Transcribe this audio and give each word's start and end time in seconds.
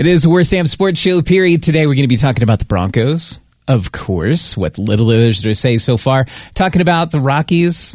It 0.00 0.06
is 0.06 0.22
the 0.22 0.30
Worst 0.30 0.50
Damn 0.50 0.66
Sports 0.66 0.98
Show, 0.98 1.20
period. 1.20 1.62
Today 1.62 1.86
we're 1.86 1.92
going 1.92 2.04
to 2.04 2.08
be 2.08 2.16
talking 2.16 2.42
about 2.42 2.58
the 2.58 2.64
Broncos, 2.64 3.38
of 3.68 3.92
course, 3.92 4.56
what 4.56 4.78
little 4.78 5.08
there's 5.08 5.42
to 5.42 5.54
say 5.54 5.76
so 5.76 5.98
far. 5.98 6.24
Talking 6.54 6.80
about 6.80 7.10
the 7.10 7.20
Rockies, 7.20 7.94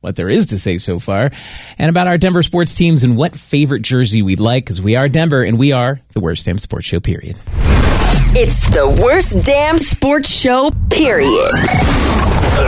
what 0.00 0.14
there 0.14 0.28
is 0.28 0.46
to 0.46 0.58
say 0.60 0.78
so 0.78 1.00
far, 1.00 1.32
and 1.76 1.90
about 1.90 2.06
our 2.06 2.18
Denver 2.18 2.44
sports 2.44 2.76
teams 2.76 3.02
and 3.02 3.16
what 3.16 3.34
favorite 3.34 3.82
jersey 3.82 4.22
we'd 4.22 4.38
like, 4.38 4.62
because 4.62 4.80
we 4.80 4.94
are 4.94 5.08
Denver 5.08 5.42
and 5.42 5.58
we 5.58 5.72
are 5.72 6.00
the 6.12 6.20
Worst 6.20 6.46
Damn 6.46 6.56
Sports 6.56 6.86
Show, 6.86 7.00
period. 7.00 7.34
It's 8.32 8.70
the 8.70 8.86
worst 9.02 9.44
damn 9.44 9.76
sports 9.76 10.30
show, 10.30 10.70
period. 10.88 11.50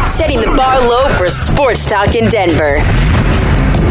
Setting 0.08 0.40
the 0.40 0.54
bar 0.56 0.80
low 0.80 1.08
for 1.10 1.28
sports 1.28 1.88
talk 1.88 2.16
in 2.16 2.28
Denver. 2.30 2.80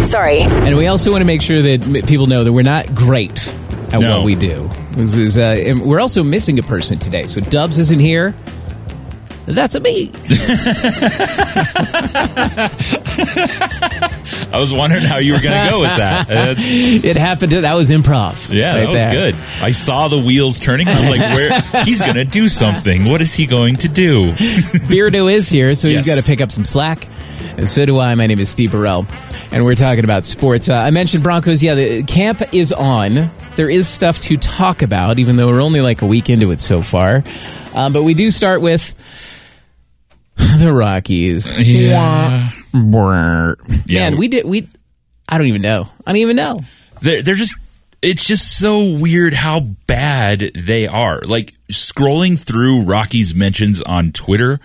Sorry. 0.04 0.42
And 0.42 0.76
we 0.76 0.88
also 0.88 1.12
want 1.12 1.22
to 1.22 1.26
make 1.26 1.42
sure 1.42 1.62
that 1.62 2.04
people 2.10 2.26
know 2.26 2.44
that 2.44 2.52
we're 2.52 2.64
not 2.64 2.94
great 2.94 3.56
at 3.94 4.00
No. 4.00 4.18
what 4.18 4.26
we 4.26 4.36
do. 4.36 4.70
This 4.94 5.16
is, 5.16 5.38
uh, 5.38 5.42
and 5.58 5.82
we're 5.82 6.00
also 6.00 6.24
missing 6.24 6.60
a 6.60 6.64
person 6.64 6.98
today. 7.00 7.28
So 7.28 7.42
Dubz 7.42 7.78
isn't 7.80 8.00
here. 8.00 8.34
That's 9.48 9.74
a 9.76 9.80
me. 9.80 10.12
I 14.54 14.58
was 14.60 14.72
wondering 14.74 15.04
how 15.04 15.18
you 15.18 15.34
were 15.34 15.40
going 15.42 15.66
to 15.66 15.70
go 15.72 15.80
with 15.82 15.98
that. 15.98 16.28
It 17.04 17.18
happened 17.18 17.52
to 17.54 17.62
that 17.62 17.76
was 17.76 17.90
improv. 17.90 18.54
yeah, 18.54 18.74
right 18.76 18.80
that 18.82 18.88
was 18.88 18.96
there. 18.98 19.12
good. 19.14 19.36
I 19.62 19.72
saw 19.72 20.08
the 20.08 20.20
wheels 20.20 20.60
turning. 20.60 20.88
I 20.88 20.92
was 20.92 21.10
like, 21.10 21.20
"Where? 21.20 21.84
He's 21.86 22.02
going 22.02 22.14
to 22.16 22.24
do 22.26 22.48
something. 22.48 23.06
What 23.06 23.22
is 23.22 23.34
he 23.34 23.46
going 23.46 23.78
to 23.78 23.88
do?" 23.88 24.32
Beardo 24.34 25.32
is 25.32 25.50
here, 25.50 25.74
so 25.74 25.88
Yes. 25.88 25.98
you've 25.98 26.06
got 26.16 26.22
to 26.22 26.28
pick 26.28 26.42
up 26.42 26.52
some 26.52 26.66
slack. 26.66 27.08
And 27.58 27.68
so 27.68 27.86
do 27.86 28.00
I. 28.00 28.16
My 28.16 28.28
name 28.28 28.40
is 28.40 28.50
Steve 28.50 28.72
Burrell, 28.72 29.06
and 29.52 29.64
we're 29.64 29.76
talking 29.76 30.04
about 30.04 30.26
sports. 30.26 30.70
Uh, 30.70 30.76
I 30.76 30.92
mentioned 30.92 31.24
Broncos. 31.24 31.62
Yeah, 31.62 31.76
the 31.76 32.04
camp 32.04 32.42
is 32.54 32.72
on. 32.72 33.32
There 33.56 33.70
is 33.70 33.88
stuff 33.88 34.20
to 34.22 34.38
talk 34.38 34.82
about, 34.82 35.20
even 35.20 35.36
though 35.36 35.48
we're 35.48 35.62
only 35.62 35.82
like 35.82 36.02
a 36.02 36.06
week 36.08 36.30
into 36.30 36.52
it 36.52 36.60
so 36.60 36.82
far. 36.82 37.24
Um, 37.74 37.94
but 37.94 38.04
we 38.04 38.14
do 38.14 38.32
start 38.32 38.62
with 38.62 38.94
the 40.60 40.72
Rockies. 40.74 41.52
Yeah. 41.60 42.52
Yeah. 43.86 44.10
Man, 44.10 44.18
we 44.18 44.28
did. 44.30 44.46
We. 44.46 44.70
I 45.28 45.38
don't 45.38 45.48
even 45.48 45.62
know. 45.62 45.90
I 46.06 46.12
don't 46.12 46.22
even 46.22 46.36
know. 46.36 46.62
they're, 47.02 47.22
they're 47.22 47.36
just 47.36 47.56
it's 48.02 48.24
just 48.24 48.58
so 48.58 48.84
weird 48.98 49.34
how 49.34 49.60
bad 49.60 50.52
they 50.56 50.88
are 50.88 51.20
like 51.20 51.54
scrolling 51.72 52.38
through 52.38 52.82
rocky's 52.82 53.36
mentions 53.36 53.80
on 53.84 54.12
twitter 54.12 54.60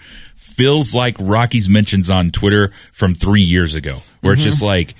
feels 0.56 0.94
like 0.94 1.16
rocky's 1.20 1.68
mentions 1.68 2.08
on 2.10 2.30
twitter 2.30 2.72
from 2.92 3.14
three 3.14 3.42
years 3.42 3.74
ago 3.74 3.98
where 4.20 4.32
it's 4.32 4.42
just 4.42 4.62
like 4.62 4.94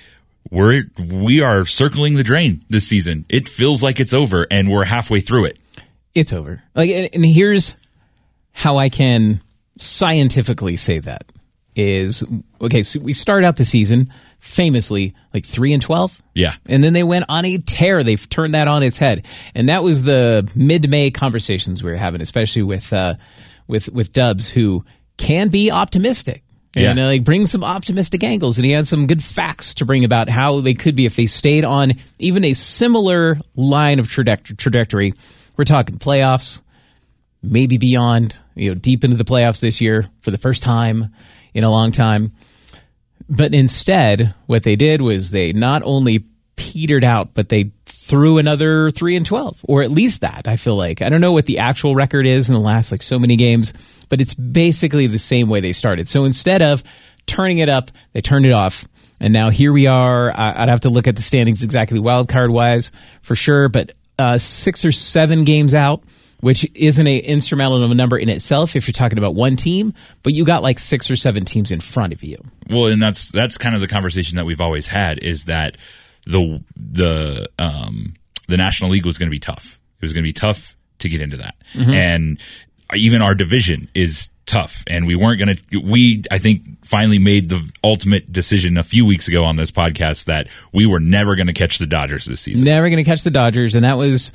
we're 0.50 0.84
we 0.98 1.40
are 1.40 1.64
circling 1.64 2.14
the 2.14 2.22
drain 2.22 2.62
this 2.68 2.86
season 2.86 3.24
it 3.28 3.48
feels 3.48 3.82
like 3.82 3.98
it's 3.98 4.12
over 4.12 4.46
and 4.50 4.70
we're 4.70 4.84
halfway 4.84 5.20
through 5.20 5.44
it 5.46 5.58
It's 6.14 6.32
over. 6.32 6.62
Like, 6.74 6.90
and, 6.90 7.08
and 7.12 7.27
here's 7.27 7.77
how 8.52 8.78
I 8.78 8.88
can 8.88 9.40
scientifically 9.78 10.77
say 10.77 10.98
that 11.00 11.27
is 11.74 12.24
okay. 12.60 12.82
So 12.82 13.00
we 13.00 13.12
start 13.12 13.44
out 13.44 13.56
the 13.56 13.64
season 13.64 14.10
famously 14.38 15.14
like 15.34 15.44
three 15.44 15.72
and 15.72 15.82
twelve. 15.82 16.22
Yeah. 16.34 16.54
and 16.66 16.82
then 16.82 16.92
they 16.92 17.02
went 17.02 17.27
on 17.28 17.44
a 17.44 17.58
tear. 17.58 18.02
They've 18.02 18.28
turned 18.28 18.54
that 18.54 18.68
on 18.68 18.82
its 18.82 18.98
head, 18.98 19.27
and 19.54 19.68
that 19.68 19.82
was 19.82 20.02
the 20.02 20.50
mid-May 20.54 21.10
conversations 21.10 21.82
we 21.82 21.90
were 21.90 21.96
having, 21.96 22.20
especially 22.22 22.62
with 22.62 22.92
uh, 22.92 23.14
with 23.66 23.88
with 23.90 24.12
Dubz, 24.12 24.50
who 24.50 24.84
can 25.17 25.48
be 25.48 25.70
optimistic. 25.70 26.42
Yeah. 26.75 26.91
And 26.91 26.98
uh, 26.98 27.06
like 27.06 27.25
bring 27.25 27.47
some 27.47 27.64
optimistic 27.64 28.22
angles, 28.22 28.59
and 28.59 28.67
he 28.67 28.72
had 28.72 28.86
some 28.86 29.06
good 29.06 29.23
facts 29.23 29.75
to 29.75 29.86
bring 29.86 30.05
about 30.05 30.28
how 30.28 30.61
they 30.61 30.75
could 30.75 30.95
be 30.95 31.06
if 31.06 31.17
they 31.17 31.25
stayed 31.27 31.64
on 31.64 31.95
even 32.19 32.45
a 32.45 32.53
similar 32.53 33.39
line 33.55 33.98
of 33.98 34.08
traject- 34.08 34.58
trajectory. 34.58 35.14
We're 35.56 35.64
talking 35.64 35.98
playoffs, 35.98 36.61
maybe 37.42 37.78
beyond, 37.78 38.39
you 38.55 38.70
know, 38.70 38.75
deep 38.75 39.05
into 39.05 39.17
the 39.17 39.25
playoffs 39.25 39.61
this 39.61 39.81
year 39.81 40.06
for 40.20 40.31
the 40.31 40.39
first 40.39 40.62
time 40.62 41.14
in 41.55 41.64
a 41.64 41.70
long 41.70 41.92
time. 41.92 42.33
But 43.27 43.55
instead, 43.55 44.35
what 44.45 44.63
they 44.63 44.77
did 44.77 45.01
was 45.01 45.30
they 45.30 45.55
not 45.55 45.83
only 45.83 46.27
petered 46.57 47.05
out, 47.05 47.33
but 47.33 47.48
they 47.48 47.73
threw 48.06 48.39
another 48.39 48.90
three 48.90 49.17
and 49.17 49.27
twelve, 49.27 49.58
or 49.64 49.83
at 49.83 49.90
least 49.90 50.20
that. 50.20 50.46
I 50.46 50.56
feel 50.56 50.77
like 50.77 51.02
I 51.02 51.08
don't 51.08 51.20
know 51.20 51.33
what 51.33 51.46
the 51.46 51.58
actual 51.58 51.94
record 51.96 52.24
is 52.24 52.48
in 52.48 52.52
the 52.52 52.61
last 52.61 52.92
like 52.92 53.02
so 53.02 53.18
many 53.18 53.34
games, 53.34 53.72
but 54.08 54.20
it's 54.20 54.34
basically 54.34 55.08
the 55.08 55.18
same 55.18 55.48
way 55.48 55.61
they 55.61 55.72
started. 55.72 56.06
So 56.06 56.24
instead 56.24 56.62
of 56.62 56.84
turning 57.27 57.58
it 57.58 57.68
up, 57.68 57.90
they 58.12 58.20
turned 58.20 58.46
it 58.46 58.52
off. 58.52 58.86
And 59.20 59.33
now 59.33 59.50
here 59.50 59.72
we 59.72 59.89
are. 59.89 60.30
I'd 60.30 60.68
have 60.68 60.80
to 60.80 60.90
look 60.90 61.08
at 61.08 61.16
the 61.16 61.22
standings 61.22 61.64
exactly 61.64 61.98
wild 61.98 62.28
card 62.28 62.50
wise 62.50 62.92
for 63.22 63.34
sure, 63.34 63.68
but 63.68 63.92
uh, 64.18 64.39
six 64.39 64.84
or 64.84 64.92
seven 64.92 65.45
games 65.45 65.74
out, 65.74 66.05
which 66.40 66.68
isn't 66.74 67.06
a 67.06 67.18
instrumental 67.18 67.83
of 67.83 67.90
a 67.90 67.95
number 67.95 68.18
in 68.18 68.28
itself 68.28 68.77
if 68.77 68.86
you're 68.86 68.92
talking 68.92 69.18
about 69.18 69.34
one 69.34 69.56
team, 69.56 69.95
but 70.22 70.33
you 70.33 70.45
got 70.45 70.62
like 70.62 70.78
six 70.78 71.11
or 71.11 71.16
seven 71.16 71.45
teams 71.45 71.72
in 71.72 71.80
front 71.80 72.12
of 72.12 72.22
you. 72.22 72.36
Well, 72.70 72.86
and 72.86 73.02
that's 73.02 73.33
that's 73.33 73.58
kind 73.58 73.74
of 73.74 73.80
the 73.80 73.89
conversation 73.89 74.36
that 74.36 74.45
we've 74.45 74.61
always 74.61 74.86
had 74.86 75.18
is 75.18 75.45
that 75.45 75.77
the 76.27 76.63
the 76.77 77.48
um, 77.59 78.14
the 78.48 78.57
National 78.57 78.91
League 78.91 79.07
was 79.07 79.19
going 79.19 79.29
to 79.29 79.35
be 79.35 79.39
tough. 79.41 79.79
It 80.01 80.03
was 80.03 80.13
going 80.13 80.23
to 80.25 80.29
be 80.29 80.33
tough 80.33 80.77
to 81.01 81.09
get 81.09 81.20
into 81.20 81.37
that, 81.39 81.55
and 81.75 82.41
even 82.95 83.23
our 83.23 83.35
division 83.35 83.89
is 83.95 84.29
tough. 84.47 84.85
And 84.87 85.07
we 85.07 85.17
weren't 85.17 85.39
going 85.39 85.57
to. 85.57 85.79
We 85.79 86.23
I 86.31 86.39
think 86.39 86.85
finally 86.87 87.19
made 87.19 87.48
the 87.48 87.69
ultimate 87.83 88.31
decision 88.33 88.79
a 88.79 88.83
few 88.83 89.05
weeks 89.07 89.27
ago 89.29 89.45
on 89.45 89.57
this 89.57 89.70
podcast 89.70 90.27
that 90.27 90.48
we 90.73 90.87
were 90.87 91.01
never 91.01 91.35
going 91.35 91.48
to 91.48 91.53
catch 91.53 91.79
the 91.79 91.87
Dodgers 91.87 92.27
this 92.27 92.41
season. 92.41 92.64
Never 92.67 92.89
going 92.89 93.03
to 93.03 93.08
catch 93.11 93.23
the 93.25 93.31
Dodgers, 93.31 93.75
and 93.75 93.85
that 93.85 93.97
was 93.97 94.33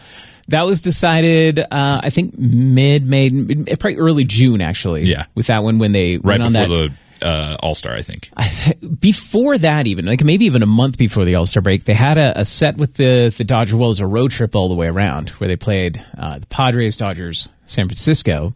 that 0.50 0.66
was 0.66 0.81
decided. 0.81 1.59
Uh, 1.59 2.02
I 2.03 2.09
think 2.09 2.38
mid 2.38 3.06
May, 3.06 3.29
probably 3.29 3.97
early 3.97 4.25
June, 4.25 4.62
actually. 4.62 5.03
Yeah. 5.03 5.25
with 5.35 5.47
that 5.47 5.63
one 5.63 5.78
when 5.79 5.91
they 5.94 6.18
Right 6.18 6.40
went 6.40 6.44
on 6.44 6.53
before 6.53 6.68
that. 6.68 6.90
the 6.90 6.94
uh, 7.21 7.57
All 7.61 7.75
Star, 7.75 7.93
I 7.93 8.01
think. 8.01 8.29
before 8.99 9.57
that, 9.57 9.87
even 9.87 10.05
like 10.05 10.23
maybe 10.23 10.45
even 10.45 10.63
a 10.63 10.67
month 10.67 10.97
before 10.97 11.25
the 11.25 11.35
All 11.35 11.45
Star 11.45 11.61
break, 11.61 11.83
they 11.83 11.93
had 11.93 12.17
a, 12.17 12.41
a 12.41 12.45
set 12.45 12.77
with 12.77 12.95
the 12.95 13.33
the 13.35 13.43
Dodger. 13.43 13.77
Well, 13.77 13.89
was 13.89 13.99
a 13.99 14.07
road 14.07 14.31
trip 14.31 14.55
all 14.55 14.69
the 14.69 14.75
way 14.75 14.87
around 14.87 15.29
where 15.31 15.47
they 15.47 15.55
played 15.57 16.03
uh, 16.17 16.39
the 16.39 16.47
Padres, 16.47 16.97
Dodgers, 16.97 17.49
San 17.65 17.87
Francisco. 17.87 18.53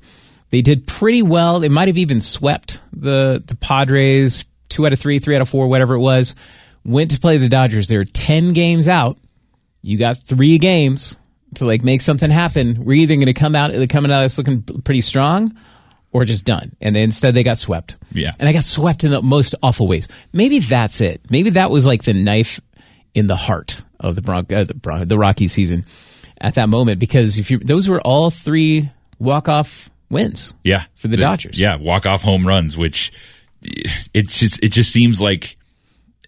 They 0.50 0.62
did 0.62 0.88
pretty 0.88 1.22
well. 1.22 1.60
They 1.60 1.70
might 1.70 1.88
have 1.88 1.98
even 1.98 2.20
swept 2.20 2.80
the 2.94 3.44
the 3.46 3.56
Padres 3.56 4.46
two 4.70 4.86
out 4.86 4.94
of 4.94 5.00
three, 5.00 5.20
three 5.20 5.36
out 5.36 5.42
of 5.42 5.50
four, 5.50 5.68
whatever 5.68 5.96
it 5.96 6.00
was. 6.00 6.36
Went 6.84 7.12
to 7.12 7.20
play 7.20 7.38
the 7.38 7.50
Dodgers. 7.50 7.88
They're 7.88 8.04
ten 8.04 8.54
games 8.54 8.88
out. 8.88 9.18
You 9.82 9.98
got 9.98 10.18
three 10.18 10.58
games 10.58 11.18
to 11.56 11.66
like 11.66 11.84
make 11.84 12.02
something 12.02 12.30
happen. 12.30 12.84
We're 12.86 13.02
either 13.02 13.16
going 13.16 13.26
to 13.28 13.34
come 13.34 13.56
out 13.56 13.72
coming 13.90 14.12
out 14.12 14.20
of 14.20 14.26
this 14.26 14.38
looking 14.38 14.62
pretty 14.62 15.02
strong, 15.02 15.56
or 16.16 16.24
just 16.24 16.46
done. 16.46 16.74
And 16.80 16.96
instead, 16.96 17.34
they 17.34 17.44
got 17.44 17.58
swept. 17.58 17.98
Yeah. 18.14 18.32
and 18.40 18.48
I 18.48 18.54
got 18.54 18.64
swept 18.64 19.04
in 19.04 19.12
the 19.12 19.22
most 19.22 19.54
awful 19.62 19.86
ways. 19.86 20.08
Maybe 20.32 20.60
that's 20.60 21.02
it. 21.02 21.20
Maybe 21.30 21.50
that 21.52 21.70
was 21.70 21.86
like 21.86 22.04
the 22.04 22.14
knife 22.14 22.62
in 23.14 23.28
the 23.28 23.36
heart 23.36 23.84
of 24.00 24.16
the 24.16 24.22
Bron- 24.22 24.46
uh, 24.50 24.64
the, 24.64 24.76
Bron- 24.76 25.10
the 25.10 25.18
Rocky 25.18 25.50
season 25.50 25.86
at 26.40 26.54
that 26.54 26.70
moment 26.70 27.00
because 27.00 27.38
if 27.38 27.52
you 27.52 27.60
those 27.60 27.90
were 27.90 28.00
all 28.00 28.30
three 28.30 28.90
walk 29.20 29.50
off 29.50 29.90
wins. 30.10 30.54
Yeah, 30.64 30.86
for 30.96 31.10
the, 31.10 31.18
Dodgers. 31.18 31.60
Yeah, 31.60 31.76
walk 31.76 32.06
off 32.06 32.22
home 32.22 32.48
runs, 32.48 32.78
which 32.78 33.12
it's 34.14 34.40
just 34.40 34.64
it 34.64 34.72
just 34.72 34.94
seems 34.94 35.20
like 35.20 35.58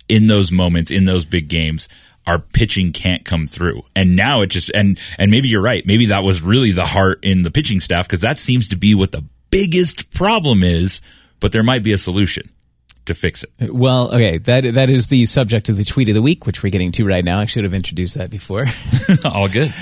in 0.09 0.27
those 0.27 0.51
moments, 0.51 0.91
in 0.91 1.05
those 1.05 1.23
big 1.23 1.47
games, 1.47 1.87
our 2.25 2.39
pitching 2.39 2.91
can't 2.91 3.23
come 3.23 3.47
through. 3.47 3.83
And 3.95 4.17
now 4.17 4.41
it 4.41 4.47
just 4.47 4.69
and 4.75 4.99
and 5.17 5.31
maybe 5.31 5.47
you're 5.47 5.61
right. 5.61 5.85
Maybe 5.85 6.07
that 6.07 6.25
was 6.25 6.41
really 6.41 6.73
the 6.73 6.85
heart 6.85 7.23
in 7.23 7.43
the 7.43 7.51
pitching 7.51 7.79
staff 7.79 8.05
because 8.05 8.19
that 8.19 8.37
seems 8.37 8.67
to 8.67 8.75
be 8.75 8.93
what 8.93 9.13
the 9.13 9.23
biggest 9.49 10.11
problem 10.11 10.63
is. 10.63 11.01
But 11.39 11.51
there 11.51 11.61
might 11.61 11.83
be 11.83 11.91
a 11.91 11.99
solution 11.99 12.49
to 13.05 13.13
fix 13.13 13.43
it. 13.59 13.73
Well, 13.73 14.13
okay, 14.13 14.37
that 14.37 14.73
that 14.73 14.89
is 14.89 15.07
the 15.07 15.25
subject 15.25 15.69
of 15.69 15.77
the 15.77 15.83
tweet 15.83 16.09
of 16.09 16.15
the 16.15 16.21
week, 16.21 16.45
which 16.45 16.63
we're 16.63 16.69
getting 16.69 16.91
to 16.93 17.05
right 17.05 17.23
now. 17.23 17.39
I 17.39 17.45
should 17.45 17.63
have 17.63 17.73
introduced 17.73 18.15
that 18.15 18.29
before, 18.29 18.65
All 19.25 19.47
good. 19.47 19.73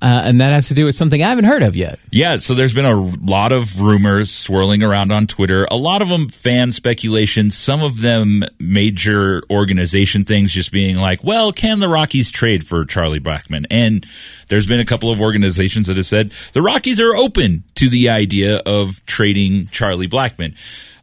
Uh, 0.00 0.22
and 0.24 0.40
that 0.40 0.50
has 0.50 0.68
to 0.68 0.74
do 0.74 0.84
with 0.84 0.94
something 0.94 1.22
I 1.22 1.28
haven't 1.28 1.46
heard 1.46 1.64
of 1.64 1.74
yet. 1.74 1.98
Yeah, 2.10 2.36
so 2.36 2.54
there's 2.54 2.72
been 2.72 2.86
a 2.86 2.94
lot 2.94 3.50
of 3.50 3.80
rumors 3.80 4.30
swirling 4.30 4.84
around 4.84 5.10
on 5.10 5.26
Twitter. 5.26 5.66
A 5.70 5.76
lot 5.76 6.02
of 6.02 6.08
them 6.08 6.28
fan 6.28 6.70
speculation, 6.70 7.50
some 7.50 7.82
of 7.82 8.00
them 8.00 8.44
major 8.60 9.42
organization 9.50 10.24
things 10.24 10.52
just 10.52 10.70
being 10.70 10.96
like, 10.96 11.24
well, 11.24 11.52
can 11.52 11.80
the 11.80 11.88
Rockies 11.88 12.30
trade 12.30 12.64
for 12.64 12.84
Charlie 12.84 13.18
Blackmon? 13.18 13.66
And 13.70 14.06
there's 14.48 14.66
been 14.66 14.80
a 14.80 14.84
couple 14.84 15.10
of 15.10 15.20
organizations 15.20 15.88
that 15.88 15.96
have 15.96 16.06
said 16.06 16.30
the 16.52 16.62
Rockies 16.62 17.00
are 17.00 17.16
open 17.16 17.64
to 17.74 17.88
the 17.88 18.08
idea 18.08 18.58
of 18.58 19.04
trading 19.04 19.66
Charlie 19.66 20.08
Blackmon. 20.08 20.54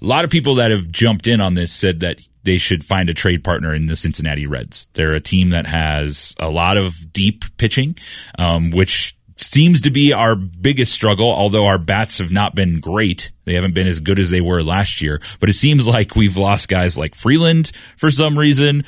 A 0.02 0.06
lot 0.06 0.24
of 0.24 0.30
people 0.30 0.56
that 0.56 0.72
have 0.72 0.90
jumped 0.90 1.28
in 1.28 1.42
on 1.42 1.54
this 1.54 1.74
said 1.74 2.00
that 2.00 2.20
they 2.46 2.58
should 2.58 2.84
find 2.84 3.10
a 3.10 3.14
trade 3.14 3.44
partner 3.44 3.74
in 3.74 3.88
the 3.88 3.96
Cincinnati 3.96 4.48
Reds. 4.48 4.88
They're 4.94 5.14
a 5.14 5.20
team 5.20 5.50
that 5.50 5.68
has 5.68 6.34
a 6.40 6.50
lot 6.50 6.78
of 6.78 7.12
deep 7.12 7.44
pitching, 7.58 7.98
um, 8.40 8.72
which 8.72 9.16
seems 9.38 9.82
to 9.82 9.92
be 9.92 10.14
our 10.14 10.36
biggest 10.36 10.94
struggle, 10.94 11.32
although 11.32 11.66
our 11.66 11.78
bats 11.78 12.20
have 12.20 12.32
not 12.32 12.56
been 12.56 12.80
great. 12.80 13.32
They 13.44 13.56
haven't 13.56 13.74
been 13.74 13.88
as 13.88 14.00
good 14.00 14.20
as 14.20 14.30
they 14.30 14.42
were 14.42 14.64
last 14.64 15.02
year. 15.02 15.20
But 15.40 15.50
it 15.50 15.54
seems 15.54 15.86
like 15.88 16.16
we've 16.16 16.38
lost 16.38 16.70
guys 16.70 16.98
like 16.98 17.16
Freeland 17.16 17.72
for 17.98 18.10
some 18.10 18.40
reason. 18.40 18.86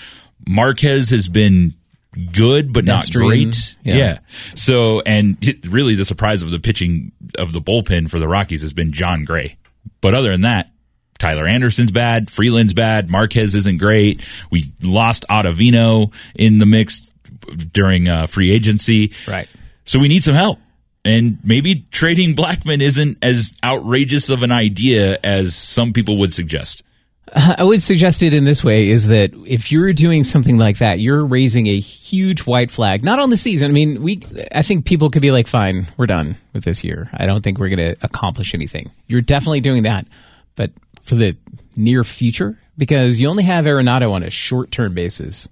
Marquez 0.47 1.09
has 1.09 1.27
been 1.27 1.73
good 2.33 2.73
but 2.73 2.85
not 2.85 3.11
great. 3.11 3.75
yeah. 3.83 3.95
Yeah. 3.95 4.19
So, 4.55 5.01
and 5.01 5.37
it, 5.41 5.67
really, 5.67 5.95
the 5.95 6.05
surprise 6.05 6.43
of 6.43 6.51
the 6.51 6.59
pitching 6.59 7.11
of 7.37 7.53
the 7.53 7.61
bullpen 7.61 8.09
for 8.09 8.19
the 8.19 8.27
Rockies 8.27 8.61
has 8.61 8.73
been 8.73 8.91
Jon 8.91 9.25
Gray. 9.25 9.57
But 10.01 10.13
other 10.13 10.31
than 10.31 10.41
that, 10.41 10.71
Tyler 11.17 11.47
Anderson's 11.47 11.91
bad, 11.91 12.29
Freeland's 12.29 12.73
bad, 12.73 13.09
Marquez 13.09 13.55
isn't 13.55 13.77
great. 13.77 14.21
We 14.51 14.71
lost 14.81 15.25
Ottavino 15.29 16.13
in 16.35 16.59
the 16.59 16.65
mix 16.65 17.09
during 17.71 18.07
uh, 18.07 18.27
free 18.27 18.51
agency. 18.51 19.13
Right. 19.27 19.47
So 19.85 19.99
we 19.99 20.07
need 20.07 20.23
some 20.23 20.35
help. 20.35 20.59
And 21.05 21.39
maybe 21.43 21.85
trading 21.91 22.35
Blackmon 22.35 22.81
isn't 22.81 23.19
as 23.21 23.55
outrageous 23.63 24.29
of 24.29 24.43
an 24.43 24.51
idea 24.51 25.17
as 25.23 25.55
some 25.55 25.93
people 25.93 26.17
would 26.17 26.33
suggest. 26.33 26.83
I 27.33 27.63
would 27.63 27.81
suggest 27.81 28.23
it 28.23 28.33
in 28.33 28.45
this 28.45 28.63
way 28.63 28.89
is 28.89 29.07
that 29.07 29.31
if 29.45 29.71
you're 29.71 29.91
doing 29.93 30.23
something 30.23 30.57
like 30.57 30.77
that, 30.77 30.99
you're 30.99 31.25
raising 31.25 31.67
a 31.67 31.77
huge 31.77 32.41
white 32.41 32.71
flag, 32.71 33.03
not 33.03 33.19
on 33.19 33.29
the 33.29 33.37
season. 33.37 33.69
I 33.69 33.73
mean, 33.73 34.01
we, 34.01 34.21
I 34.53 34.61
think 34.61 34.85
people 34.85 35.09
could 35.09 35.21
be 35.21 35.31
like, 35.31 35.47
fine, 35.47 35.87
we're 35.97 36.05
done 36.05 36.37
with 36.53 36.63
this 36.63 36.83
year. 36.83 37.09
I 37.13 37.25
don't 37.25 37.41
think 37.41 37.59
we're 37.59 37.69
going 37.69 37.95
to 37.95 38.05
accomplish 38.05 38.53
anything. 38.53 38.91
You're 39.07 39.21
definitely 39.21 39.61
doing 39.61 39.83
that. 39.83 40.07
But 40.55 40.71
for 41.07 41.15
the 41.15 41.37
near 41.75 42.03
future, 42.03 42.59
because 42.77 43.19
you 43.19 43.29
only 43.29 43.43
have 43.43 43.65
Arenado 43.65 44.11
on 44.11 44.23
a 44.23 44.29
short 44.29 44.71
term 44.71 44.93
basis. 44.93 45.47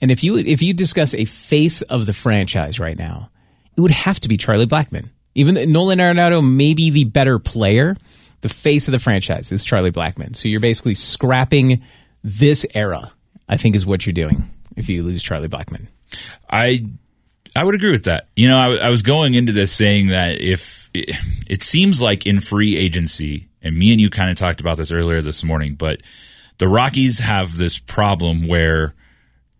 And 0.00 0.10
if 0.10 0.22
you, 0.22 0.36
if 0.36 0.62
you 0.62 0.72
discuss 0.72 1.14
a 1.14 1.24
face 1.24 1.82
of 1.82 2.06
the 2.06 2.12
franchise 2.12 2.78
right 2.78 2.98
now, 2.98 3.30
it 3.76 3.80
would 3.80 3.90
have 3.90 4.20
to 4.20 4.28
be 4.28 4.36
Charlie 4.36 4.66
Blackmon. 4.66 5.08
Even 5.34 5.72
Nolan 5.72 5.98
Arenado 5.98 6.46
may 6.46 6.74
be 6.74 6.90
the 6.90 7.04
better 7.04 7.38
player, 7.38 7.96
the 8.42 8.48
face 8.48 8.86
of 8.86 8.92
the 8.92 8.98
franchise 8.98 9.50
is 9.50 9.64
Charlie 9.64 9.90
Blackmon. 9.90 10.36
So 10.36 10.48
you're 10.48 10.60
basically 10.60 10.94
scrapping 10.94 11.82
this 12.22 12.64
era, 12.74 13.10
I 13.48 13.56
think 13.56 13.74
is 13.74 13.84
what 13.84 14.06
you're 14.06 14.12
doing 14.12 14.44
if 14.76 14.88
you 14.88 15.02
lose 15.02 15.22
Charlie 15.22 15.48
Blackmon. 15.48 15.88
I 16.48 16.86
I 17.56 17.64
would 17.64 17.74
agree 17.74 17.90
with 17.90 18.04
that. 18.04 18.28
You 18.36 18.48
know, 18.48 18.58
I, 18.58 18.86
I 18.86 18.88
was 18.90 19.02
going 19.02 19.34
into 19.34 19.52
this 19.52 19.72
saying 19.72 20.08
that 20.08 20.40
if 20.40 20.90
it, 20.92 21.16
it 21.48 21.62
seems 21.62 22.00
like 22.00 22.26
in 22.26 22.40
free 22.40 22.76
agency, 22.76 23.48
and 23.64 23.76
me 23.76 23.90
and 23.92 24.00
you 24.00 24.10
kind 24.10 24.30
of 24.30 24.36
talked 24.36 24.60
about 24.60 24.76
this 24.76 24.92
earlier 24.92 25.20
this 25.22 25.42
morning, 25.42 25.74
but 25.74 26.00
the 26.58 26.68
Rockies 26.68 27.18
have 27.18 27.56
this 27.56 27.78
problem 27.78 28.46
where 28.46 28.94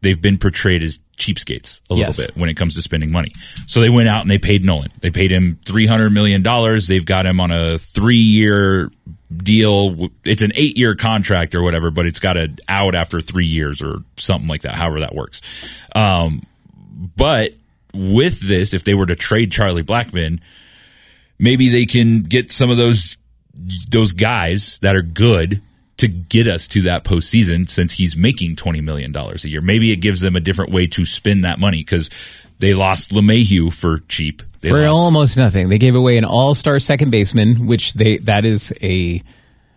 they've 0.03 0.21
been 0.21 0.39
portrayed 0.39 0.83
as 0.83 1.01
cheapskates 1.17 1.81
a 1.91 1.95
Yes. 1.95 2.19
little 2.19 2.35
bit 2.35 2.41
when 2.41 2.51
it 2.51 2.55
comes 2.57 2.75
to 2.75 2.83
spending 2.83 3.11
money. 3.11 3.33
So 3.67 3.81
they 3.81 3.89
went 3.89 4.09
out 4.09 4.21
and 4.23 4.31
they 4.31 4.39
paid 4.39 4.65
Nolan. 4.65 4.91
They 5.01 5.11
paid 5.11 5.31
him 5.33 5.59
three 5.65 5.87
hundred 5.87 6.11
million 6.11 6.43
dollars. 6.43 6.87
They've 6.87 7.05
got 7.05 7.25
him 7.27 7.41
on 7.41 7.51
a 7.51 7.79
three 7.79 8.17
year 8.19 8.91
deal. 9.35 10.09
It's 10.25 10.43
an 10.43 10.53
eight 10.55 10.77
year 10.77 10.95
contract 10.95 11.55
or 11.55 11.63
whatever, 11.63 11.91
but 11.91 12.07
it's 12.07 12.19
got 12.21 12.35
to 12.35 12.53
out 12.69 12.95
after 12.95 13.21
three 13.21 13.47
years 13.47 13.81
or 13.83 13.99
something 14.17 14.49
like 14.49 14.63
that. 14.63 14.75
However 14.75 15.01
that 15.01 15.15
works. 15.15 15.41
Um, 15.95 16.45
but 17.17 17.55
with 17.93 18.41
this, 18.41 18.75
if 18.75 18.85
they 18.85 18.95
were 18.95 19.07
to 19.07 19.17
trade 19.17 19.51
Charlie 19.53 19.83
Blackmon, 19.85 20.41
maybe 21.39 21.69
they 21.69 21.87
can 21.87 22.23
get 22.23 22.51
some 22.51 22.71
of 22.71 22.77
those 22.77 23.17
those 23.91 24.13
guys 24.13 24.79
that 24.83 24.95
are 24.97 25.03
good 25.03 25.63
to 25.97 26.09
get 26.09 26.49
us 26.49 26.67
to 26.69 26.83
that 26.83 27.05
postseason 27.05 27.69
since 27.69 27.93
he's 27.95 28.17
making 28.17 28.57
twenty 28.57 28.81
million 28.81 29.13
dollars 29.13 29.45
a 29.45 29.49
year. 29.51 29.61
Maybe 29.61 29.93
it 29.93 29.97
gives 29.97 30.21
them 30.21 30.35
a 30.37 30.41
different 30.41 30.73
way 30.73 30.87
to 30.89 31.05
spend 31.05 31.45
that 31.45 31.59
money 31.59 31.79
because 31.79 32.11
they 32.59 32.75
lost 32.75 33.11
LeMahieu 33.13 33.73
for 33.73 33.99
cheap. 34.09 34.43
They 34.61 34.71
For 34.71 34.83
lost- 34.83 34.97
almost 34.97 35.37
nothing. 35.37 35.69
They 35.69 35.79
gave 35.79 35.95
away 35.95 36.17
an 36.17 36.25
all 36.25 36.55
star 36.55 36.79
second 36.79 37.11
baseman, 37.11 37.67
which 37.67 37.93
they 37.95 38.19
that 38.19 38.45
is 38.45 38.73
a 38.83 39.23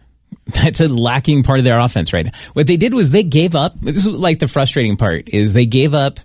that's 0.45 0.79
a 0.81 0.87
lacking 0.87 1.43
part 1.43 1.59
of 1.59 1.65
their 1.65 1.79
offense 1.79 2.13
right 2.13 2.25
now. 2.25 2.31
What 2.53 2.67
they 2.67 2.77
did 2.77 2.93
was 2.93 3.11
they 3.11 3.23
gave 3.23 3.55
up 3.55 3.79
this 3.79 3.97
is 3.99 4.07
like 4.07 4.39
the 4.39 4.47
frustrating 4.47 4.97
part 4.97 5.29
is 5.29 5.53
they 5.53 5.65
gave 5.65 5.93
up 5.93 6.19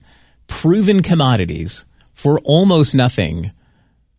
proven 0.46 1.02
commodities 1.02 1.84
for 2.14 2.40
almost 2.40 2.94
nothing 2.94 3.52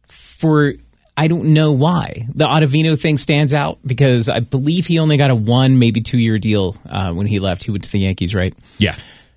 for 0.04 0.74
I 1.16 1.28
don't 1.28 1.54
know 1.54 1.72
why. 1.72 2.28
The 2.34 2.46
Ottavino 2.46 3.00
thing 3.00 3.18
stands 3.18 3.54
out 3.54 3.78
because 3.86 4.30
I 4.30 4.40
believe 4.40 4.88
he 4.88 4.98
only 5.00 5.18
got 5.18 5.30
a 5.30 5.36
one, 5.36 5.78
maybe 5.78 6.02
two 6.02 6.18
year 6.18 6.40
deal 6.40 6.76
uh, 6.90 7.14
when 7.14 7.28
he 7.28 7.40
left. 7.40 7.64
He 7.64 7.72
went 7.72 7.84
to 7.84 7.92
the 7.92 8.00
Yankees, 8.00 8.34
right? 8.34 8.54
yeah, 8.80 8.96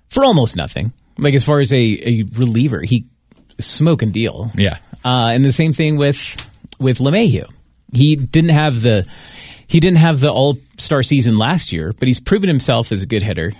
For 0.09 0.25
almost 0.25 0.55
nothing. 0.57 0.91
Like 1.19 1.33
as 1.35 1.45
far 1.45 1.59
as 1.59 1.71
a, 1.73 1.77
a 1.77 2.23
reliever, 2.33 2.81
he 2.81 3.05
smoking 3.59 4.11
deal. 4.11 4.51
yeah. 4.55 4.77
Uh, 5.05 5.29
and 5.31 5.45
the 5.45 5.51
same 5.51 5.71
thing 5.73 5.97
with 5.97 6.35
with 6.79 6.97
LeMahieu. 6.97 7.47
He 7.93 8.15
didn't 8.15 8.49
have 8.49 8.81
the 8.81 9.07
he 9.67 9.79
didn't 9.79 9.99
have 9.99 10.19
the 10.19 10.31
All 10.31 10.57
Star 10.77 11.01
season 11.03 11.35
last 11.35 11.71
year, 11.71 11.93
but 11.97 12.07
he's 12.07 12.19
proven 12.19 12.47
himself 12.47 12.91
as 12.91 13.03
a 13.03 13.07
good 13.07 13.23
hitter, 13.23 13.51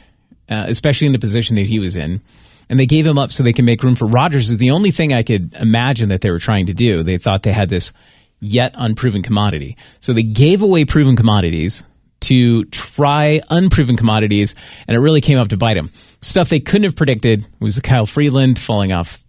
uh, 0.50 0.66
especially 0.68 1.08
in 1.08 1.14
the 1.14 1.20
position 1.20 1.56
that 1.56 1.68
he 1.68 1.80
was 1.80 1.96
in. 1.96 2.22
And 2.70 2.80
they 2.80 2.86
gave 2.86 3.08
him 3.08 3.18
up 3.18 3.32
so 3.32 3.44
they 3.44 3.54
can 3.54 3.66
make 3.66 3.84
room 3.84 3.96
for 3.96 4.08
Rodgers. 4.08 4.50
Is 4.50 4.58
the 4.58 4.72
only 4.72 4.92
thing 4.92 5.14
I 5.14 5.24
could 5.24 5.54
imagine 5.56 6.10
that 6.10 6.22
they 6.22 6.32
were 6.32 6.40
trying 6.40 6.66
to 6.68 6.74
do. 6.74 7.04
They 7.04 7.18
thought 7.18 7.44
they 7.44 7.54
had 7.54 7.70
this 7.70 7.94
yet 8.40 8.74
unproven 8.76 9.24
commodity, 9.24 9.78
so 10.00 10.14
they 10.14 10.24
gave 10.24 10.62
away 10.62 10.86
proven 10.86 11.16
commodities 11.16 11.84
to 12.20 12.66
try 12.66 13.42
unproven 13.50 13.96
commodities, 13.96 14.54
and 14.88 14.96
it 14.96 15.00
really 15.00 15.22
came 15.22 15.38
up 15.38 15.50
to 15.50 15.58
bite 15.58 15.76
them. 15.76 15.92
Stuff 16.22 16.50
they 16.50 16.60
couldn't 16.60 16.84
have 16.84 16.96
predicted 16.96 17.48
was 17.60 17.76
the 17.76 17.82
Kyle 17.82 18.06
Freeland 18.06 18.60
falling 18.60 18.92
off 18.92 19.24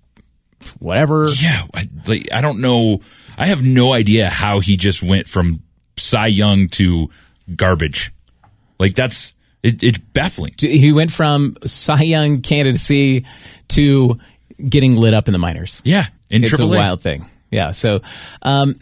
whatever. 0.79 1.29
Yeah, 1.29 1.63
I, 1.73 1.89
like, 2.07 2.29
I 2.33 2.41
don't 2.41 2.61
know. 2.61 3.01
I 3.37 3.47
have 3.47 3.65
no 3.65 3.93
idea 3.93 4.29
how 4.29 4.61
he 4.61 4.77
just 4.77 5.03
went 5.03 5.29
from 5.29 5.63
Cy 5.97 6.27
Young 6.27 6.69
to 6.71 7.09
garbage. 7.55 8.13
Like 8.79 8.95
that's 8.95 9.35
it, 9.63 9.83
it's 9.83 9.99
baffling. 9.99 10.55
he 10.59 10.93
went 10.93 11.11
from 11.11 11.57
Cy 11.67 12.03
Young 12.03 12.43
candidacy 12.43 13.27
to 13.69 14.19
getting 14.69 14.97
lit 14.97 15.15
up 15.15 15.29
in 15.29 15.33
the 15.33 15.39
minors. 15.39 15.83
Yeah, 15.85 16.07
in 16.31 16.45
it's 16.45 16.53
AAA. 16.53 16.65
a 16.65 16.79
wild 16.79 17.03
thing. 17.03 17.27
Yeah, 17.51 17.71
so 17.71 18.01
um, 18.43 18.79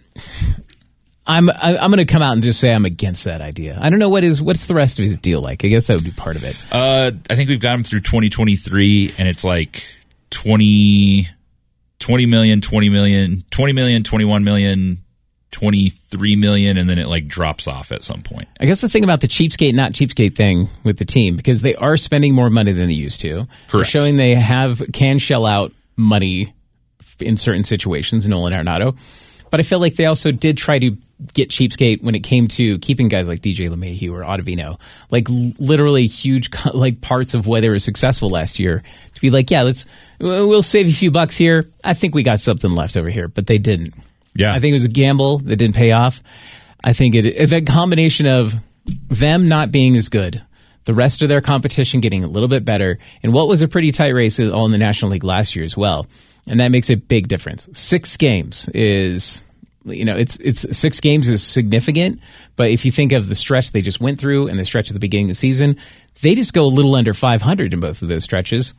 I'm 1.26 1.50
I, 1.50 1.78
I'm 1.78 1.90
going 1.90 2.04
to 2.04 2.12
come 2.12 2.22
out 2.22 2.32
and 2.34 2.42
just 2.42 2.60
say 2.60 2.72
I'm 2.72 2.84
against 2.84 3.24
that 3.24 3.40
idea. 3.40 3.78
I 3.80 3.90
don't 3.90 3.98
know 3.98 4.08
what 4.08 4.24
is 4.24 4.40
what's 4.42 4.66
the 4.66 4.74
rest 4.74 4.98
of 4.98 5.04
his 5.04 5.18
deal 5.18 5.40
like. 5.40 5.64
I 5.64 5.68
guess 5.68 5.86
that 5.88 5.94
would 5.94 6.04
be 6.04 6.10
part 6.12 6.36
of 6.36 6.44
it. 6.44 6.56
Uh, 6.70 7.12
I 7.30 7.36
think 7.36 7.48
we've 7.48 7.60
got 7.60 7.74
him 7.74 7.84
through 7.84 8.00
2023, 8.00 9.14
and 9.18 9.28
it's 9.28 9.44
like 9.44 9.86
20, 10.30 11.26
20 11.98 12.26
million, 12.26 12.60
20 12.60 12.88
million, 12.90 13.42
20 13.50 13.72
million, 13.72 14.02
21 14.02 14.44
million, 14.44 15.02
23 15.56 16.36
million, 16.36 16.76
and 16.76 16.86
then 16.86 16.98
it 16.98 17.08
like 17.08 17.26
drops 17.26 17.66
off 17.66 17.90
at 17.90 18.04
some 18.04 18.22
point. 18.22 18.46
I 18.60 18.66
guess 18.66 18.82
the 18.82 18.90
thing 18.90 19.04
about 19.04 19.22
the 19.22 19.26
cheapskate, 19.26 19.72
not 19.72 19.92
cheapskate 19.92 20.36
thing 20.36 20.68
with 20.84 20.98
the 20.98 21.06
team, 21.06 21.34
because 21.34 21.62
they 21.62 21.74
are 21.76 21.96
spending 21.96 22.34
more 22.34 22.50
money 22.50 22.72
than 22.72 22.88
they 22.88 22.94
used 22.94 23.22
to. 23.22 23.46
They're 23.72 23.82
showing 23.82 24.18
they 24.18 24.34
have 24.34 24.82
can 24.92 25.18
shell 25.18 25.46
out 25.46 25.72
money 25.96 26.52
in 27.20 27.38
certain 27.38 27.64
situations, 27.64 28.28
Nolan 28.28 28.52
Arenado. 28.52 28.98
But 29.50 29.60
I 29.60 29.62
feel 29.62 29.78
like 29.78 29.94
they 29.94 30.04
also 30.04 30.30
did 30.30 30.58
try 30.58 30.78
to 30.78 30.94
get 31.32 31.48
cheapskate 31.48 32.02
when 32.02 32.14
it 32.14 32.22
came 32.22 32.48
to 32.48 32.76
keeping 32.80 33.08
guys 33.08 33.26
like 33.26 33.40
DJ 33.40 33.70
LeMahieu 33.70 34.12
or 34.12 34.24
Ottavino, 34.24 34.78
like 35.10 35.26
literally 35.30 36.06
huge 36.06 36.50
like 36.74 37.00
parts 37.00 37.32
of 37.32 37.46
why 37.46 37.60
they 37.60 37.70
were 37.70 37.78
successful 37.78 38.28
last 38.28 38.58
year. 38.58 38.82
To 39.14 39.20
be 39.22 39.30
like, 39.30 39.50
yeah, 39.50 39.62
let's 39.62 39.86
we'll 40.20 40.60
save 40.60 40.88
a 40.88 40.92
few 40.92 41.10
bucks 41.10 41.34
here. 41.34 41.66
I 41.82 41.94
think 41.94 42.14
we 42.14 42.22
got 42.22 42.40
something 42.40 42.70
left 42.70 42.98
over 42.98 43.08
here, 43.08 43.28
but 43.28 43.46
they 43.46 43.56
didn't. 43.56 43.94
Yeah. 44.38 44.54
I 44.54 44.58
think 44.58 44.70
it 44.70 44.74
was 44.74 44.84
a 44.84 44.90
gamble 44.90 45.38
that 45.38 45.56
didn't 45.56 45.76
pay 45.76 45.92
off. 45.92 46.22
I 46.82 46.92
think 46.92 47.14
it 47.14 47.48
the 47.48 47.62
combination 47.62 48.26
of 48.26 48.54
them 49.08 49.48
not 49.48 49.72
being 49.72 49.96
as 49.96 50.08
good, 50.08 50.42
the 50.84 50.94
rest 50.94 51.22
of 51.22 51.28
their 51.28 51.40
competition 51.40 52.00
getting 52.00 52.22
a 52.22 52.28
little 52.28 52.48
bit 52.48 52.64
better, 52.64 52.98
and 53.22 53.32
what 53.32 53.48
was 53.48 53.62
a 53.62 53.68
pretty 53.68 53.90
tight 53.90 54.14
race 54.14 54.38
all 54.38 54.66
in 54.66 54.72
the 54.72 54.78
National 54.78 55.10
League 55.10 55.24
last 55.24 55.56
year 55.56 55.64
as 55.64 55.76
well, 55.76 56.06
and 56.48 56.60
that 56.60 56.68
makes 56.68 56.90
a 56.90 56.94
big 56.94 57.28
difference. 57.28 57.68
Six 57.72 58.16
games 58.16 58.68
is. 58.70 59.42
You 59.88 60.04
know, 60.04 60.16
it's 60.16 60.36
it's 60.40 60.76
six 60.76 60.98
games 60.98 61.28
is 61.28 61.44
significant, 61.44 62.20
but 62.56 62.70
if 62.70 62.84
you 62.84 62.90
think 62.90 63.12
of 63.12 63.28
the 63.28 63.36
stretch 63.36 63.70
they 63.70 63.82
just 63.82 64.00
went 64.00 64.18
through 64.18 64.48
and 64.48 64.58
the 64.58 64.64
stretch 64.64 64.90
at 64.90 64.94
the 64.94 64.98
beginning 64.98 65.26
of 65.26 65.28
the 65.28 65.34
season, 65.36 65.76
they 66.22 66.34
just 66.34 66.52
go 66.52 66.64
a 66.64 66.66
little 66.66 66.96
under 66.96 67.14
500 67.14 67.72
in 67.72 67.78
both 67.78 68.02
of 68.02 68.08
those 68.08 68.24
stretches. 68.24 68.74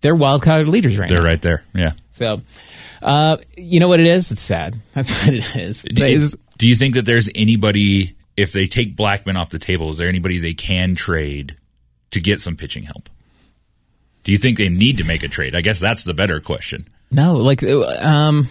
They're 0.00 0.16
wild 0.16 0.42
card 0.42 0.68
leaders 0.68 0.98
right 0.98 1.08
now. 1.08 1.14
They're 1.14 1.22
now. 1.22 1.28
right 1.28 1.42
there. 1.42 1.64
Yeah. 1.74 1.92
So, 2.10 2.40
uh, 3.02 3.36
you 3.56 3.80
know 3.80 3.88
what 3.88 4.00
it 4.00 4.06
is? 4.06 4.30
It's 4.32 4.42
sad. 4.42 4.80
That's 4.94 5.10
what 5.24 5.34
it 5.34 5.56
is. 5.56 5.82
Do 5.82 6.04
it's- 6.04 6.34
do 6.58 6.66
you 6.66 6.74
think 6.74 6.94
that 6.94 7.06
there's 7.06 7.28
anybody, 7.36 8.16
if 8.36 8.52
they 8.52 8.66
take 8.66 8.96
Blackmon 8.96 9.36
off 9.36 9.50
the 9.50 9.60
table, 9.60 9.90
is 9.90 9.98
there 9.98 10.08
anybody 10.08 10.38
they 10.38 10.54
can 10.54 10.96
trade 10.96 11.56
to 12.10 12.20
get 12.20 12.40
some 12.40 12.56
pitching 12.56 12.82
help? 12.82 13.08
Do 14.24 14.32
you 14.32 14.38
think 14.38 14.58
they 14.58 14.68
need 14.68 14.98
to 14.98 15.04
make 15.04 15.22
a 15.22 15.28
trade? 15.28 15.54
I 15.54 15.60
guess 15.60 15.78
that's 15.78 16.02
the 16.04 16.14
better 16.14 16.40
question. 16.40 16.88
No, 17.12 17.34
like 17.34 17.62
uh, 17.62 17.86
um, 18.00 18.48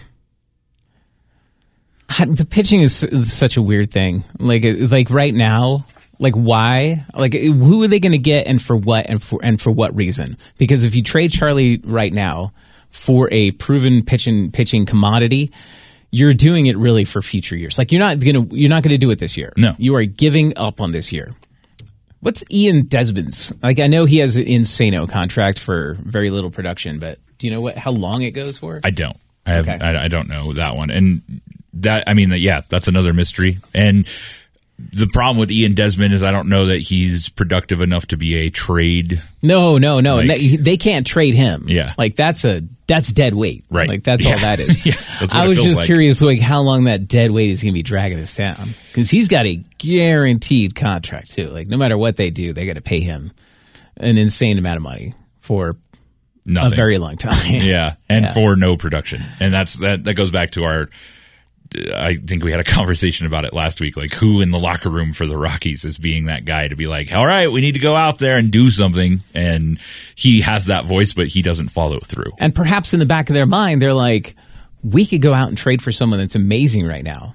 the 2.18 2.46
pitching 2.48 2.80
is 2.80 3.06
such 3.26 3.56
a 3.56 3.62
weird 3.62 3.90
thing. 3.90 4.24
Like 4.38 4.64
uh, 4.64 4.86
like 4.90 5.10
right 5.10 5.34
now, 5.34 5.84
like 6.18 6.34
why? 6.34 7.04
Like 7.14 7.34
who 7.34 7.82
are 7.82 7.88
they 7.88 8.00
going 8.00 8.12
to 8.12 8.18
get 8.18 8.46
and 8.46 8.60
for 8.60 8.74
what 8.74 9.06
and 9.08 9.22
for 9.22 9.38
and 9.42 9.60
for 9.60 9.70
what 9.70 9.94
reason? 9.94 10.36
Because 10.56 10.84
if 10.84 10.96
you 10.96 11.02
trade 11.02 11.30
Charlie 11.32 11.78
right 11.84 12.12
now 12.12 12.52
for 12.90 13.28
a 13.32 13.50
proven 13.52 14.02
pitching 14.02 14.50
pitching 14.50 14.86
commodity, 14.86 15.52
you're 16.10 16.32
doing 16.32 16.66
it 16.66 16.76
really 16.76 17.04
for 17.04 17.20
future 17.22 17.56
years. 17.56 17.78
Like 17.78 17.92
you're 17.92 18.00
not 18.00 18.18
gonna 18.18 18.46
you're 18.50 18.70
not 18.70 18.82
gonna 18.82 18.98
do 18.98 19.10
it 19.10 19.18
this 19.18 19.36
year. 19.36 19.52
No. 19.56 19.74
you 19.78 19.94
are 19.96 20.04
giving 20.04 20.56
up 20.56 20.80
on 20.80 20.92
this 20.92 21.12
year. 21.12 21.34
What's 22.20 22.44
Ian 22.50 22.86
Desmond's? 22.86 23.52
Like 23.62 23.78
I 23.78 23.86
know 23.86 24.04
he 24.04 24.18
has 24.18 24.36
an 24.36 24.44
insano 24.46 25.08
contract 25.08 25.58
for 25.58 25.94
very 26.00 26.30
little 26.30 26.50
production, 26.50 26.98
but 26.98 27.18
Do 27.38 27.46
you 27.46 27.52
know 27.52 27.60
what 27.60 27.76
how 27.76 27.92
long 27.92 28.22
it 28.22 28.32
goes 28.32 28.58
for? 28.58 28.80
I 28.82 28.90
don't. 28.90 29.16
I 29.46 29.52
have. 29.52 29.68
Okay. 29.68 29.78
I, 29.78 30.04
I 30.04 30.08
don't 30.08 30.28
know 30.28 30.52
that 30.54 30.76
one. 30.76 30.90
And 30.90 31.40
that. 31.74 32.08
I 32.08 32.14
mean, 32.14 32.32
yeah, 32.36 32.62
that's 32.68 32.88
another 32.88 33.12
mystery. 33.12 33.58
And 33.72 34.06
the 34.78 35.08
problem 35.08 35.38
with 35.38 35.50
Ian 35.50 35.74
Desmond 35.74 36.14
is 36.14 36.22
I 36.22 36.30
don't 36.30 36.48
know 36.48 36.66
that 36.66 36.78
he's 36.78 37.28
productive 37.28 37.80
enough 37.80 38.06
to 38.08 38.16
be 38.16 38.34
a 38.36 38.48
trade. 38.50 39.20
no, 39.42 39.76
no, 39.78 40.00
no. 40.00 40.16
Like- 40.16 40.26
No, 40.28 40.36
they 40.36 40.76
can't 40.76 41.06
trade 41.06 41.34
him. 41.34 41.64
Yeah. 41.68 41.94
like 41.98 42.14
that's 42.16 42.44
a 42.44 42.60
that's 42.86 43.12
dead 43.12 43.34
weight. 43.34 43.64
Right. 43.70 43.88
Like 43.88 44.04
that's 44.04 44.24
Yeah. 44.24 44.32
all 44.32 44.38
that 44.38 44.60
is. 44.60 44.86
Yeah, 44.86 44.94
I 45.32 45.46
was 45.48 45.60
just 45.62 45.76
like. 45.78 45.86
curious, 45.86 46.22
like 46.22 46.40
how 46.40 46.60
long 46.60 46.84
that 46.84 47.06
dead 47.08 47.30
weight 47.32 47.50
is 47.50 47.62
going 47.62 47.72
to 47.74 47.78
be 47.78 47.82
dragging 47.82 48.18
us 48.20 48.34
down 48.34 48.70
because 48.88 49.10
he's 49.10 49.28
got 49.28 49.46
a 49.46 49.56
guaranteed 49.78 50.74
contract 50.74 51.32
too. 51.32 51.48
Like 51.48 51.66
no 51.66 51.76
matter 51.76 51.98
what 51.98 52.16
they 52.16 52.30
do, 52.30 52.52
they 52.52 52.64
got 52.66 52.74
to 52.74 52.80
pay 52.80 53.00
him 53.00 53.32
an 53.96 54.16
insane 54.16 54.58
amount 54.58 54.76
of 54.76 54.82
money 54.82 55.12
for 55.40 55.76
Nothing. 56.46 56.72
a 56.72 56.76
very 56.76 56.98
long 56.98 57.16
time. 57.16 57.34
Yeah, 57.62 57.96
and 58.08 58.24
Yeah. 58.26 58.32
for 58.32 58.54
no 58.56 58.76
production, 58.76 59.20
and 59.40 59.52
that's 59.52 59.80
that. 59.80 60.04
That 60.04 60.14
goes 60.14 60.30
back 60.30 60.52
to 60.52 60.64
our. 60.64 60.88
I 61.74 62.14
think 62.14 62.44
we 62.44 62.50
had 62.50 62.60
a 62.60 62.64
conversation 62.64 63.26
about 63.26 63.44
it 63.44 63.52
last 63.52 63.80
week. 63.80 63.96
Like, 63.96 64.12
who 64.12 64.40
in 64.40 64.50
the 64.50 64.58
locker 64.58 64.88
room 64.88 65.12
for 65.12 65.26
the 65.26 65.36
Rockies 65.36 65.84
is 65.84 65.98
being 65.98 66.26
that 66.26 66.44
guy 66.44 66.68
to 66.68 66.76
be 66.76 66.86
like, 66.86 67.12
"All 67.12 67.26
right, 67.26 67.50
we 67.50 67.60
need 67.60 67.72
to 67.72 67.80
go 67.80 67.94
out 67.94 68.18
there 68.18 68.36
and 68.36 68.50
do 68.50 68.70
something," 68.70 69.20
and 69.34 69.78
he 70.14 70.40
has 70.40 70.66
that 70.66 70.86
voice, 70.86 71.12
but 71.12 71.26
he 71.26 71.42
doesn't 71.42 71.68
follow 71.68 72.00
through. 72.00 72.32
And 72.38 72.54
perhaps 72.54 72.94
in 72.94 73.00
the 73.00 73.06
back 73.06 73.28
of 73.30 73.34
their 73.34 73.46
mind, 73.46 73.82
they're 73.82 73.92
like, 73.94 74.34
we 74.82 75.06
could 75.06 75.22
go 75.22 75.34
out 75.34 75.48
and 75.48 75.58
trade 75.58 75.82
for 75.82 75.92
someone 75.92 76.18
that's 76.18 76.34
amazing 76.34 76.86
right 76.86 77.04
now. 77.04 77.34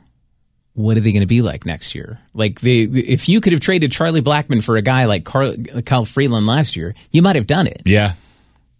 What 0.76 0.98
are 0.98 1.02
they 1.02 1.12
going 1.12 1.22
to 1.22 1.28
be 1.28 1.42
like 1.44 1.66
next 1.66 1.94
year? 1.94 2.20
Like, 2.34 2.62
they, 2.62 2.82
if 2.82 3.30
you 3.30 3.42
could 3.42 3.54
have 3.54 3.60
traded 3.60 3.92
Charlie 3.92 4.22
Blackmon 4.22 4.64
for 4.64 4.76
a 4.76 4.82
guy 4.82 5.06
like 5.06 5.24
Carl, 5.24 5.56
Kyle 5.86 6.06
Freeland 6.06 6.48
last 6.48 6.76
year, 6.76 6.96
you 7.12 7.22
might 7.22 7.36
have 7.36 7.46
done 7.46 7.68
it. 7.68 7.84
Yeah, 7.86 8.14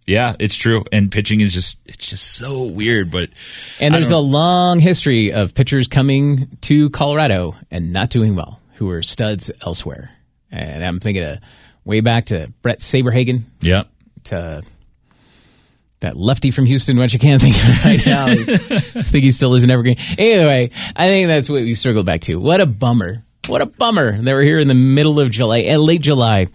yeah, 0.06 0.36
it's 0.38 0.56
true. 0.56 0.84
And 0.92 1.10
pitching 1.10 1.40
is 1.40 1.52
just 1.52 1.78
it's 1.86 2.10
just 2.10 2.34
so 2.34 2.64
weird, 2.64 3.10
but 3.10 3.30
And 3.80 3.94
there's 3.94 4.10
a 4.10 4.18
long 4.18 4.80
history 4.80 5.32
of 5.32 5.54
pitchers 5.54 5.88
coming 5.88 6.56
to 6.62 6.90
Colorado 6.90 7.56
and 7.70 7.92
not 7.92 8.10
doing 8.10 8.34
well, 8.34 8.60
who 8.74 8.90
are 8.90 9.02
studs 9.02 9.50
elsewhere. 9.64 10.10
And 10.50 10.84
I'm 10.84 11.00
thinking 11.00 11.24
of 11.24 11.38
way 11.84 12.00
back 12.00 12.26
to 12.26 12.52
Bret 12.62 12.80
Saberhagen, 12.80 13.44
yeah, 13.60 13.84
to 14.24 14.62
that 16.00 16.16
lefty 16.16 16.50
from 16.50 16.66
Houston, 16.66 16.98
which 16.98 17.14
I 17.14 17.18
can't 17.18 17.40
think 17.40 17.56
of 17.56 17.84
right 17.84 18.06
now. 18.06 18.26
I 19.00 19.02
think 19.02 19.24
he 19.24 19.32
still 19.32 19.54
is 19.54 19.64
an 19.64 19.70
evergreen. 19.70 19.96
Anyway, 20.18 20.70
I 20.94 21.08
think 21.08 21.28
that's 21.28 21.48
what 21.48 21.62
we 21.62 21.74
circled 21.74 22.06
back 22.06 22.20
to. 22.22 22.36
What 22.36 22.60
a 22.60 22.66
bummer. 22.66 23.24
What 23.46 23.60
a 23.60 23.66
bummer 23.66 24.18
They 24.18 24.32
we're 24.32 24.42
here 24.42 24.58
in 24.58 24.68
the 24.68 24.74
middle 24.74 25.20
of 25.20 25.30
July, 25.30 25.64
uh, 25.64 25.76
late 25.76 26.00
July. 26.00 26.46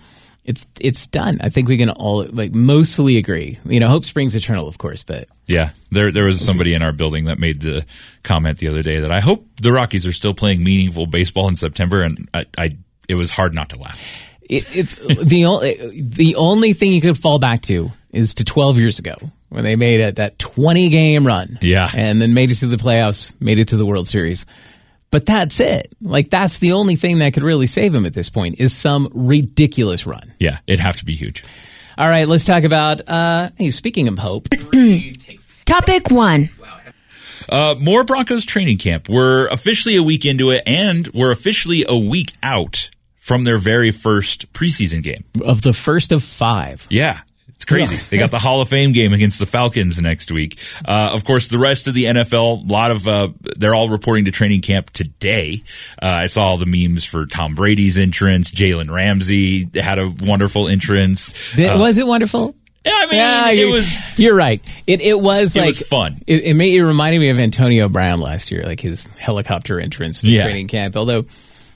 It's 0.49 0.65
it's 0.81 1.05
done. 1.05 1.37
I 1.41 1.49
think 1.49 1.69
we 1.69 1.77
can 1.77 1.91
all 1.91 2.25
like 2.25 2.55
mostly 2.55 3.17
agree. 3.17 3.59
You 3.65 3.79
know, 3.79 3.87
hope 3.87 4.03
springs 4.03 4.35
eternal, 4.35 4.67
of 4.67 4.79
course, 4.79 5.03
but 5.03 5.27
yeah. 5.45 5.73
There 5.91 6.11
there 6.11 6.25
was 6.25 6.43
somebody 6.43 6.73
in 6.73 6.81
our 6.81 6.91
building 6.91 7.25
that 7.25 7.37
made 7.37 7.61
the 7.61 7.85
comment 8.23 8.57
the 8.57 8.67
other 8.67 8.81
day 8.81 8.99
that 9.01 9.11
I 9.11 9.19
hope 9.19 9.45
the 9.61 9.71
Rockies 9.71 10.07
are 10.07 10.11
still 10.11 10.33
playing 10.33 10.63
meaningful 10.63 11.05
baseball 11.05 11.47
in 11.49 11.55
September, 11.55 12.01
and 12.01 12.27
I, 12.33 12.47
I 12.57 12.71
it 13.07 13.13
was 13.13 13.29
hard 13.29 13.53
not 13.53 13.69
to 13.69 13.77
laugh. 13.77 14.25
it, 14.41 14.65
it, 14.75 15.27
the 15.29 15.45
only 15.51 16.01
the 16.01 16.35
only 16.35 16.73
thing 16.73 16.93
you 16.93 17.01
could 17.01 17.17
fall 17.17 17.37
back 17.37 17.61
to 17.63 17.91
is 18.11 18.33
to 18.33 18.43
12 18.43 18.79
years 18.79 18.97
ago 18.97 19.17
when 19.49 19.63
they 19.63 19.75
made 19.75 19.99
it 19.99 20.15
that 20.15 20.39
20 20.39 20.89
game 20.89 21.27
run. 21.27 21.59
Yeah. 21.61 21.91
and 21.93 22.19
then 22.19 22.33
made 22.33 22.49
it 22.49 22.55
to 22.55 22.67
the 22.67 22.77
playoffs, 22.77 23.33
made 23.39 23.59
it 23.59 23.67
to 23.67 23.77
the 23.77 23.85
World 23.85 24.07
Series. 24.07 24.47
But 25.11 25.25
that's 25.25 25.59
it. 25.59 25.95
Like 26.01 26.29
that's 26.29 26.59
the 26.59 26.73
only 26.73 26.95
thing 26.95 27.19
that 27.19 27.33
could 27.33 27.43
really 27.43 27.67
save 27.67 27.95
him 27.95 28.05
at 28.05 28.13
this 28.13 28.29
point 28.29 28.59
is 28.59 28.73
some 28.73 29.09
ridiculous 29.13 30.05
run. 30.05 30.33
Yeah, 30.39 30.59
it'd 30.67 30.79
have 30.79 30.97
to 30.97 31.05
be 31.05 31.15
huge. 31.15 31.43
All 31.97 32.07
right, 32.07 32.27
let's 32.27 32.45
talk 32.45 32.63
about. 32.63 33.01
Uh, 33.09 33.49
hey, 33.57 33.71
speaking 33.71 34.07
of 34.07 34.17
hope, 34.19 34.47
Topic 35.65 36.09
one. 36.09 36.49
Uh, 37.47 37.75
more 37.79 38.03
Broncos 38.03 38.45
training 38.45 38.77
camp. 38.77 39.09
We're 39.09 39.47
officially 39.47 39.95
a 39.95 40.03
week 40.03 40.25
into 40.25 40.51
it, 40.51 40.63
and 40.67 41.07
we're 41.13 41.31
officially 41.31 41.85
a 41.87 41.97
week 41.97 42.31
out 42.43 42.89
from 43.15 43.43
their 43.43 43.57
very 43.57 43.91
first 43.91 44.51
preseason 44.53 45.03
game. 45.03 45.23
of 45.43 45.61
the 45.61 45.73
first 45.73 46.11
of 46.11 46.23
five. 46.23 46.85
Yeah. 46.89 47.21
It's 47.59 47.65
crazy. 47.65 47.97
They 47.97 48.17
got 48.17 48.31
the 48.31 48.39
Hall 48.39 48.61
of 48.61 48.69
Fame 48.69 48.93
game 48.93 49.11
against 49.11 49.37
the 49.37 49.45
Falcons 49.45 50.01
next 50.01 50.31
week. 50.31 50.57
Uh, 50.85 51.11
of 51.13 51.25
course, 51.25 51.49
the 51.49 51.57
rest 51.59 51.89
of 51.89 51.93
the 51.93 52.05
NFL, 52.05 52.63
a 52.69 52.71
lot 52.71 52.89
of, 52.89 53.05
uh, 53.05 53.27
they're 53.57 53.75
all 53.75 53.89
reporting 53.89 54.23
to 54.25 54.31
training 54.31 54.61
camp 54.61 54.91
today. 54.91 55.61
Uh, 56.01 56.05
I 56.05 56.25
saw 56.27 56.43
all 56.45 56.57
the 56.57 56.65
memes 56.65 57.03
for 57.03 57.25
Tom 57.25 57.55
Brady's 57.55 57.97
entrance. 57.97 58.51
Jalen 58.53 58.89
Ramsey 58.89 59.69
had 59.75 59.99
a 59.99 60.09
wonderful 60.21 60.69
entrance. 60.69 61.33
Did- 61.57 61.77
was 61.77 61.97
it 61.97 62.07
wonderful? 62.07 62.55
Yeah, 62.85 62.93
I 62.95 63.05
mean, 63.07 63.15
Yeah, 63.15 63.49
it 63.67 63.71
was, 63.73 63.99
You're 64.17 64.35
right. 64.37 64.61
It 64.87 65.01
it 65.01 65.19
was 65.19 65.57
It 65.57 65.59
like 65.59 65.67
was 65.67 65.81
fun. 65.81 66.23
It, 66.25 66.43
it 66.45 66.53
made 66.53 66.73
it 66.75 66.85
reminded 66.85 67.19
me 67.19 67.27
of 67.27 67.37
Antonio 67.37 67.89
Brown 67.89 68.19
last 68.21 68.51
year, 68.51 68.63
like 68.63 68.79
his 68.79 69.03
helicopter 69.17 69.81
entrance 69.81 70.21
to 70.21 70.31
Yeah. 70.31 70.43
training 70.43 70.69
camp. 70.69 70.95
Although 70.95 71.25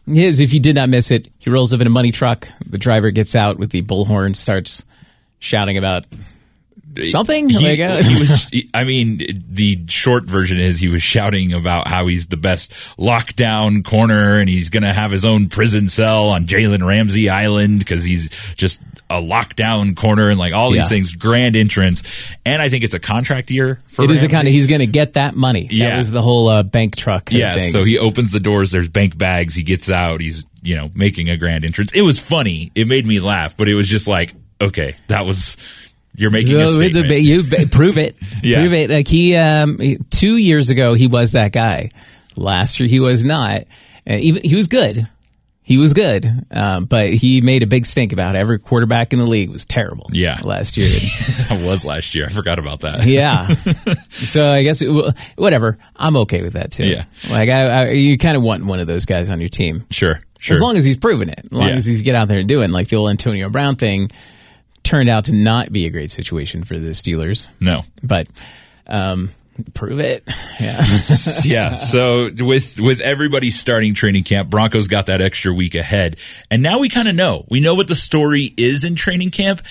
his, 0.07 0.39
if 0.39 0.53
you 0.53 0.61
did 0.61 0.75
not 0.75 0.87
miss 0.87 1.11
it, 1.11 1.27
he 1.39 1.49
rolls 1.49 1.73
up 1.73 1.81
in 1.81 1.87
a 1.87 1.89
money 1.89 2.11
truck. 2.13 2.47
The 2.65 2.77
driver 2.77 3.11
gets 3.11 3.35
out 3.35 3.59
with 3.59 3.69
the 3.71 3.81
bullhorn, 3.81 4.33
starts 4.33 4.85
shouting 5.43 5.77
about 5.77 6.05
something. 7.09 7.49
he, 7.49 7.55
Like, 7.77 7.79
uh, 7.79 8.03
he 8.03 8.19
was 8.19 8.49
he- 8.49 8.69
i 8.73 8.83
mean 8.83 9.43
the 9.49 9.79
short 9.87 10.25
version 10.25 10.59
is 10.59 10.77
he 10.79 10.87
was 10.87 11.01
shouting 11.01 11.51
about 11.53 11.87
how 11.87 12.05
he's 12.07 12.27
the 12.27 12.37
best 12.37 12.71
lockdown 12.99 13.83
corner 13.83 14.39
and 14.39 14.47
he's 14.47 14.69
gonna 14.69 14.93
have 14.93 15.11
his 15.11 15.25
own 15.25 15.47
prison 15.49 15.89
cell 15.89 16.29
on 16.29 16.45
jalen 16.45 16.85
ramsey 16.85 17.29
island 17.29 17.79
because 17.79 18.03
he's 18.03 18.29
just 18.55 18.81
a 19.09 19.19
lockdown 19.21 19.95
corner 19.95 20.29
and 20.29 20.37
like 20.39 20.53
all 20.53 20.69
these 20.69 20.83
Yeah. 20.83 20.87
things 20.89 21.13
grand 21.15 21.55
entrance 21.55 22.03
and 22.45 22.61
i 22.61 22.69
think 22.69 22.83
it's 22.83 22.93
a 22.95 22.99
contract 22.99 23.49
year 23.51 23.79
for 23.87 24.05
it 24.05 24.11
is 24.11 24.23
a 24.23 24.27
kind 24.27 24.47
of 24.47 24.53
he's 24.53 24.67
going 24.67 24.79
to 24.79 24.87
get 24.87 25.13
that 25.13 25.35
money. 25.35 25.67
Yeah. 25.69 25.89
That 25.91 25.97
was 25.97 26.11
the 26.11 26.21
whole 26.21 26.47
uh, 26.47 26.63
bank 26.63 26.95
truck. 26.95 27.31
yeah 27.31 27.57
thing. 27.57 27.71
so 27.71 27.83
he 27.83 27.97
opens 27.97 28.31
the 28.31 28.39
doors 28.39 28.71
there's 28.71 28.87
bank 28.87 29.17
bags 29.17 29.55
he 29.55 29.63
gets 29.63 29.89
out 29.91 30.21
he's 30.21 30.45
you 30.61 30.75
know 30.75 30.89
making 30.93 31.29
a 31.29 31.37
grand 31.37 31.65
entrance 31.65 31.91
it 31.93 32.01
was 32.03 32.19
funny 32.19 32.71
it 32.75 32.87
made 32.87 33.05
me 33.05 33.19
laugh 33.19 33.57
but 33.57 33.67
it 33.67 33.73
was 33.75 33.87
just 33.87 34.07
like 34.07 34.33
okay 34.67 34.95
that 35.07 35.25
was 35.25 35.57
you're 36.15 36.29
making 36.31 36.51
a 36.51 36.59
Go 36.59 36.77
with 36.77 36.93
the 36.93 37.07
statement. 37.07 37.21
you 37.21 37.67
prove 37.71 37.97
it. 37.97 38.15
Yeah. 38.43 38.57
Prove 38.59 38.73
it. 38.73 38.91
Like 38.91 39.07
he, 39.07 39.35
um, 39.35 39.79
two 40.11 40.37
years 40.37 40.69
ago, 40.69 40.93
he 40.93 41.07
was 41.07 41.31
that 41.31 41.51
guy. 41.51 41.89
Last 42.35 42.79
year, 42.79 42.87
he 42.87 42.99
was 42.99 43.23
not. 43.23 43.63
And 44.05 44.21
even 44.21 44.43
he 44.43 44.55
was 44.55 44.67
good. 44.67 45.07
He 45.63 45.77
was 45.79 45.93
good, 45.95 46.27
um, 46.51 46.85
but 46.85 47.09
he 47.13 47.41
made 47.41 47.63
a 47.63 47.65
big 47.67 47.85
stink 47.87 48.11
about 48.13 48.35
it. 48.35 48.37
every 48.37 48.59
quarterback 48.59 49.11
in 49.13 49.17
the 49.19 49.25
league 49.25 49.49
was 49.49 49.65
terrible. 49.65 50.07
Yeah. 50.11 50.39
last 50.43 50.77
year. 50.77 50.87
I 51.49 51.65
was 51.65 51.83
last 51.83 52.13
year. 52.13 52.25
I 52.25 52.29
forgot 52.29 52.59
about 52.59 52.81
that. 52.81 53.05
yeah. 53.05 53.47
So 54.11 54.47
I 54.47 54.61
guess 54.61 54.81
it, 54.83 54.89
whatever. 55.35 55.77
I'm 55.95 56.15
okay 56.17 56.43
with 56.43 56.53
that 56.53 56.71
too. 56.73 56.85
Yeah. 56.85 57.05
Like 57.31 57.49
I, 57.49 57.61
I 57.85 57.89
you 57.91 58.17
kind 58.19 58.37
of 58.37 58.43
want 58.43 58.65
one 58.65 58.79
of 58.79 58.85
those 58.87 59.05
guys 59.05 59.29
on 59.31 59.39
your 59.39 59.49
team. 59.49 59.85
Sure. 59.89 60.19
Sure. 60.41 60.55
As 60.55 60.61
long 60.61 60.75
as 60.77 60.83
he's 60.85 60.97
proven 60.97 61.29
it, 61.29 61.41
as 61.45 61.51
long 61.51 61.69
Yeah. 61.69 61.75
as 61.75 61.85
he's 61.87 62.03
get 62.03 62.13
out 62.13 62.27
there 62.27 62.37
and 62.39 62.47
doing 62.47 62.69
like 62.71 62.89
the 62.89 62.97
old 62.97 63.09
Antonio 63.09 63.49
Brown 63.49 63.77
thing 63.77 64.11
turned 64.83 65.09
out 65.09 65.25
to 65.25 65.33
not 65.33 65.71
be 65.71 65.85
a 65.85 65.89
great 65.89 66.11
situation 66.11 66.63
for 66.63 66.77
the 66.77 66.89
Steelers 66.91 67.47
no. 67.59 67.83
but 68.01 68.27
um, 68.87 69.29
prove 69.73 69.99
it. 69.99 70.23
Yeah. 70.59 70.83
yeah. 71.43 71.75
So 71.77 72.29
with 72.39 72.79
with 72.79 73.01
everybody 73.01 73.49
starting 73.49 73.95
training 73.95 74.23
camp, 74.23 74.51
Broncos 74.51 74.87
got 74.87 75.07
that 75.07 75.19
extra 75.19 75.51
week 75.51 75.73
ahead, 75.73 76.17
and 76.51 76.61
now 76.61 76.77
we 76.77 76.89
kind 76.89 77.07
of 77.07 77.15
know. 77.15 77.45
We 77.49 77.59
know 77.59 77.73
what 77.73 77.87
the 77.87 77.95
story 77.95 78.53
is 78.55 78.83
in 78.83 78.95
training 78.95 79.31
camp. 79.31 79.61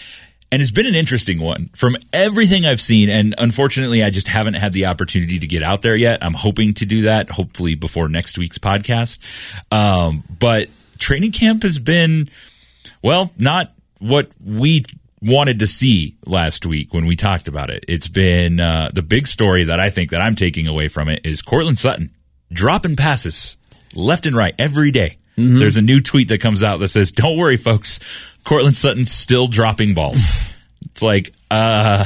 And 0.50 0.60
it's 0.60 0.72
been 0.72 0.86
an 0.86 0.96
interesting 0.96 1.40
one 1.40 1.70
from 1.74 1.96
everything 2.12 2.66
I've 2.66 2.80
seen. 2.80 3.08
And 3.08 3.34
unfortunately, 3.38 4.02
I 4.02 4.10
just 4.10 4.28
haven't 4.28 4.54
had 4.54 4.74
the 4.74 4.86
opportunity 4.86 5.38
to 5.38 5.46
get 5.46 5.62
out 5.62 5.80
there 5.80 5.96
yet. 5.96 6.22
I'm 6.22 6.34
hoping 6.34 6.74
to 6.74 6.84
do 6.84 7.02
that, 7.02 7.30
hopefully 7.30 7.74
before 7.74 8.08
next 8.08 8.36
week's 8.36 8.58
podcast. 8.58 9.18
Um, 9.70 10.24
but 10.28 10.68
training 10.98 11.32
camp 11.32 11.62
has 11.62 11.78
been, 11.78 12.28
well, 13.02 13.30
not 13.38 13.72
what 13.98 14.30
we 14.44 14.84
wanted 15.22 15.60
to 15.60 15.66
see 15.66 16.16
last 16.26 16.66
week 16.66 16.92
when 16.92 17.06
we 17.06 17.16
talked 17.16 17.48
about 17.48 17.70
it. 17.70 17.84
It's 17.88 18.08
been 18.08 18.60
uh, 18.60 18.90
the 18.92 19.02
big 19.02 19.26
story 19.26 19.64
that 19.64 19.80
I 19.80 19.88
think 19.88 20.10
that 20.10 20.20
I'm 20.20 20.34
taking 20.34 20.68
away 20.68 20.88
from 20.88 21.08
it 21.08 21.24
is 21.24 21.42
Courtland 21.42 21.78
Sutton 21.78 22.10
dropping 22.52 22.96
passes 22.96 23.56
left 23.94 24.26
and 24.26 24.36
right 24.36 24.54
every 24.58 24.90
day. 24.90 25.18
There's 25.58 25.76
a 25.78 25.82
new 25.82 26.00
tweet 26.00 26.28
that 26.28 26.40
comes 26.40 26.62
out 26.62 26.78
that 26.78 26.88
says, 26.88 27.10
"Don't 27.10 27.38
worry, 27.38 27.56
folks, 27.56 27.98
Courtland 28.44 28.76
Sutton's 28.76 29.10
still 29.10 29.46
dropping 29.46 29.94
balls." 29.94 30.54
it's 30.90 31.02
like, 31.02 31.32
uh, 31.50 32.04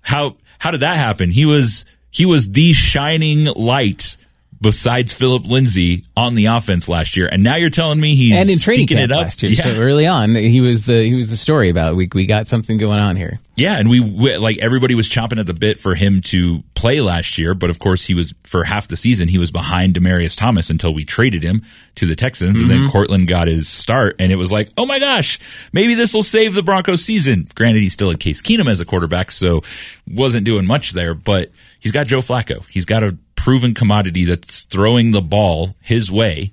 how 0.00 0.36
how 0.58 0.70
did 0.70 0.80
that 0.80 0.96
happen? 0.96 1.30
He 1.30 1.46
was 1.46 1.84
he 2.10 2.26
was 2.26 2.50
the 2.50 2.72
shining 2.72 3.44
light 3.44 4.16
besides 4.60 5.14
Phillip 5.14 5.44
Lindsay 5.46 6.04
on 6.16 6.34
the 6.34 6.46
offense 6.46 6.88
last 6.88 7.16
year, 7.16 7.28
and 7.30 7.42
now 7.42 7.56
you're 7.56 7.70
telling 7.70 8.00
me 8.00 8.14
he's 8.14 8.34
and 8.34 8.50
in 8.50 8.58
training 8.58 8.86
camp 8.86 9.10
it 9.10 9.12
up 9.12 9.22
last 9.22 9.42
year. 9.42 9.52
Yeah. 9.52 9.62
So 9.62 9.76
early 9.80 10.06
on, 10.06 10.34
he 10.34 10.60
was 10.60 10.86
the 10.86 11.02
he 11.02 11.14
was 11.14 11.30
the 11.30 11.36
story 11.36 11.70
about 11.70 11.96
we 11.96 12.08
we 12.14 12.26
got 12.26 12.48
something 12.48 12.76
going 12.76 12.98
on 12.98 13.16
here. 13.16 13.40
Yeah, 13.56 13.78
and 13.78 13.90
we, 13.90 14.00
we 14.00 14.36
like 14.38 14.58
everybody 14.58 14.94
was 14.94 15.08
chomping 15.08 15.38
at 15.38 15.46
the 15.46 15.52
bit 15.52 15.78
for 15.78 15.94
him 15.94 16.22
to 16.22 16.62
play 16.74 17.02
last 17.02 17.36
year, 17.36 17.52
but 17.52 17.68
of 17.68 17.78
course 17.78 18.06
he 18.06 18.14
was 18.14 18.32
for 18.44 18.64
half 18.64 18.88
the 18.88 18.96
season 18.96 19.28
he 19.28 19.36
was 19.36 19.50
behind 19.50 19.94
Demaryius 19.94 20.36
Thomas 20.36 20.70
until 20.70 20.94
we 20.94 21.04
traded 21.04 21.42
him 21.42 21.62
to 21.96 22.06
the 22.06 22.16
Texans, 22.16 22.58
and 22.58 22.70
then 22.70 22.78
mm-hmm. 22.78 22.90
Courtland 22.90 23.28
got 23.28 23.48
his 23.48 23.68
start, 23.68 24.16
and 24.18 24.32
it 24.32 24.36
was 24.36 24.50
like, 24.50 24.70
oh 24.78 24.86
my 24.86 24.98
gosh, 24.98 25.38
maybe 25.74 25.94
this 25.94 26.14
will 26.14 26.22
save 26.22 26.54
the 26.54 26.62
Broncos 26.62 27.04
season. 27.04 27.48
Granted, 27.54 27.80
he 27.80 27.90
still 27.90 28.08
had 28.08 28.18
Case 28.18 28.40
Keenum 28.40 28.70
as 28.70 28.80
a 28.80 28.86
quarterback, 28.86 29.30
so 29.30 29.62
wasn't 30.10 30.46
doing 30.46 30.64
much 30.64 30.92
there, 30.92 31.12
but 31.12 31.50
he's 31.80 31.92
got 31.92 32.06
Joe 32.06 32.20
Flacco. 32.20 32.66
He's 32.68 32.86
got 32.86 33.04
a 33.04 33.16
proven 33.40 33.72
commodity 33.74 34.24
that's 34.24 34.64
throwing 34.64 35.12
the 35.12 35.22
ball 35.22 35.74
his 35.80 36.10
way, 36.10 36.52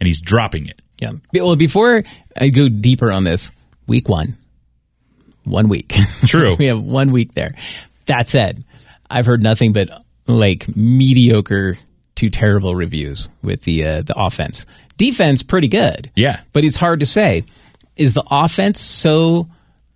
and 0.00 0.06
he's 0.06 0.20
dropping 0.20 0.66
it. 0.66 0.80
Yeah. 0.98 1.12
Well, 1.34 1.56
before 1.56 2.04
I 2.36 2.48
go 2.48 2.68
deeper 2.68 3.12
on 3.12 3.24
this, 3.24 3.52
week 3.86 4.08
one, 4.08 4.38
one 5.44 5.68
week. 5.68 5.94
True. 6.26 6.54
we 6.56 6.66
have 6.66 6.80
one 6.80 7.12
week 7.12 7.34
there. 7.34 7.54
That 8.06 8.28
said, 8.28 8.64
I've 9.10 9.26
heard 9.26 9.42
nothing 9.42 9.72
but 9.72 9.90
like 10.26 10.74
mediocre 10.74 11.76
to 12.16 12.30
terrible 12.30 12.74
reviews 12.74 13.28
with 13.42 13.62
the 13.62 13.84
uh, 13.84 14.02
the 14.02 14.18
offense. 14.18 14.64
Defense 14.96 15.42
pretty 15.42 15.68
good. 15.68 16.10
Yeah. 16.14 16.40
But 16.52 16.64
it's 16.64 16.76
hard 16.76 17.00
to 17.00 17.06
say. 17.06 17.44
Is 17.94 18.14
the 18.14 18.24
offense 18.30 18.80
so 18.80 19.48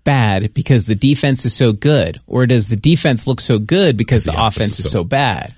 bad 0.04 0.52
because 0.52 0.84
the 0.84 0.94
defense 0.94 1.46
is 1.46 1.54
so 1.54 1.72
good, 1.72 2.18
or 2.26 2.46
does 2.46 2.68
the 2.68 2.76
defense 2.76 3.26
look 3.26 3.40
so 3.40 3.58
good 3.58 3.96
because 3.96 4.24
the, 4.24 4.32
offense, 4.32 4.78
is 4.78 4.90
so, 4.90 5.02
bad? 5.02 5.54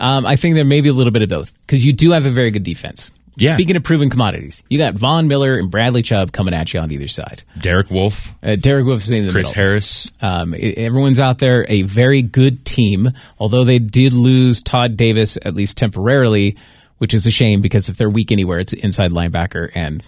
Um, 0.00 0.26
I 0.26 0.36
think 0.36 0.54
there 0.56 0.64
may 0.64 0.80
be 0.80 0.88
a 0.88 0.92
little 0.92 1.12
bit 1.12 1.22
of 1.22 1.28
both 1.28 1.52
because 1.60 1.84
you 1.84 1.92
do 1.92 2.10
have 2.12 2.26
a 2.26 2.30
very 2.30 2.50
good 2.50 2.62
defense. 2.64 3.10
Yeah. 3.36 3.54
Speaking 3.54 3.76
of 3.76 3.82
proven 3.84 4.10
commodities, 4.10 4.62
you 4.68 4.76
got 4.76 4.94
Von 4.94 5.26
Miller 5.28 5.56
and 5.56 5.70
Bradley 5.70 6.02
Chubb 6.02 6.30
coming 6.32 6.52
at 6.52 6.74
you 6.74 6.80
on 6.80 6.90
either 6.90 7.08
side. 7.08 7.42
Derek 7.58 7.90
Wolfe, 7.90 8.34
Uh, 8.42 8.56
Derek 8.56 8.84
Wolfe's 8.84 9.10
in 9.10 9.24
the 9.26 9.32
Chris 9.32 9.48
middle. 9.48 9.62
Harris, 9.62 10.12
Um, 10.20 10.52
i- 10.52 10.58
everyone's 10.58 11.20
out 11.20 11.38
there, 11.38 11.64
a 11.68 11.82
very 11.82 12.20
good 12.22 12.64
team, 12.66 13.10
although 13.38 13.64
they 13.64 13.78
did 13.78 14.12
lose 14.12 14.60
Todd 14.60 14.96
Davis, 14.96 15.38
at 15.42 15.54
least 15.54 15.78
temporarily, 15.78 16.56
which 16.98 17.14
is 17.14 17.26
a 17.26 17.30
shame 17.30 17.60
because 17.62 17.88
if 17.88 17.96
they're 17.96 18.10
weak 18.10 18.30
anywhere, 18.32 18.58
it's 18.58 18.74
inside 18.74 19.10
linebacker. 19.10 19.70
And 19.74 20.02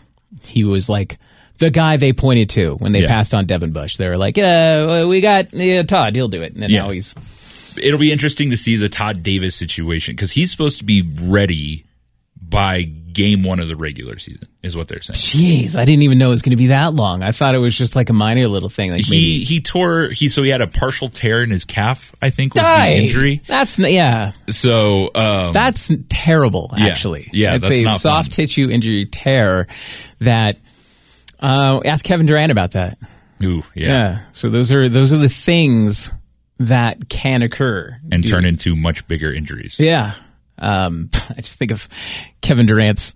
he 0.47 0.65
was 0.65 0.91
like 0.91 1.17
the 1.59 1.71
guy 1.71 1.97
they 1.97 2.13
pointed 2.13 2.51
to 2.51 2.75
when 2.81 2.93
they 2.93 3.03
Yeah. 3.03 3.09
passed 3.09 3.35
on 3.35 3.47
Devin 3.47 3.73
Bush. 3.73 3.97
They 3.97 4.09
were 4.09 4.19
like, 4.19 4.37
yeah, 4.37 5.05
we 5.05 5.21
got 5.23 5.55
yeah, 5.55 5.83
Todd, 5.85 6.17
he'll 6.17 6.29
do 6.29 6.43
it. 6.43 6.53
And 6.55 6.63
then 6.63 6.71
Yeah. 6.71 6.83
now 6.83 6.91
he's, 6.91 7.15
it'll 7.79 7.99
be 7.99 8.13
interesting 8.13 8.51
to 8.51 8.57
see 8.57 8.77
the 8.77 8.89
Todd 8.89 9.23
Davis 9.23 9.55
situation 9.57 10.15
because 10.15 10.33
he's 10.33 10.51
supposed 10.51 10.79
to 10.79 10.85
be 10.85 11.03
ready 11.21 11.85
by 12.41 12.83
game 12.83 13.43
one 13.43 13.61
of 13.61 13.69
the 13.69 13.77
regular 13.77 14.19
season, 14.19 14.49
is 14.63 14.75
what 14.77 14.89
they're 14.89 15.01
saying. 15.03 15.15
jeez, 15.15 15.77
I 15.77 15.85
didn't 15.85 16.03
even 16.03 16.19
know 16.19 16.29
it 16.29 16.31
was 16.31 16.43
going 16.43 16.51
to 16.53 16.57
be 16.57 16.69
that 16.69 16.93
long. 16.95 17.23
I 17.23 17.31
thought 17.33 17.55
it 17.55 17.59
was 17.59 17.77
just 17.77 17.95
like 17.95 18.09
a 18.11 18.13
minor 18.15 18.49
little 18.49 18.69
thing. 18.71 18.91
Like 18.91 19.03
He 19.05 19.11
maybe 19.15 19.45
he 19.45 19.61
tore 19.61 20.09
he 20.09 20.29
so 20.29 20.43
he 20.43 20.49
had 20.51 20.61
a 20.63 20.67
partial 20.67 21.09
tear 21.09 21.43
in 21.43 21.51
his 21.51 21.65
calf, 21.65 22.15
I 22.23 22.31
think 22.31 22.55
was 22.55 22.63
Die. 22.63 22.87
the 22.95 23.03
injury. 23.03 23.43
That's 23.47 23.79
yeah, 23.79 24.33
So 24.49 25.11
um, 25.15 25.53
That's 25.53 25.91
terrible, 26.09 26.71
Yeah. 26.77 26.87
actually. 26.87 27.29
Yeah, 27.33 27.55
it's 27.57 27.69
that's 27.69 27.81
a 27.83 27.99
soft 27.99 28.27
fun. 28.29 28.33
tissue 28.33 28.69
injury 28.71 29.07
tear 29.07 29.67
that. 30.21 30.59
Uh, 31.41 31.81
ask 31.85 32.05
Kevin 32.05 32.27
Durant 32.27 32.53
about 32.53 32.73
that. 32.73 32.99
ooh, 33.43 33.63
yeah. 33.75 33.89
Yeah. 33.89 34.21
So 34.33 34.49
those 34.49 34.73
are 34.73 34.89
those 34.89 35.13
are 35.13 35.19
the 35.19 35.29
things 35.29 36.13
that 36.59 37.09
can 37.09 37.43
occur 37.43 37.99
and 38.11 38.27
turn 38.27 38.45
into 38.45 38.77
much 38.77 39.07
bigger 39.09 39.33
injuries. 39.33 39.81
Yeah. 39.81 40.15
Um, 40.59 41.11
I 41.31 41.41
just 41.41 41.59
think 41.59 41.71
of 41.71 41.89
Kevin 42.41 42.67
Durant's 42.67 43.15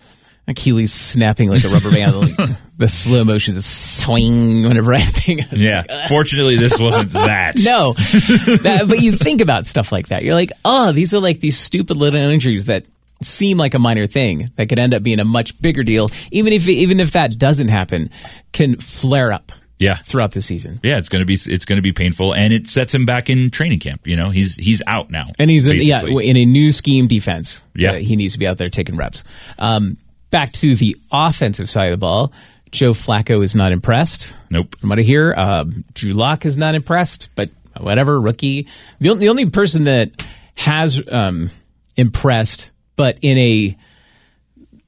Achilles 0.49 0.93
snapping 0.93 1.49
like 1.49 1.64
a 1.64 1.69
rubber 1.69 1.90
band, 1.90 2.14
like 2.38 2.50
the 2.78 2.88
slow 2.88 3.25
motion 3.25 3.57
swing 3.57 4.62
whenever 4.62 4.95
I 4.95 5.00
think. 5.00 5.43
Yeah. 5.50 5.85
like, 5.88 6.09
Fortunately, 6.09 6.57
this 6.57 6.78
wasn't 6.78 7.12
that. 7.12 7.57
no, 7.64 7.95
that, 7.95 8.85
but 8.88 9.00
you 9.00 9.12
think 9.12 9.40
about 9.40 9.66
stuff 9.66 9.90
like 9.90 10.09
that. 10.09 10.23
You're 10.23 10.35
like, 10.35 10.52
oh, 10.64 10.93
these 10.93 11.14
are 11.14 11.21
like 11.21 11.40
these 11.40 11.59
stupid 11.59 11.97
little 11.97 12.21
injuries 12.21 12.66
that 12.66 12.87
seem 13.23 13.59
like 13.59 13.75
a 13.75 13.78
minor 13.78 14.07
thing 14.07 14.50
that 14.57 14.69
could 14.69 14.78
end 14.78 14.95
up 14.95 15.02
being 15.02 15.21
a 15.21 15.25
much 15.25 15.61
bigger 15.61 15.83
deal. 15.83 16.11
Even 16.31 16.52
if 16.52 16.69
even 16.69 17.00
if 17.00 17.12
that 17.12 17.37
doesn't 17.38 17.69
happen, 17.69 18.11
can 18.52 18.76
flare 18.76 19.33
up. 19.33 19.50
Yeah. 19.78 19.97
throughout 19.97 20.33
the 20.33 20.40
season. 20.40 20.80
Yeah, 20.83 20.99
it's 20.99 21.09
gonna 21.09 21.25
be 21.25 21.35
it's 21.35 21.64
gonna 21.64 21.83
be 21.83 21.92
painful, 21.92 22.33
and 22.35 22.52
it 22.52 22.66
sets 22.68 22.95
him 22.95 23.04
back 23.06 23.28
in 23.28 23.50
training 23.50 23.80
camp. 23.80 24.06
You 24.06 24.16
know, 24.16 24.30
he's 24.30 24.56
he's 24.56 24.83
out 24.87 25.11
now, 25.11 25.26
And 25.38 25.50
he's 25.50 25.66
in, 25.66 25.76
yeah 25.80 26.02
in 26.04 26.37
a 26.37 26.45
new 26.45 26.71
scheme 26.71 27.06
defense. 27.06 27.62
Yeah. 27.75 27.92
Uh, 27.92 27.95
he 27.97 28.16
needs 28.16 28.33
to 28.35 28.38
be 28.38 28.47
out 28.47 28.56
there 28.59 28.68
taking 28.68 28.97
reps. 28.97 29.23
Um, 29.59 29.97
back 30.30 30.52
to 30.52 30.75
the 30.76 30.97
offensive 31.12 31.68
side 31.68 31.87
of 31.87 31.92
the 31.92 31.98
ball. 31.98 32.33
Joe 32.72 32.90
Flacco 32.90 33.44
is 33.44 33.55
not 33.55 33.70
impressed. 33.72 34.37
Nope. 34.51 34.77
From 34.79 34.90
what 34.90 34.98
I 34.98 35.03
hear, 35.03 35.33
um, 35.37 35.85
Drew 35.94 36.12
Lock 36.12 36.44
is 36.44 36.57
not 36.57 36.74
impressed, 36.74 37.31
but 37.35 37.51
whatever, 37.79 38.20
rookie. 38.20 38.66
The, 38.98 39.11
only- 39.11 39.20
the 39.27 39.31
only 39.31 39.48
person 39.51 39.85
that 39.85 40.11
has 40.57 41.01
um, 41.12 41.51
impressed, 41.96 42.72
but 42.96 43.18
in 43.22 43.38
a 43.38 43.77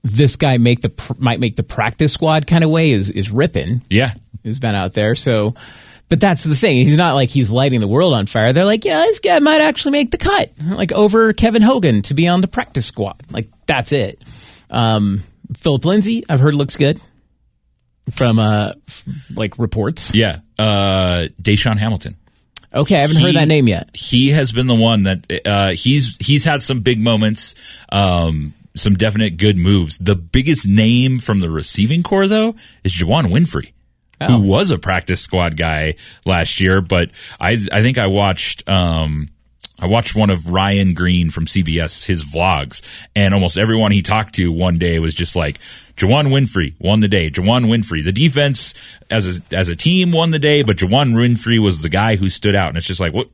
this 0.03 0.37
guy 0.37 0.59
make 0.59 0.81
the 0.81 0.93
might 1.19 1.41
make 1.41 1.57
the 1.57 1.63
practice 1.63 2.13
squad 2.13 2.47
kind 2.47 2.65
of 2.65 2.71
way 2.71 2.91
is 2.93 3.11
is 3.11 3.29
Rypien, 3.31 3.83
Yeah, 3.91 4.15
who's 4.49 4.59
been 4.59 4.75
out 4.75 4.95
there. 4.95 5.15
So, 5.15 5.55
but 6.09 6.21
that's 6.21 6.45
the 6.45 6.55
thing. 6.57 6.77
He's 6.79 6.97
not 6.97 7.15
like 7.15 7.29
he's 7.29 7.51
lighting 7.51 7.81
the 7.81 7.89
world 7.89 8.15
on 8.15 8.27
fire. 8.27 8.53
They're 8.53 8.65
like, 8.65 8.85
yeah, 8.85 9.01
this 9.01 9.21
guy 9.21 9.39
might 9.41 9.61
actually 9.61 9.93
make 9.93 10.11
the 10.11 10.19
cut, 10.19 10.51
like 10.65 10.91
over 10.93 11.33
Kevin 11.33 11.63
Hogan 11.63 12.03
to 12.03 12.15
be 12.15 12.27
on 12.29 12.41
the 12.41 12.49
practice 12.49 12.87
squad. 12.87 13.21
Like 13.31 13.49
that's 13.67 13.93
it. 13.93 14.23
Um, 14.71 15.23
Phillip 15.57 15.85
Lindsay, 15.85 16.25
I've 16.29 16.41
heard 16.41 16.55
looks 16.55 16.77
good 16.77 17.01
from 18.13 18.39
uh 18.39 18.73
like 19.35 19.59
reports. 19.59 20.15
yeah. 20.15 20.41
Uh, 20.59 21.29
DaeSean 21.41 21.77
Hamilton. 21.77 22.17
Okay, 22.75 22.97
I 22.97 23.01
haven't 23.01 23.17
heard 23.23 23.35
that 23.37 23.49
name 23.49 23.67
yet. 23.69 23.89
he 23.95 24.31
has 24.31 24.53
been 24.53 24.67
the 24.67 24.75
one 24.75 25.05
that 25.05 25.27
uh, 25.47 25.71
he's 25.71 26.17
he's 26.21 26.45
had 26.45 26.63
some 26.63 26.81
big 26.81 27.01
moments, 27.01 27.55
um, 27.91 28.53
some 28.77 28.95
definite 28.95 29.39
good 29.39 29.57
moves. 29.57 29.97
The 29.99 30.17
biggest 30.17 30.69
name 30.69 31.19
from 31.19 31.41
the 31.41 31.51
receiving 31.51 32.03
core 32.03 32.27
though 32.29 32.57
is 32.85 32.93
Juwann 32.93 33.27
Winfree, 33.33 33.73
Oh. 34.21 34.27
who 34.27 34.41
was 34.41 34.71
a 34.71 34.79
practice 34.79 35.21
squad 35.21 35.57
guy 35.57 35.95
last 36.25 36.61
year. 36.61 36.81
But 36.81 37.11
I 37.41 37.59
I 37.73 37.83
think 37.83 37.99
I 37.99 38.07
watched. 38.07 38.69
Um, 38.69 39.31
I 39.81 39.87
watched 39.87 40.17
one 40.17 40.31
of 40.31 40.51
Ryan 40.51 40.93
Green 40.93 41.31
from 41.31 41.47
CBS, 41.47 42.05
his 42.05 42.25
vlogs, 42.25 42.83
and 43.15 43.33
almost 43.33 43.57
everyone 43.57 43.93
he 43.93 44.03
talked 44.03 44.35
to 44.35 44.51
one 44.51 44.77
day 44.77 44.99
was 44.99 45.15
just 45.15 45.37
like, 45.37 45.61
Juwann 45.97 46.29
Winfree 46.29 46.75
won 46.81 46.99
the 46.99 47.07
day. 47.07 47.31
Juwann 47.31 47.67
Winfree. 47.67 48.05
The 48.05 48.11
defense 48.13 48.75
as 49.09 49.39
a, 49.39 49.57
as 49.57 49.69
a 49.69 49.77
team 49.77 50.11
won 50.11 50.31
the 50.31 50.41
day, 50.41 50.63
but 50.63 50.79
Juwann 50.79 51.13
Winfree 51.15 51.63
was 51.63 51.83
the 51.83 51.89
guy 51.89 52.17
who 52.17 52.29
stood 52.29 52.57
out. 52.57 52.69
And 52.69 52.77
it's 52.77 52.87
just 52.87 53.01
like, 53.01 53.13
what? 53.13 53.29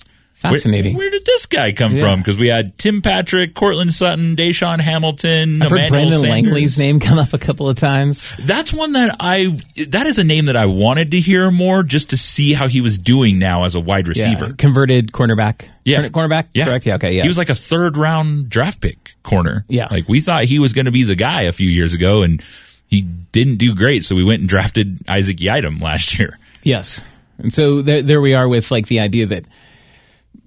Fascinating. 0.52 0.94
Where, 0.96 1.04
where 1.06 1.10
did 1.10 1.24
this 1.26 1.46
guy 1.46 1.72
come 1.72 1.94
Yeah. 1.94 2.00
from? 2.00 2.20
Because 2.20 2.38
we 2.38 2.48
had 2.48 2.76
Tim 2.78 3.02
Patrick, 3.02 3.54
Courtland 3.54 3.92
Sutton, 3.94 4.36
DaeSean 4.36 4.80
Hamilton, 4.80 5.62
I've 5.62 5.70
heard 5.70 5.88
Brandon 5.88 6.10
Sanders. 6.10 6.22
Langley's 6.30 6.78
name 6.78 7.00
come 7.00 7.18
up 7.18 7.32
a 7.32 7.38
couple 7.38 7.68
of 7.68 7.76
times. 7.76 8.24
That's 8.40 8.72
one 8.72 8.92
that 8.92 9.16
I. 9.20 9.58
That 9.88 10.06
is 10.06 10.18
a 10.18 10.24
name 10.24 10.46
that 10.46 10.56
I 10.56 10.66
wanted 10.66 11.10
to 11.12 11.20
hear 11.20 11.50
more, 11.50 11.82
just 11.82 12.10
to 12.10 12.16
see 12.16 12.52
how 12.54 12.68
he 12.68 12.80
was 12.80 12.98
doing 12.98 13.38
now 13.38 13.64
as 13.64 13.74
a 13.74 13.80
wide 13.80 14.06
receiver. 14.08 14.46
Yeah, 14.46 14.52
converted 14.56 15.12
cornerback. 15.12 15.68
Yeah. 15.84 16.08
Corner- 16.08 16.28
cornerback. 16.28 16.46
Yeah. 16.54 16.64
correct. 16.66 16.86
Yeah, 16.86 16.94
okay, 16.96 17.14
yeah. 17.14 17.22
He 17.22 17.28
was 17.28 17.38
like 17.38 17.48
a 17.50 17.54
third 17.54 17.96
round 17.96 18.48
draft 18.48 18.80
pick 18.80 19.14
corner. 19.22 19.64
Yeah. 19.68 19.88
Like 19.90 20.08
we 20.08 20.20
thought 20.20 20.44
he 20.44 20.58
was 20.58 20.72
going 20.72 20.86
to 20.86 20.92
be 20.92 21.02
the 21.04 21.14
guy 21.16 21.42
a 21.42 21.52
few 21.52 21.68
years 21.68 21.94
ago, 21.94 22.22
and 22.22 22.42
he 22.88 23.02
didn't 23.02 23.56
do 23.56 23.74
great. 23.74 24.04
So 24.04 24.14
we 24.14 24.24
went 24.24 24.40
and 24.40 24.48
drafted 24.48 24.98
Isaac 25.08 25.38
Yiadom 25.38 25.80
last 25.82 26.18
year. 26.18 26.38
Yes. 26.62 27.02
And 27.38 27.52
so 27.52 27.82
there, 27.82 28.00
there 28.02 28.20
we 28.20 28.34
are 28.34 28.48
with 28.48 28.70
like 28.70 28.86
the 28.86 29.00
idea 29.00 29.26
that 29.26 29.44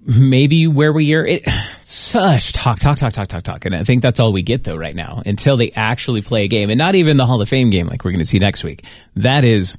maybe 0.04 0.66
where 0.66 0.92
we 0.92 1.14
are, 1.14 1.24
it, 1.26 1.48
such 1.84 2.52
talk, 2.52 2.78
talk, 2.78 2.98
talk, 2.98 3.12
talk, 3.12 3.28
talk, 3.28 3.42
talk. 3.42 3.64
And 3.64 3.74
I 3.74 3.84
think 3.84 4.02
that's 4.02 4.20
all 4.20 4.32
we 4.32 4.42
get 4.42 4.64
though 4.64 4.76
right 4.76 4.94
now 4.94 5.22
until 5.26 5.56
they 5.56 5.70
actually 5.74 6.22
play 6.22 6.44
a 6.44 6.48
game 6.48 6.70
and 6.70 6.78
not 6.78 6.94
even 6.94 7.16
the 7.16 7.26
Hall 7.26 7.40
of 7.40 7.48
Fame 7.48 7.70
game 7.70 7.86
like 7.86 8.04
we're 8.04 8.10
going 8.12 8.18
to 8.20 8.24
see 8.24 8.38
next 8.38 8.64
week. 8.64 8.84
That 9.16 9.44
is, 9.44 9.76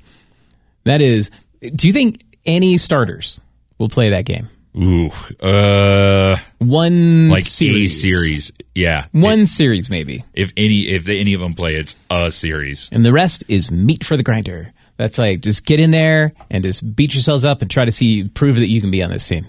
that 0.83 1.01
is, 1.01 1.31
do 1.61 1.87
you 1.87 1.93
think 1.93 2.23
any 2.45 2.77
starters 2.77 3.39
will 3.77 3.89
play 3.89 4.09
that 4.11 4.25
game? 4.25 4.49
Ooh, 4.77 5.09
uh, 5.41 6.37
One 6.59 7.29
like 7.29 7.43
series. 7.43 8.03
a 8.03 8.07
series. 8.07 8.51
Yeah. 8.75 9.07
One 9.11 9.47
series 9.47 9.89
maybe. 9.89 10.23
If 10.33 10.53
any, 10.55 10.87
if 10.87 11.09
any 11.09 11.33
of 11.33 11.41
them 11.41 11.53
play, 11.55 11.73
it's 11.73 11.95
a 12.09 12.29
series. 12.31 12.87
and 12.91 13.03
the 13.03 13.11
rest 13.11 13.43
is 13.47 13.71
meat 13.71 14.03
for 14.03 14.15
the 14.15 14.23
grinder. 14.23 14.71
That's 14.97 15.17
like 15.17 15.41
just 15.41 15.65
get 15.65 15.79
in 15.79 15.91
there 15.91 16.33
and 16.51 16.63
just 16.63 16.95
beat 16.95 17.13
yourselves 17.15 17.45
up 17.45 17.61
and 17.61 17.71
try 17.71 17.85
to 17.85 17.91
see 17.91 18.25
prove 18.27 18.55
that 18.57 18.69
you 18.71 18.79
can 18.81 18.91
be 18.91 19.01
on 19.01 19.09
this 19.09 19.27
team. 19.27 19.47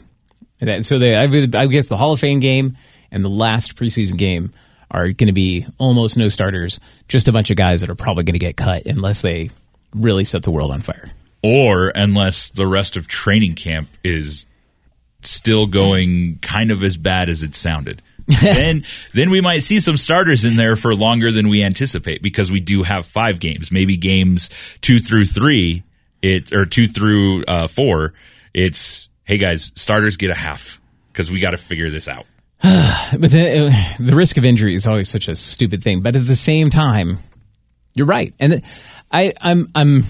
And 0.61 0.85
so 0.85 0.99
the, 0.99 1.17
I, 1.17 1.63
I 1.63 1.67
guess 1.67 1.89
the 1.89 1.97
Hall 1.97 2.13
of 2.13 2.21
Fame 2.21 2.41
game 2.41 2.77
and 3.11 3.23
the 3.23 3.29
last 3.31 3.77
preseason 3.77 4.17
game 4.17 4.53
are 4.91 5.05
going 5.05 5.29
to 5.29 5.33
be 5.33 5.67
almost 5.79 6.17
no 6.17 6.29
starters, 6.29 6.81
just 7.09 7.29
a 7.29 7.33
bunch 7.33 7.51
of 7.51 7.57
guys 7.57 7.81
that 7.81 7.91
are 7.91 7.95
probably 7.95 8.25
going 8.25 8.35
to 8.35 8.39
get 8.41 8.57
cut 8.57 8.87
unless 8.87 9.23
they 9.23 9.51
really 9.95 10.25
set 10.25 10.43
the 10.43 10.51
world 10.51 10.71
on 10.71 10.81
fire. 10.81 11.11
or 11.43 11.89
unless 11.89 12.51
the 12.51 12.67
rest 12.67 12.97
of 12.97 13.07
training 13.09 13.55
camp 13.55 13.89
is 14.05 14.47
still 15.23 15.67
going 15.67 16.39
kind 16.41 16.71
of 16.71 16.83
as 16.85 16.97
bad 16.97 17.29
as 17.29 17.43
it 17.43 17.55
sounded. 17.55 18.03
then 18.43 18.85
then 19.13 19.29
we 19.31 19.41
might 19.41 19.59
see 19.61 19.81
some 19.81 19.97
starters 19.97 20.45
in 20.45 20.55
there 20.57 20.77
for 20.77 20.95
longer 20.95 21.33
than 21.33 21.49
we 21.49 21.65
anticipate 21.65 22.23
because 22.23 22.51
we 22.51 22.61
do 22.61 22.85
have 22.85 23.05
five 23.05 23.41
games, 23.41 23.73
maybe 23.73 23.97
games 23.97 24.51
two 24.81 24.99
through 24.99 25.25
three, 25.25 25.83
it 26.23 26.53
or 26.53 26.65
two 26.65 26.87
through 26.87 27.45
uh, 27.47 27.67
four. 27.67 28.13
It's 28.55 29.09
hey 29.31 29.39
guys, 29.39 29.71
starters 29.77 30.17
get 30.17 30.29
a 30.29 30.35
half 30.35 30.81
because 31.07 31.31
we 31.31 31.39
got 31.39 31.53
to 31.53 31.57
figure 31.57 31.89
this 31.89 32.09
out. 32.09 32.27
But 33.13 33.33
the, 33.33 33.97
the 33.99 34.15
risk 34.15 34.37
of 34.37 34.45
injury 34.45 34.77
is 34.77 34.87
always 34.87 35.09
such 35.09 35.27
a 35.27 35.35
stupid 35.35 35.83
thing. 35.83 36.01
But 36.01 36.15
at 36.15 36.27
the 36.27 36.37
same 36.37 36.71
time, 36.71 37.19
you're 37.95 38.07
right, 38.07 38.35
and 38.39 38.63
I, 39.11 39.33
I'm, 39.41 39.69
I'm. 39.75 40.05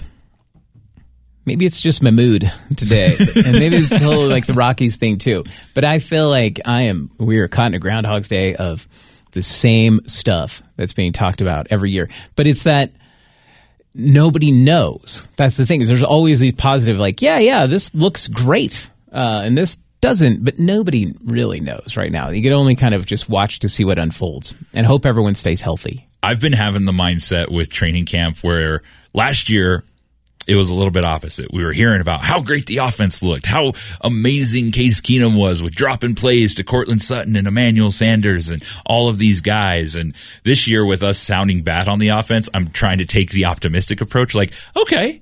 Maybe 1.45 1.65
it's 1.65 1.81
just 1.81 2.03
my 2.03 2.11
mood 2.11 2.51
today, 2.77 3.15
and 3.35 3.53
maybe 3.53 3.77
it's 3.77 3.89
the 3.89 3.97
whole 3.97 4.27
like 4.27 4.45
the 4.45 4.53
Rockies 4.53 4.97
thing 4.97 5.17
too. 5.17 5.43
But 5.73 5.83
I 5.83 5.97
feel 5.97 6.29
like 6.29 6.59
I 6.65 6.83
am. 6.83 7.09
We 7.17 7.39
are 7.39 7.47
caught 7.47 7.67
in 7.67 7.73
a 7.73 7.79
Groundhog's 7.79 8.27
Day 8.27 8.53
of 8.53 8.87
the 9.31 9.41
same 9.41 10.01
stuff 10.07 10.61
that's 10.75 10.93
being 10.93 11.13
talked 11.13 11.41
about 11.41 11.67
every 11.71 11.89
year. 11.89 12.09
But 12.35 12.45
it's 12.45 12.63
that 12.63 12.91
nobody 13.95 14.51
knows. 14.51 15.27
That's 15.37 15.57
the 15.57 15.65
thing 15.65 15.81
is 15.81 15.89
there's 15.89 16.03
always 16.03 16.39
these 16.39 16.53
positive 16.53 16.99
like, 16.99 17.23
yeah, 17.23 17.39
yeah, 17.39 17.65
this 17.65 17.95
looks 17.95 18.27
great. 18.27 18.91
Uh, 19.11 19.41
and 19.43 19.57
this 19.57 19.77
doesn't, 20.01 20.43
but 20.43 20.57
nobody 20.57 21.13
really 21.23 21.59
knows 21.59 21.95
right 21.95 22.11
now. 22.11 22.29
You 22.29 22.41
can 22.41 22.53
only 22.53 22.75
kind 22.75 22.95
of 22.95 23.05
just 23.05 23.29
watch 23.29 23.59
to 23.59 23.69
see 23.69 23.85
what 23.85 23.99
unfolds 23.99 24.55
and 24.73 24.85
hope 24.85 25.05
everyone 25.05 25.35
stays 25.35 25.61
healthy. 25.61 26.07
I've 26.23 26.41
been 26.41 26.53
having 26.53 26.85
the 26.85 26.91
mindset 26.91 27.51
with 27.51 27.69
training 27.69 28.05
camp 28.05 28.37
where 28.39 28.81
last 29.13 29.49
year 29.49 29.83
it 30.47 30.55
was 30.55 30.69
a 30.69 30.75
little 30.75 30.91
bit 30.91 31.05
opposite. 31.05 31.53
We 31.53 31.63
were 31.63 31.71
hearing 31.71 32.01
about 32.01 32.21
how 32.21 32.41
great 32.41 32.65
the 32.65 32.77
offense 32.77 33.21
looked, 33.21 33.45
how 33.45 33.73
amazing 34.01 34.71
Case 34.71 34.99
Keenum 34.99 35.37
was 35.37 35.61
with 35.61 35.75
dropping 35.75 36.15
plays 36.15 36.55
to 36.55 36.63
Courtland 36.63 37.03
Sutton 37.03 37.35
and 37.35 37.47
Emmanuel 37.47 37.91
Sanders 37.91 38.49
and 38.49 38.63
all 38.85 39.07
of 39.07 39.17
these 39.17 39.41
guys. 39.41 39.95
And 39.95 40.15
this 40.43 40.67
year, 40.67 40.85
with 40.85 41.03
us 41.03 41.19
sounding 41.19 41.61
bad 41.61 41.87
on 41.87 41.99
the 41.99 42.09
offense, 42.09 42.49
I'm 42.53 42.69
trying 42.69 42.97
to 42.97 43.05
take 43.05 43.31
the 43.31 43.45
optimistic 43.45 44.01
approach. 44.01 44.33
Like, 44.33 44.51
okay, 44.75 45.21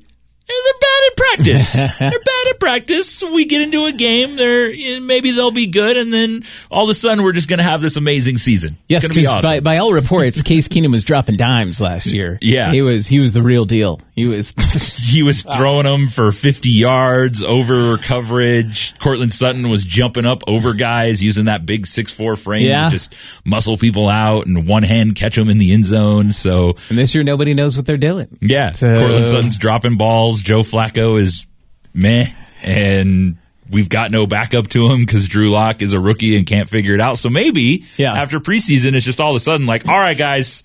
they're 0.49 0.79
bad 0.81 1.01
at 1.11 1.17
practice. 1.17 1.73
they're 1.99 2.09
bad 2.09 2.47
at 2.49 2.59
practice. 2.59 3.23
We 3.23 3.45
get 3.45 3.61
into 3.61 3.85
a 3.85 3.91
game, 3.91 4.35
they're 4.35 4.99
maybe 5.01 5.31
they'll 5.31 5.51
be 5.51 5.67
good, 5.67 5.97
and 5.97 6.13
then 6.13 6.43
all 6.71 6.83
of 6.83 6.89
a 6.89 6.93
sudden 6.93 7.23
we're 7.23 7.31
just 7.33 7.47
going 7.47 7.59
to 7.59 7.63
have 7.63 7.81
this 7.81 7.97
amazing 7.97 8.37
season. 8.37 8.77
Yes, 8.87 9.03
to 9.03 9.09
be 9.09 9.15
because 9.15 9.31
awesome. 9.31 9.49
by, 9.49 9.59
by 9.59 9.77
all 9.77 9.93
reports, 9.93 10.41
Case 10.43 10.67
Keenum 10.67 10.91
was 10.91 11.03
dropping 11.03 11.35
dimes 11.37 11.79
last 11.81 12.07
year. 12.07 12.37
Yeah. 12.41 12.71
he 12.71 12.81
was 12.81 13.07
he 13.07 13.19
was 13.19 13.33
the 13.33 13.41
real 13.41 13.65
deal. 13.65 14.01
He 14.15 14.27
was. 14.27 14.49
he 15.09 15.23
was 15.23 15.43
throwing 15.43 15.85
them 15.85 16.07
for 16.07 16.31
50 16.31 16.69
yards 16.69 17.41
over 17.41 17.97
coverage. 17.97 18.97
Courtland 18.99 19.33
Sutton 19.33 19.69
was 19.69 19.83
jumping 19.83 20.25
up 20.25 20.43
over 20.47 20.73
guys 20.73 21.23
using 21.23 21.45
that 21.45 21.65
big 21.65 21.87
six 21.87 22.11
four 22.11 22.35
frame 22.35 22.65
Yeah. 22.65 22.89
just 22.89 23.15
muscle 23.45 23.77
people 23.77 24.09
out 24.09 24.45
and 24.45 24.67
one 24.67 24.83
hand 24.83 25.15
catch 25.15 25.35
them 25.35 25.49
in 25.49 25.57
the 25.57 25.71
end 25.73 25.85
zone. 25.85 26.31
So, 26.31 26.75
and 26.89 26.97
this 26.97 27.15
year, 27.15 27.23
nobody 27.23 27.53
knows 27.53 27.77
what 27.77 27.85
they're 27.85 27.97
doing. 27.97 28.37
yeah, 28.41 28.71
So- 28.71 28.93
Courtland 28.99 29.27
Sutton's 29.27 29.57
dropping 29.57 29.97
balls. 29.97 30.38
Joe 30.41 30.61
Flacco 30.61 31.19
is 31.19 31.45
meh. 31.93 32.25
And 32.61 33.37
we've 33.71 33.89
got 33.89 34.11
no 34.11 34.25
backup 34.27 34.67
to 34.69 34.87
him 34.91 35.05
because 35.05 35.27
Drew 35.27 35.49
Lock 35.51 35.81
is 35.81 35.93
a 35.93 35.99
rookie 35.99 36.35
and 36.37 36.45
can't 36.45 36.67
figure 36.67 36.93
it 36.93 37.01
out. 37.01 37.17
So 37.17 37.29
maybe 37.29 37.85
Yeah. 37.97 38.13
after 38.13 38.39
preseason, 38.39 38.95
it's 38.95 39.05
just 39.05 39.21
all 39.21 39.31
of 39.31 39.35
a 39.35 39.39
sudden 39.39 39.65
like, 39.65 39.87
all 39.87 39.97
right, 39.99 40.17
guys, 40.17 40.63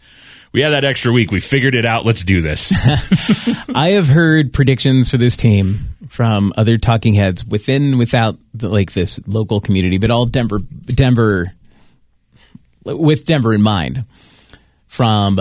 we 0.52 0.60
had 0.60 0.70
that 0.70 0.84
extra 0.84 1.12
week. 1.12 1.30
We 1.32 1.40
figured 1.40 1.74
it 1.74 1.84
out. 1.84 2.04
Let's 2.04 2.22
do 2.24 2.40
this. 2.40 2.72
I 3.74 3.90
have 3.90 4.08
heard 4.08 4.52
predictions 4.52 5.08
for 5.10 5.16
this 5.18 5.36
team 5.36 5.80
from 6.08 6.52
other 6.56 6.76
talking 6.76 7.14
heads 7.14 7.44
within 7.44 7.98
without 7.98 8.38
the, 8.54 8.68
like 8.68 8.92
this 8.92 9.20
local 9.26 9.60
community, 9.60 9.98
but 9.98 10.10
all 10.12 10.26
Denver 10.26 10.58
Denver 10.86 11.52
with 12.84 13.26
Denver 13.26 13.52
in 13.52 13.62
mind 13.62 14.04
from 14.86 15.40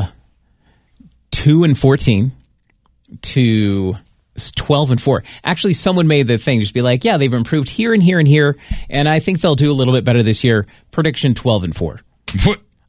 2 1.31 1.63
and 1.63 1.77
14 1.77 2.31
to 3.21 3.95
12 4.55 4.91
and 4.91 5.01
4. 5.01 5.23
Actually 5.43 5.73
someone 5.73 6.07
made 6.07 6.27
the 6.27 6.37
thing 6.37 6.59
just 6.59 6.73
be 6.73 6.81
like, 6.81 7.03
yeah, 7.03 7.17
they've 7.17 7.33
improved 7.33 7.69
here 7.69 7.93
and 7.93 8.01
here 8.01 8.19
and 8.19 8.27
here 8.27 8.57
and 8.89 9.07
I 9.07 9.19
think 9.19 9.41
they'll 9.41 9.55
do 9.55 9.71
a 9.71 9.73
little 9.73 9.93
bit 9.93 10.03
better 10.03 10.23
this 10.23 10.43
year. 10.43 10.65
Prediction 10.91 11.33
12 11.33 11.63
and 11.65 11.75
4. 11.75 12.01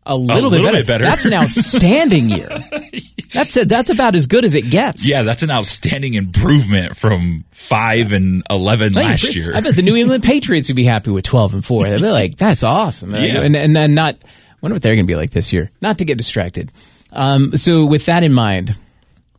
A 0.06 0.14
little, 0.14 0.50
bit, 0.50 0.60
little 0.60 0.66
better. 0.66 0.76
bit 0.78 0.86
better. 0.86 1.04
That's 1.04 1.24
an 1.24 1.32
outstanding 1.32 2.28
year. 2.28 2.48
That's 3.32 3.56
a, 3.56 3.64
that's 3.64 3.90
about 3.90 4.14
as 4.14 4.26
good 4.26 4.44
as 4.44 4.54
it 4.54 4.70
gets. 4.70 5.08
Yeah, 5.08 5.24
that's 5.24 5.42
an 5.42 5.50
outstanding 5.50 6.14
improvement 6.14 6.96
from 6.96 7.44
five 7.50 8.12
and 8.12 8.44
eleven 8.48 8.92
last 8.92 9.34
year. 9.34 9.56
I 9.56 9.60
bet 9.60 9.74
the 9.74 9.82
New 9.82 9.96
England 9.96 10.22
Patriots 10.22 10.68
would 10.68 10.76
be 10.76 10.84
happy 10.84 11.10
with 11.10 11.24
twelve 11.24 11.52
and 11.52 11.64
four. 11.64 11.82
They'd 11.82 12.00
be 12.00 12.10
like, 12.10 12.36
"That's 12.36 12.62
awesome." 12.62 13.12
Yeah. 13.12 13.40
and 13.40 13.56
and 13.56 13.74
then 13.74 13.94
not. 13.94 14.18
Wonder 14.60 14.76
what 14.76 14.82
they're 14.82 14.94
going 14.94 15.04
to 15.04 15.10
be 15.10 15.16
like 15.16 15.30
this 15.32 15.52
year. 15.52 15.72
Not 15.80 15.98
to 15.98 16.04
get 16.04 16.16
distracted. 16.16 16.70
Um, 17.10 17.56
so 17.56 17.86
with 17.86 18.06
that 18.06 18.22
in 18.22 18.32
mind, 18.32 18.76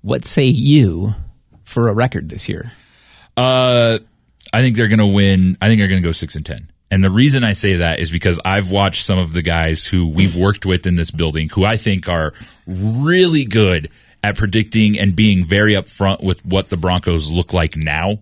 what 0.02 0.26
say 0.26 0.46
you 0.46 1.16
for 1.66 1.90
a 1.90 1.94
record 1.94 2.30
this 2.30 2.48
year? 2.48 2.72
Uh, 3.36 4.00
I 4.54 4.62
think 4.62 4.78
they're 4.78 4.88
going 4.88 5.00
to 5.00 5.06
win. 5.06 5.58
I 5.62 5.68
think 5.68 5.80
they're 5.80 5.90
going 5.90 6.02
to 6.02 6.08
go 6.08 6.14
six 6.14 6.36
and 6.36 6.46
ten. 6.46 6.72
And 6.92 7.04
the 7.04 7.10
reason 7.10 7.44
I 7.44 7.54
say 7.54 7.78
that 7.78 8.00
is 8.00 8.12
because 8.12 8.40
I've 8.46 8.72
watched 8.72 9.06
some 9.06 9.20
of 9.20 9.34
the 9.34 9.42
guys 9.42 9.86
who 9.86 10.08
we've 10.08 10.36
worked 10.36 10.66
with 10.66 10.86
in 10.88 10.96
this 10.96 11.12
building, 11.12 11.50
who 11.50 11.66
I 11.66 11.78
think 11.78 12.08
are 12.08 12.32
really 12.68 13.44
good 13.44 13.90
at 14.24 14.38
predicting 14.38 14.98
and 14.98 15.16
being 15.16 15.44
very 15.44 15.74
upfront 15.74 16.24
with 16.24 16.46
what 16.46 16.70
the 16.70 16.78
Broncos 16.78 17.30
look 17.30 17.54
like 17.54 17.76
now. 17.76 18.20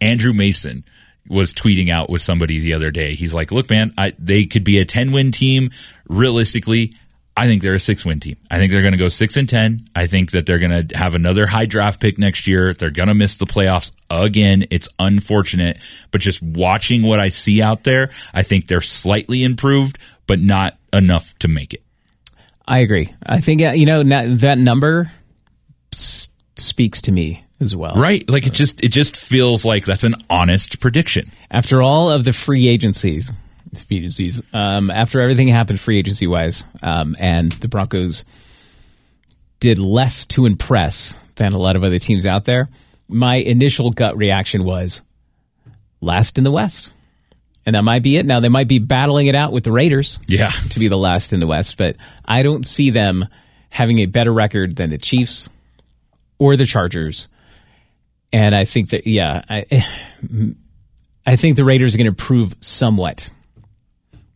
Andrew 0.00 0.32
Mason 0.32 0.84
was 1.28 1.52
tweeting 1.52 1.90
out 1.90 2.08
with 2.08 2.22
somebody 2.22 2.60
the 2.60 2.72
other 2.72 2.90
day. 2.90 3.14
He's 3.14 3.34
like, 3.34 3.52
"Look, 3.52 3.68
man, 3.68 3.92
I, 3.98 4.12
they 4.18 4.44
could 4.46 4.64
be 4.64 4.78
a 4.78 4.84
ten 4.84 5.12
win 5.12 5.32
team. 5.32 5.70
Realistically, 6.08 6.94
I 7.38 7.46
think 7.46 7.62
they're 7.62 7.74
a 7.74 7.80
six 7.80 8.04
win 8.04 8.18
team. 8.18 8.36
I 8.50 8.58
think 8.58 8.72
they're 8.72 8.82
going 8.82 8.92
to 8.92 8.98
go 8.98 9.08
six 9.08 9.36
and 9.36 9.48
ten. 9.48 9.88
I 9.94 10.06
think 10.08 10.32
that 10.32 10.44
they're 10.44 10.58
going 10.58 10.88
to 10.88 10.98
have 10.98 11.14
another 11.14 11.46
high 11.46 11.66
draft 11.66 12.00
pick 12.00 12.18
next 12.18 12.46
year. 12.48 12.74
They're 12.74 12.90
going 12.90 13.08
to 13.08 13.14
miss 13.14 13.36
the 13.36 13.46
playoffs 13.46 13.92
again. 14.10 14.66
It's 14.70 14.88
unfortunate, 14.98 15.78
but 16.10 16.20
just 16.20 16.42
watching 16.42 17.06
what 17.06 17.20
I 17.20 17.28
see 17.28 17.62
out 17.62 17.84
there, 17.84 18.10
I 18.34 18.42
think 18.42 18.66
they're 18.66 18.80
slightly 18.80 19.44
improved, 19.44 19.98
but 20.26 20.40
not 20.40 20.76
enough 20.92 21.38
to 21.38 21.48
make 21.48 21.74
it. 21.74 21.82
I 22.66 22.80
agree. 22.80 23.14
I 23.24 23.40
think 23.40 23.60
you 23.60 23.86
know 23.86 24.02
that 24.02 24.58
number 24.58 25.10
s- 25.92 26.28
speaks 26.56 27.02
to 27.02 27.12
me 27.12 27.44
as 27.60 27.74
well. 27.74 27.94
Right? 27.96 28.28
Like 28.28 28.46
it 28.46 28.52
just 28.52 28.82
it 28.82 28.88
just 28.88 29.16
feels 29.16 29.64
like 29.64 29.84
that's 29.84 30.04
an 30.04 30.14
honest 30.28 30.80
prediction. 30.80 31.30
After 31.50 31.82
all 31.82 32.10
of 32.10 32.24
the 32.24 32.32
free 32.32 32.68
agencies, 32.68 33.32
agencies, 33.90 34.42
um, 34.52 34.90
after 34.90 35.20
everything 35.20 35.48
happened 35.48 35.80
free 35.80 35.98
agency 35.98 36.26
wise, 36.26 36.64
um, 36.82 37.16
and 37.18 37.50
the 37.52 37.68
Broncos 37.68 38.24
did 39.60 39.78
less 39.78 40.26
to 40.26 40.46
impress 40.46 41.16
than 41.36 41.52
a 41.52 41.58
lot 41.58 41.76
of 41.76 41.84
other 41.84 41.98
teams 41.98 42.26
out 42.26 42.44
there, 42.44 42.68
my 43.08 43.36
initial 43.36 43.90
gut 43.90 44.16
reaction 44.16 44.64
was 44.64 45.02
last 46.00 46.38
in 46.38 46.44
the 46.44 46.50
West. 46.50 46.92
And 47.66 47.74
that 47.74 47.82
might 47.82 48.02
be 48.02 48.16
it. 48.16 48.24
Now 48.24 48.40
they 48.40 48.48
might 48.48 48.68
be 48.68 48.78
battling 48.78 49.26
it 49.26 49.34
out 49.34 49.52
with 49.52 49.64
the 49.64 49.72
Raiders 49.72 50.18
Yeah. 50.26 50.48
to 50.70 50.78
be 50.78 50.88
the 50.88 50.96
last 50.96 51.32
in 51.32 51.40
the 51.40 51.46
West, 51.46 51.76
but 51.76 51.96
I 52.24 52.42
don't 52.42 52.64
see 52.66 52.90
them 52.90 53.26
having 53.70 53.98
a 53.98 54.06
better 54.06 54.32
record 54.32 54.76
than 54.76 54.90
the 54.90 54.96
Chiefs 54.98 55.48
or 56.38 56.56
the 56.56 56.64
Chargers. 56.64 57.28
And 58.32 58.54
I 58.54 58.64
think 58.64 58.90
that 58.90 59.06
yeah, 59.06 59.42
I 59.48 59.64
I 61.26 61.36
think 61.36 61.56
the 61.56 61.64
Raiders 61.64 61.94
are 61.94 61.98
going 61.98 62.06
to 62.10 62.12
prove 62.16 62.54
somewhat. 62.60 63.28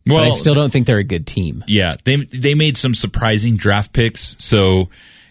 Well, 0.07 0.19
But 0.19 0.27
I 0.27 0.31
still 0.31 0.55
don't 0.55 0.73
think 0.73 0.87
they're 0.87 0.99
a 0.99 1.05
good 1.05 1.27
team. 1.27 1.63
Yeah, 1.69 1.97
they 2.05 2.17
they 2.17 2.55
made 2.55 2.77
some 2.77 2.95
surprising 2.95 3.57
draft 3.57 3.93
picks, 3.93 4.35
so 4.39 4.89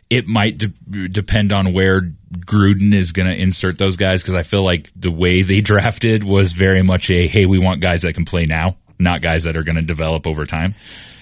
it 0.09 0.27
might 0.27 0.57
de- 0.57 1.07
depend 1.09 1.51
on 1.51 1.73
where 1.73 2.01
Gruden 2.37 2.93
is 2.93 3.11
going 3.11 3.27
to 3.27 3.35
insert 3.35 3.77
those 3.77 3.97
guys 3.97 4.21
because 4.21 4.35
I 4.35 4.43
feel 4.43 4.63
like 4.63 4.89
the 4.95 5.11
way 5.11 5.41
they 5.41 5.61
drafted 5.71 6.23
was 6.23 6.51
very 6.53 6.81
much 6.83 7.09
a 7.11 7.27
hey, 7.27 7.45
we 7.45 7.59
want 7.59 7.81
guys 7.81 8.03
that 8.03 8.13
can 8.13 8.23
play 8.25 8.45
now, 8.45 8.77
not 8.99 9.21
guys 9.21 9.43
that 9.43 9.57
are 9.57 9.63
going 9.63 9.75
to 9.77 9.81
develop 9.81 10.25
over 10.27 10.45
time. 10.45 10.75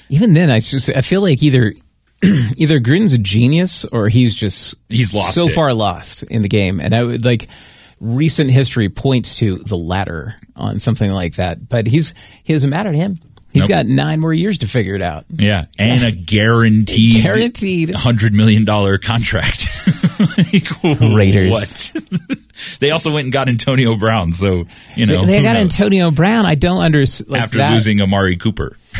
Even 0.09 0.33
then, 0.33 0.51
I 0.51 0.59
just 0.59 0.89
I 0.95 1.01
feel 1.01 1.21
like 1.21 1.41
either 1.43 1.73
either 2.23 2.79
Gruden's 2.79 3.13
a 3.13 3.17
genius 3.19 3.85
or 3.85 4.09
he's 4.09 4.35
just 4.35 4.75
He's 4.89 5.13
lost 5.13 5.33
so 5.35 5.45
it. 5.45 5.53
far 5.53 5.73
lost 5.73 6.23
in 6.23 6.41
the 6.43 6.49
game, 6.49 6.79
and 6.79 6.93
I 6.95 7.03
would 7.03 7.25
like 7.25 7.47
recent 7.99 8.49
history 8.49 8.89
points 8.89 9.37
to 9.39 9.57
the 9.59 9.75
latter 9.77 10.35
on 10.55 10.79
something 10.79 11.11
like 11.11 11.35
that. 11.35 11.67
But 11.69 11.85
he's 11.87 12.13
he 12.43 12.53
doesn't 12.53 12.69
matter 12.69 12.91
to 12.91 12.97
him. 12.97 13.17
He's 13.51 13.67
Nope. 13.67 13.69
got 13.69 13.85
nine 13.87 14.19
more 14.19 14.33
years 14.33 14.59
to 14.59 14.67
figure 14.67 14.93
it 14.95 15.01
out. 15.01 15.25
Yeah, 15.29 15.65
and 15.79 16.03
a 16.03 16.11
guaranteed 16.11 17.23
Guaranteed. 17.23 17.95
hundred 17.95 18.33
million 18.33 18.65
dollar 18.65 18.97
contract. 18.97 19.67
Like, 20.19 20.99
Raiders. 20.99 21.49
What? 21.49 21.93
they 22.81 22.91
also 22.91 23.13
went 23.13 23.23
and 23.23 23.31
got 23.31 23.47
Antonio 23.47 23.95
Brown, 23.95 24.33
so 24.33 24.65
you 24.93 25.05
know 25.05 25.25
they 25.25 25.37
who 25.37 25.43
got 25.43 25.53
knows? 25.53 25.61
Antonio 25.61 26.11
Brown. 26.11 26.45
I 26.45 26.55
don't 26.55 26.81
understand 26.81 27.31
like 27.31 27.41
after 27.41 27.59
that, 27.59 27.71
losing 27.71 28.01
Amari 28.01 28.35
Cooper. 28.35 28.75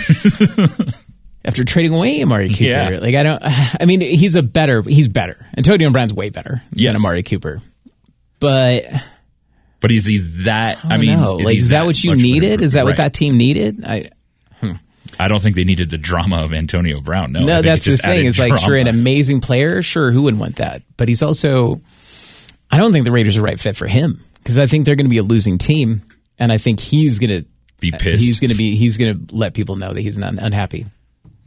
after 1.46 1.64
trading 1.66 1.94
away 1.94 2.22
Amari 2.22 2.50
Cooper. 2.50 2.64
Yeah. 2.64 3.00
Like 3.02 3.16
I 3.16 3.24
don't. 3.24 3.42
I 3.44 3.84
mean, 3.86 4.00
he's 4.00 4.36
a 4.38 4.44
better. 4.44 4.82
He's 4.82 5.10
better. 5.10 5.46
Antonio 5.58 5.90
Brown's 5.92 6.14
way 6.14 6.30
better 6.30 6.62
Yes. 6.74 6.96
than 6.96 7.06
Amari 7.06 7.24
Cooper. 7.24 7.62
But 8.40 8.86
But 9.82 9.92
is 9.92 10.06
he 10.06 10.20
that? 10.46 10.84
I, 10.86 10.96
I 10.96 10.98
mean, 10.98 11.20
is 11.20 11.46
like, 11.46 11.48
he 11.54 11.58
is 11.58 11.70
that 11.70 11.86
what 11.86 12.02
you 12.02 12.16
needed? 12.16 12.62
Is 12.62 12.74
that 12.74 12.86
what 12.86 12.98
that 12.98 13.14
team 13.14 13.38
needed? 13.38 13.84
I 13.86 14.10
I 15.18 15.28
don't 15.28 15.42
think 15.42 15.56
they 15.56 15.64
needed 15.64 15.90
the 15.90 15.98
drama 15.98 16.44
of 16.44 16.54
Antonio 16.54 17.02
Brown. 17.02 17.32
No, 17.32 17.40
No, 17.42 17.62
that's 17.62 17.86
the 17.86 17.98
thing. 17.98 18.12
added 18.12 18.26
Is 18.26 18.40
like, 18.40 18.58
sure, 18.58 18.76
an 18.76 18.88
amazing 18.88 19.42
player. 19.42 19.82
Sure, 19.82 20.12
who 20.12 20.24
wouldn't 20.24 20.40
want 20.42 20.58
that? 20.58 20.84
But 20.98 21.08
he's 21.08 21.24
also, 21.24 21.82
I 22.72 22.78
don't 22.78 22.92
think 22.92 23.06
the 23.06 23.12
Raiders 23.12 23.38
are 23.38 23.42
right 23.42 23.60
fit 23.60 23.76
for 23.76 23.88
him 23.88 24.24
because 24.38 24.58
I 24.58 24.66
think 24.66 24.86
they're 24.86 24.96
going 24.96 25.06
to 25.06 25.10
be 25.10 25.18
a 25.18 25.24
losing 25.24 25.58
team, 25.58 26.04
and 26.38 26.52
I 26.52 26.58
think 26.58 26.80
he's 26.80 27.20
going 27.20 27.42
to 27.42 27.48
Be 27.80 27.92
pissed. 27.92 28.26
He's 28.26 28.40
going 28.40 28.52
to 28.52 28.58
be. 28.58 28.76
He's 28.76 28.98
going 28.98 29.28
to 29.28 29.36
let 29.36 29.54
people 29.54 29.76
know 29.76 29.94
that 29.94 30.02
he's 30.02 30.18
not 30.18 30.34
unhappy. 30.36 30.86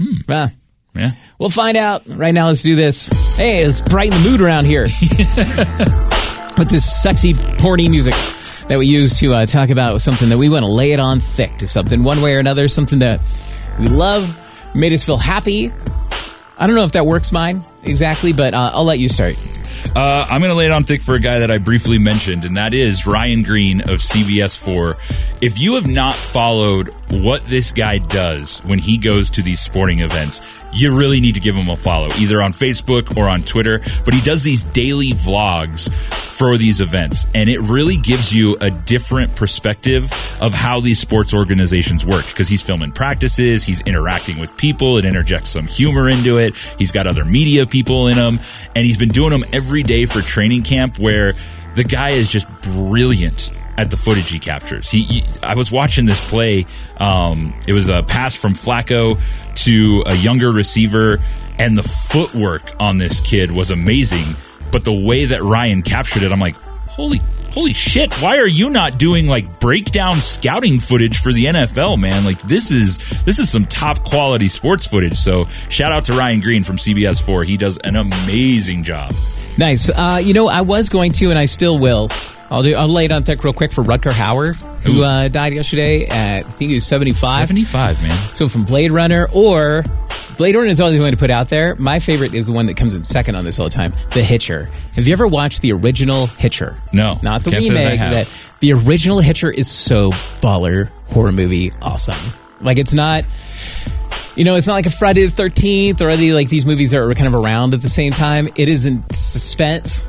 Hmm. 0.00 0.16
Ah, 0.28 0.50
yeah. 0.94 1.10
we'll 1.38 1.50
find 1.50 1.76
out. 1.76 2.02
Right 2.06 2.32
now, 2.34 2.48
let's 2.48 2.62
do 2.62 2.74
this. 2.76 3.36
Hey, 3.36 3.64
let's 3.64 3.80
brighten 3.80 4.22
the 4.22 4.28
mood 4.30 4.40
around 4.40 4.64
here 4.66 4.82
with 6.58 6.68
this 6.68 6.84
sexy, 7.02 7.32
porny 7.32 7.88
music 7.90 8.14
that 8.68 8.78
we 8.78 8.86
use 8.86 9.18
to 9.18 9.34
uh, 9.34 9.46
talk 9.46 9.70
about 9.70 10.00
something 10.00 10.28
that 10.28 10.38
we 10.38 10.48
want 10.48 10.64
to 10.64 10.70
lay 10.70 10.92
it 10.92 11.00
on 11.00 11.20
thick 11.20 11.56
to 11.58 11.66
something 11.66 12.04
one 12.04 12.22
way 12.22 12.34
or 12.34 12.38
another, 12.38 12.68
something 12.68 13.00
that 13.00 13.20
we 13.78 13.88
love, 13.88 14.38
made 14.74 14.92
us 14.92 15.02
feel 15.02 15.18
happy. 15.18 15.72
I 16.58 16.66
don't 16.66 16.76
know 16.76 16.84
if 16.84 16.92
that 16.92 17.06
works 17.06 17.32
mine 17.32 17.62
exactly, 17.82 18.32
but 18.32 18.54
uh, 18.54 18.70
I'll 18.74 18.84
let 18.84 18.98
you 18.98 19.08
start. 19.08 19.36
Uh, 19.94 20.26
I'm 20.30 20.40
going 20.40 20.50
to 20.50 20.56
lay 20.56 20.66
it 20.66 20.72
on 20.72 20.84
thick 20.84 21.02
for 21.02 21.16
a 21.16 21.20
guy 21.20 21.40
that 21.40 21.50
I 21.50 21.58
briefly 21.58 21.98
mentioned, 21.98 22.44
and 22.44 22.56
that 22.56 22.72
is 22.72 23.06
Ryan 23.06 23.42
Green 23.42 23.80
of 23.82 23.98
CBS 23.98 24.56
4. 24.56 24.96
If 25.42 25.58
you 25.58 25.74
have 25.74 25.86
not 25.86 26.14
followed 26.14 26.88
what 27.10 27.44
this 27.46 27.72
guy 27.72 27.98
does 27.98 28.60
when 28.60 28.78
he 28.78 28.96
goes 28.96 29.28
to 29.30 29.42
these 29.42 29.60
sporting 29.60 30.00
events, 30.00 30.40
you 30.72 30.96
really 30.96 31.20
need 31.20 31.34
to 31.34 31.40
give 31.40 31.54
him 31.54 31.68
a 31.68 31.76
follow, 31.76 32.08
either 32.18 32.40
on 32.40 32.52
Facebook 32.52 33.16
or 33.18 33.28
on 33.28 33.42
Twitter. 33.42 33.80
But 34.04 34.14
he 34.14 34.22
does 34.22 34.42
these 34.42 34.64
daily 34.64 35.10
vlogs 35.10 35.90
for 36.42 36.58
these 36.58 36.80
events, 36.80 37.24
and 37.36 37.48
it 37.48 37.60
really 37.60 37.96
gives 37.96 38.34
you 38.34 38.56
a 38.60 38.68
different 38.68 39.36
perspective 39.36 40.04
of 40.40 40.52
how 40.52 40.80
these 40.80 40.98
sports 40.98 41.32
organizations 41.32 42.04
work 42.04 42.26
because 42.26 42.48
he's 42.48 42.60
filming 42.60 42.90
practices, 42.90 43.62
he's 43.62 43.80
interacting 43.82 44.40
with 44.40 44.56
people, 44.56 44.98
it 44.98 45.04
interjects 45.04 45.50
some 45.50 45.68
humor 45.68 46.08
into 46.08 46.38
it. 46.38 46.56
He's 46.80 46.90
got 46.90 47.06
other 47.06 47.24
media 47.24 47.64
people 47.64 48.08
in 48.08 48.16
him, 48.16 48.40
and 48.74 48.84
he's 48.84 48.96
been 48.96 49.10
doing 49.10 49.30
them 49.30 49.44
every 49.52 49.84
day 49.84 50.04
for 50.04 50.20
training 50.20 50.64
camp 50.64 50.98
where 50.98 51.34
the 51.76 51.84
guy 51.84 52.08
is 52.08 52.28
just 52.28 52.48
brilliant 52.62 53.52
at 53.78 53.92
the 53.92 53.96
footage 53.96 54.28
he 54.28 54.40
captures. 54.40 54.90
He, 54.90 55.04
he- 55.04 55.24
I 55.44 55.54
was 55.54 55.70
watching 55.70 56.06
this 56.06 56.20
play. 56.28 56.66
Um, 56.96 57.56
it 57.68 57.72
was 57.72 57.88
a 57.88 58.02
pass 58.02 58.34
from 58.34 58.54
Flacco 58.54 59.16
to 59.64 60.02
a 60.06 60.16
younger 60.16 60.50
receiver, 60.50 61.20
and 61.60 61.78
the 61.78 61.84
footwork 61.84 62.62
on 62.80 62.98
this 62.98 63.20
kid 63.20 63.52
was 63.52 63.70
amazing. 63.70 64.34
But 64.72 64.84
the 64.84 64.92
way 64.92 65.26
that 65.26 65.42
Ryan 65.42 65.82
captured 65.82 66.22
it, 66.22 66.32
I'm 66.32 66.40
like, 66.40 66.56
holy, 66.88 67.18
holy 67.50 67.74
shit! 67.74 68.12
Why 68.14 68.38
are 68.38 68.48
you 68.48 68.70
not 68.70 68.98
doing 68.98 69.26
like 69.26 69.60
breakdown 69.60 70.20
scouting 70.20 70.80
footage 70.80 71.18
for 71.18 71.32
the 71.32 71.44
NFL, 71.44 72.00
man? 72.00 72.24
Like 72.24 72.40
this 72.42 72.70
is 72.70 72.98
this 73.24 73.38
is 73.38 73.50
some 73.50 73.66
top 73.66 74.00
quality 74.00 74.48
sports 74.48 74.86
footage. 74.86 75.16
So 75.18 75.44
shout 75.68 75.92
out 75.92 76.06
to 76.06 76.14
Ryan 76.14 76.40
Green 76.40 76.62
from 76.62 76.76
CBS 76.76 77.22
Four. 77.22 77.44
He 77.44 77.56
does 77.56 77.78
an 77.78 77.96
amazing 77.96 78.82
job. 78.82 79.12
Nice. 79.58 79.90
Uh, 79.90 80.20
you 80.22 80.32
know, 80.34 80.48
I 80.48 80.62
was 80.62 80.88
going 80.88 81.12
to, 81.12 81.28
and 81.30 81.38
I 81.38 81.44
still 81.44 81.78
will. 81.78 82.10
I'll 82.50 82.62
do. 82.62 82.74
I'll 82.74 82.88
lay 82.88 83.06
it 83.06 83.12
on 83.12 83.24
thick 83.24 83.44
real 83.44 83.52
quick 83.54 83.72
for 83.72 83.82
Rutger 83.82 84.10
Hauer, 84.10 84.54
who 84.82 85.02
uh, 85.02 85.28
died 85.28 85.54
yesterday 85.54 86.06
at 86.06 86.44
I 86.44 86.50
think 86.50 86.68
he 86.68 86.74
was 86.74 86.86
seventy 86.86 87.12
five. 87.12 87.48
Seventy 87.48 87.64
five, 87.64 88.02
man. 88.02 88.16
So 88.34 88.48
from 88.48 88.64
Blade 88.64 88.90
Runner 88.92 89.28
or 89.32 89.84
Blade 90.36 90.54
Runner 90.54 90.68
is 90.68 90.78
the 90.78 90.84
only 90.84 90.98
one 90.98 91.10
to 91.10 91.16
put 91.16 91.30
out 91.30 91.48
there. 91.48 91.74
My 91.76 91.98
favorite 91.98 92.34
is 92.34 92.46
the 92.46 92.52
one 92.52 92.66
that 92.66 92.76
comes 92.76 92.94
in 92.94 93.04
second 93.04 93.34
on 93.36 93.44
this 93.44 93.58
all 93.60 93.66
the 93.66 93.74
time, 93.74 93.92
The 94.12 94.22
Hitcher. 94.22 94.68
Have 94.94 95.06
you 95.06 95.12
ever 95.12 95.26
watched 95.26 95.62
the 95.62 95.72
original 95.72 96.26
Hitcher? 96.26 96.76
No, 96.92 97.18
not 97.22 97.44
the 97.44 97.50
that 97.50 97.62
remake. 97.62 97.98
That 97.98 98.32
the 98.60 98.72
original 98.72 99.20
Hitcher 99.20 99.50
is 99.50 99.68
so 99.68 100.10
baller 100.40 100.90
horror 101.10 101.32
movie 101.32 101.72
awesome. 101.82 102.32
Like 102.60 102.78
it's 102.78 102.94
not. 102.94 103.24
You 104.34 104.44
know, 104.44 104.54
it's 104.54 104.66
not 104.66 104.74
like 104.74 104.86
a 104.86 104.90
Friday 104.90 105.26
the 105.26 105.30
Thirteenth 105.30 106.00
or 106.00 106.08
any 106.08 106.32
like 106.32 106.48
these 106.48 106.64
movies 106.64 106.94
are 106.94 107.12
kind 107.12 107.26
of 107.26 107.34
around 107.34 107.74
at 107.74 107.82
the 107.82 107.88
same 107.90 108.12
time. 108.12 108.48
It 108.56 108.70
is 108.70 108.86
in 108.86 109.04
suspense, 109.10 110.00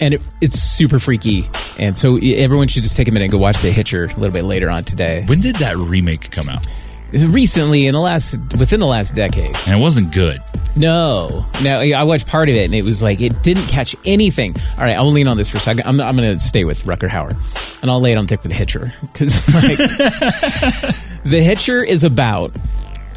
and 0.00 0.14
it, 0.14 0.22
it's 0.40 0.58
super 0.58 0.98
freaky. 0.98 1.44
And 1.78 1.96
so 1.96 2.16
everyone 2.16 2.68
should 2.68 2.84
just 2.84 2.96
take 2.96 3.08
a 3.08 3.10
minute 3.10 3.24
and 3.26 3.32
go 3.32 3.38
watch 3.38 3.58
The 3.58 3.70
Hitcher 3.70 4.04
a 4.04 4.14
little 4.14 4.32
bit 4.32 4.44
later 4.44 4.70
on 4.70 4.84
today. 4.84 5.24
When 5.26 5.42
did 5.42 5.56
that 5.56 5.76
remake 5.76 6.30
come 6.30 6.48
out? 6.48 6.66
Recently, 7.12 7.86
in 7.86 7.92
the 7.92 8.00
last 8.00 8.38
within 8.58 8.80
the 8.80 8.86
last 8.86 9.14
decade. 9.14 9.56
And 9.66 9.78
it 9.78 9.82
wasn't 9.82 10.12
good. 10.12 10.40
No, 10.74 11.44
no. 11.62 11.80
I 11.80 12.02
watched 12.04 12.26
part 12.26 12.48
of 12.48 12.54
it, 12.54 12.64
and 12.66 12.74
it 12.74 12.82
was 12.82 13.02
like 13.02 13.20
it 13.20 13.42
didn't 13.42 13.66
catch 13.66 13.96
anything. 14.04 14.54
All 14.76 14.84
right, 14.84 14.96
I'll 14.96 15.10
lean 15.10 15.28
on 15.28 15.36
this 15.36 15.48
for 15.48 15.56
a 15.56 15.60
second. 15.60 15.86
I'm, 15.86 16.00
I'm 16.00 16.16
going 16.16 16.30
to 16.30 16.38
stay 16.38 16.64
with 16.64 16.84
Rucker 16.84 17.08
Hauer, 17.08 17.32
and 17.80 17.90
I'll 17.90 18.00
lay 18.00 18.12
it 18.12 18.18
on 18.18 18.26
thick 18.26 18.42
for 18.42 18.48
the 18.48 18.54
Hitcher 18.54 18.92
because 19.00 19.34
like, 19.54 19.78
the 21.24 21.42
Hitcher 21.42 21.82
is 21.82 22.04
about 22.04 22.54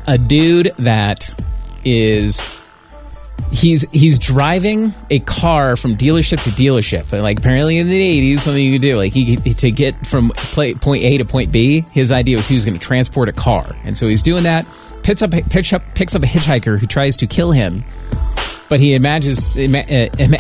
a 0.08 0.18
dude 0.18 0.72
that 0.78 1.34
is 1.84 2.42
he's 3.52 3.90
he's 3.92 4.20
driving 4.20 4.94
a 5.10 5.20
car 5.20 5.76
from 5.76 5.96
dealership 5.96 6.44
to 6.44 6.50
dealership. 6.52 7.12
And 7.14 7.24
like 7.24 7.40
apparently 7.40 7.78
in 7.78 7.88
the 7.88 8.34
80s, 8.34 8.40
something 8.40 8.64
you 8.64 8.74
could 8.74 8.82
do. 8.82 8.98
Like 8.98 9.14
he 9.14 9.38
to 9.38 9.72
get 9.72 10.08
from 10.08 10.30
play, 10.30 10.74
point 10.74 11.04
A 11.04 11.18
to 11.18 11.26
point 11.26 11.52
B, 11.52 11.86
his 11.92 12.12
idea 12.12 12.38
was 12.38 12.48
he 12.48 12.56
was 12.56 12.66
going 12.66 12.78
to 12.78 12.86
transport 12.86 13.30
a 13.30 13.34
car, 13.34 13.76
and 13.84 13.98
so 13.98 14.08
he's 14.08 14.24
doing 14.24 14.44
that. 14.44 14.66
Picks 15.04 15.22
up, 15.22 15.32
picks 15.32 15.74
up, 15.74 15.84
picks 15.96 16.16
up 16.16 16.24
a 16.24 16.26
hitchhiker 16.26 16.78
who 16.78 16.86
tries 16.86 17.18
to 17.18 17.28
kill 17.28 17.52
him, 17.52 17.84
but 18.70 18.80
he 18.80 18.94
imagines 18.94 19.58
ima- 19.58 19.80
uh, 19.80 20.10
ima- 20.20 20.38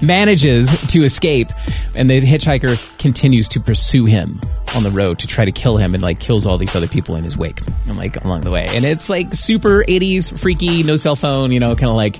manages 0.00 0.70
to 0.88 1.04
escape, 1.04 1.48
and 1.94 2.08
the 2.08 2.20
hitchhiker 2.20 2.98
continues 2.98 3.48
to 3.48 3.60
pursue 3.60 4.04
him 4.06 4.40
on 4.74 4.82
the 4.82 4.90
road 4.90 5.18
to 5.20 5.26
try 5.26 5.44
to 5.44 5.52
kill 5.52 5.76
him, 5.76 5.94
and 5.94 6.02
like 6.02 6.20
kills 6.20 6.46
all 6.46 6.58
these 6.58 6.74
other 6.74 6.88
people 6.88 7.16
in 7.16 7.24
his 7.24 7.36
wake, 7.36 7.60
and 7.86 7.96
like 7.96 8.22
along 8.24 8.42
the 8.42 8.50
way. 8.50 8.66
And 8.70 8.84
it's 8.84 9.08
like 9.08 9.34
super 9.34 9.84
'80s, 9.84 10.38
freaky, 10.38 10.82
no 10.82 10.96
cell 10.96 11.16
phone, 11.16 11.52
you 11.52 11.60
know, 11.60 11.74
kind 11.74 11.90
of 11.90 11.96
like 11.96 12.16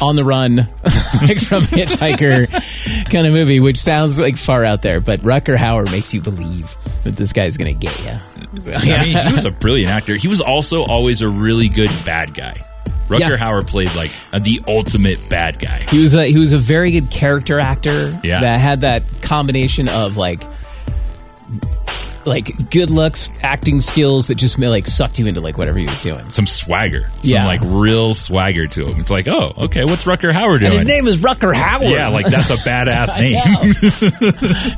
on 0.00 0.16
the 0.16 0.24
run, 0.24 0.56
like 1.22 1.40
from 1.40 1.62
Hitchhiker 1.64 2.48
kind 3.10 3.26
of 3.26 3.32
movie, 3.32 3.60
which 3.60 3.78
sounds 3.78 4.18
like 4.18 4.36
far 4.36 4.64
out 4.64 4.82
there, 4.82 5.00
but 5.00 5.22
Rucker 5.24 5.56
Hauer 5.56 5.90
makes 5.90 6.14
you 6.14 6.20
believe 6.20 6.76
that 7.02 7.16
this 7.16 7.32
guy's 7.32 7.56
gonna 7.56 7.72
get 7.72 7.98
you. 8.04 8.60
So, 8.60 8.72
I 8.72 9.04
mean, 9.04 9.16
he 9.16 9.32
was 9.32 9.44
a 9.44 9.50
brilliant 9.50 9.90
actor. 9.90 10.16
He 10.16 10.26
was 10.26 10.40
also 10.40 10.82
always 10.82 11.20
a 11.20 11.28
really 11.28 11.68
good 11.68 11.90
bad 12.04 12.34
guy. 12.34 12.60
Rutger 13.08 13.20
Yeah. 13.20 13.36
Hauer 13.36 13.66
played 13.66 13.94
like 13.94 14.10
uh, 14.32 14.38
the 14.38 14.60
ultimate 14.68 15.18
bad 15.30 15.58
guy. 15.58 15.84
He 15.88 16.00
was 16.02 16.14
a 16.14 16.26
he 16.26 16.38
was 16.38 16.52
a 16.52 16.58
very 16.58 16.90
good 16.90 17.10
character 17.10 17.58
actor. 17.58 18.20
Yeah. 18.22 18.40
that 18.42 18.60
had 18.60 18.80
that 18.82 19.04
combination 19.22 19.88
of 19.88 20.16
like 20.16 20.40
like 22.26 22.70
good 22.70 22.90
looks, 22.90 23.30
acting 23.42 23.80
skills 23.80 24.26
that 24.28 24.34
just 24.36 24.58
like 24.58 24.86
sucked 24.86 25.18
you 25.18 25.26
into 25.26 25.40
like 25.40 25.56
whatever 25.58 25.78
he 25.78 25.86
was 25.86 26.00
doing. 26.00 26.28
Some 26.30 26.46
swagger, 26.46 27.02
some 27.02 27.20
Yeah. 27.22 27.46
like 27.46 27.60
real 27.64 28.14
swagger 28.14 28.66
to 28.66 28.86
him. 28.86 29.00
It's 29.00 29.10
like, 29.10 29.28
oh, 29.28 29.52
okay, 29.64 29.84
what's 29.84 30.06
Rucker 30.06 30.32
Howard 30.32 30.60
doing? 30.60 30.72
And 30.72 30.80
his 30.80 30.88
name 30.88 31.06
is 31.06 31.22
Rucker 31.22 31.52
Howard. 31.52 31.88
yeah, 31.88 32.08
like 32.08 32.26
that's 32.26 32.50
a 32.50 32.56
badass 32.68 33.16
I 33.16 33.20
name. 33.20 33.34
know. 33.34 33.72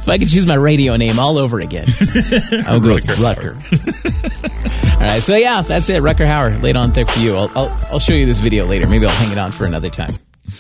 if 0.01 0.09
I 0.09 0.19
could 0.19 0.29
choose 0.29 0.47
my 0.47 0.55
radio 0.55 0.97
name 0.97 1.19
all 1.19 1.39
over 1.39 1.59
again, 1.61 1.87
I 2.67 2.73
would 2.75 2.83
go 2.83 2.95
with 2.95 3.09
Rucker 3.19 3.23
Rucker. 3.23 3.57
all 4.95 5.01
right, 5.07 5.23
so 5.23 5.35
yeah, 5.35 5.63
that's 5.63 5.89
it. 5.89 6.03
Rucker 6.03 6.27
Howard 6.27 6.63
laid 6.63 6.77
on 6.77 6.91
thick 6.93 7.09
for 7.09 7.21
you. 7.21 7.35
I'll, 7.37 7.51
I'll 7.57 7.81
I'll 7.93 7.99
show 7.99 8.15
you 8.15 8.27
this 8.27 8.39
video 8.39 8.67
later. 8.67 8.89
Maybe 8.89 9.07
I'll 9.07 9.13
hang 9.13 9.33
it 9.33 9.39
on 9.39 9.53
for 9.53 9.65
another 9.67 9.91
time. 9.91 10.13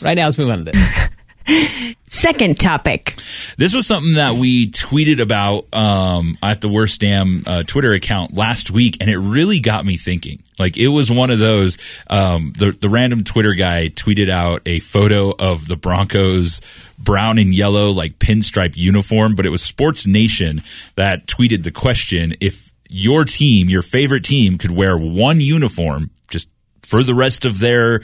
Right 0.03 0.15
now, 0.17 0.25
let's 0.25 0.39
move 0.39 0.51
on 0.51 0.65
to 0.65 0.73
this. 0.73 1.09
Second 2.09 2.59
topic. 2.59 3.15
This 3.57 3.75
was 3.75 3.87
something 3.87 4.15
that 4.15 4.35
we 4.35 4.69
tweeted 4.71 5.21
about 5.21 5.73
um, 5.73 6.37
at 6.43 6.61
the 6.61 6.69
Worst 6.69 7.01
Damn 7.01 7.45
uh, 7.47 7.63
Twitter 7.63 7.93
account 7.93 8.35
last 8.35 8.71
week, 8.71 8.97
and 9.01 9.09
it 9.09 9.19
really 9.19 9.61
got 9.61 9.87
me 9.87 9.97
thinking. 9.97 10.43
Like 10.59 10.77
it 10.77 10.89
was 10.89 11.11
one 11.11 11.31
of 11.31 11.39
those. 11.39 11.79
Um, 12.09 12.53
the 12.59 12.73
the 12.73 12.89
random 12.89 13.23
Twitter 13.23 13.55
guy 13.55 13.89
tweeted 13.89 14.29
out 14.29 14.63
a 14.67 14.81
photo 14.81 15.31
of 15.39 15.69
the 15.69 15.77
Broncos 15.77 16.61
brown 16.99 17.39
and 17.39 17.55
yellow 17.55 17.91
like 17.91 18.19
pinstripe 18.19 18.77
uniform, 18.77 19.37
but 19.37 19.47
it 19.47 19.51
was 19.51 19.63
Sports 19.63 20.07
Nation 20.07 20.63
that 20.97 21.27
tweeted 21.27 21.63
the 21.63 21.71
question: 21.71 22.35
If 22.41 22.75
your 22.89 23.25
team, 23.25 23.71
your 23.71 23.83
favorite 23.83 24.25
team, 24.25 24.59
could 24.59 24.73
wear 24.73 24.99
one 24.99 25.41
uniform 25.41 26.11
just 26.29 26.49
for 26.83 27.05
the 27.05 27.15
rest 27.15 27.47
of 27.47 27.61
their 27.61 28.03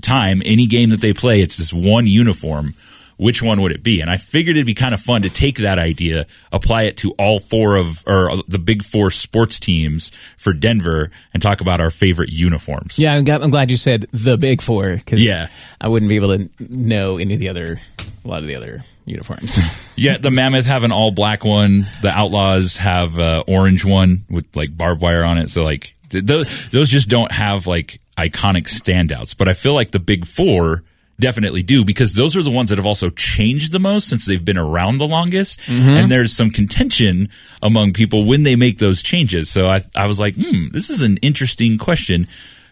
time, 0.00 0.42
any 0.44 0.66
game 0.66 0.90
that 0.90 1.00
they 1.00 1.12
play, 1.12 1.40
it's 1.40 1.56
this 1.56 1.72
one 1.72 2.06
uniform 2.06 2.74
which 3.16 3.42
one 3.42 3.60
would 3.60 3.70
it 3.70 3.82
be? 3.82 4.00
And 4.00 4.08
I 4.08 4.16
figured 4.16 4.56
it'd 4.56 4.64
be 4.64 4.72
kind 4.72 4.94
of 4.94 5.00
fun 5.02 5.20
to 5.22 5.28
take 5.28 5.58
that 5.58 5.78
idea, 5.78 6.24
apply 6.52 6.84
it 6.84 6.96
to 6.98 7.10
all 7.18 7.38
four 7.38 7.76
of 7.76 8.02
or 8.06 8.30
the 8.48 8.58
big 8.58 8.82
four 8.82 9.10
sports 9.10 9.60
teams 9.60 10.10
for 10.38 10.54
Denver, 10.54 11.10
and 11.34 11.42
talk 11.42 11.60
about 11.60 11.80
our 11.82 11.90
favorite 11.90 12.30
uniforms. 12.30 12.98
Yeah, 12.98 13.12
I'm 13.12 13.24
glad, 13.24 13.42
I'm 13.42 13.50
glad 13.50 13.70
you 13.70 13.76
said 13.76 14.06
the 14.12 14.38
big 14.38 14.62
four 14.62 14.94
because 14.96 15.22
Yeah. 15.22 15.48
I 15.78 15.88
wouldn't 15.88 16.08
be 16.08 16.16
able 16.16 16.34
to 16.38 16.48
know 16.60 17.18
any 17.18 17.34
of 17.34 17.40
the 17.40 17.50
other, 17.50 17.78
a 18.24 18.26
lot 18.28 18.40
of 18.40 18.46
the 18.48 18.54
other 18.54 18.84
uniforms. 19.04 19.58
Yeah, 19.96 20.16
the 20.16 20.30
Mammoth 20.30 20.64
have 20.64 20.84
an 20.84 20.92
all 20.92 21.10
black 21.10 21.44
one. 21.44 21.84
The 22.00 22.08
Outlaws 22.08 22.78
have 22.78 23.18
a 23.18 23.40
orange 23.40 23.84
one 23.84 24.24
with 24.30 24.46
like 24.56 24.74
barbed 24.74 25.02
wire 25.02 25.24
on 25.26 25.36
it. 25.36 25.50
So 25.50 25.62
like 25.62 25.92
those 26.10 26.68
those 26.70 26.88
just 26.88 27.08
don't 27.08 27.32
have 27.32 27.66
like 27.66 28.00
iconic 28.18 28.64
standouts. 28.64 29.36
But 29.36 29.48
I 29.48 29.52
feel 29.54 29.74
like 29.74 29.90
the 29.90 29.98
big 29.98 30.26
four 30.26 30.82
definitely 31.18 31.62
do 31.62 31.84
because 31.84 32.14
those 32.14 32.36
are 32.36 32.42
the 32.42 32.50
ones 32.50 32.70
that 32.70 32.78
have 32.78 32.86
also 32.86 33.10
changed 33.10 33.72
the 33.72 33.78
most 33.78 34.08
since 34.08 34.26
they've 34.26 34.44
been 34.44 34.58
around 34.58 34.98
the 34.98 35.06
longest. 35.06 35.60
And 35.68 36.10
there's 36.10 36.34
some 36.34 36.50
contention 36.50 37.28
among 37.62 37.92
people 37.92 38.24
when 38.24 38.42
they 38.42 38.56
make 38.56 38.78
those 38.78 39.02
changes. 39.02 39.50
So 39.50 39.68
I, 39.68 39.82
I 39.94 40.06
was 40.06 40.18
like, 40.18 40.34
hmm, 40.34 40.68
this 40.68 40.88
is 40.90 41.02
an 41.02 41.18
interesting 41.18 41.78
question. 41.78 42.26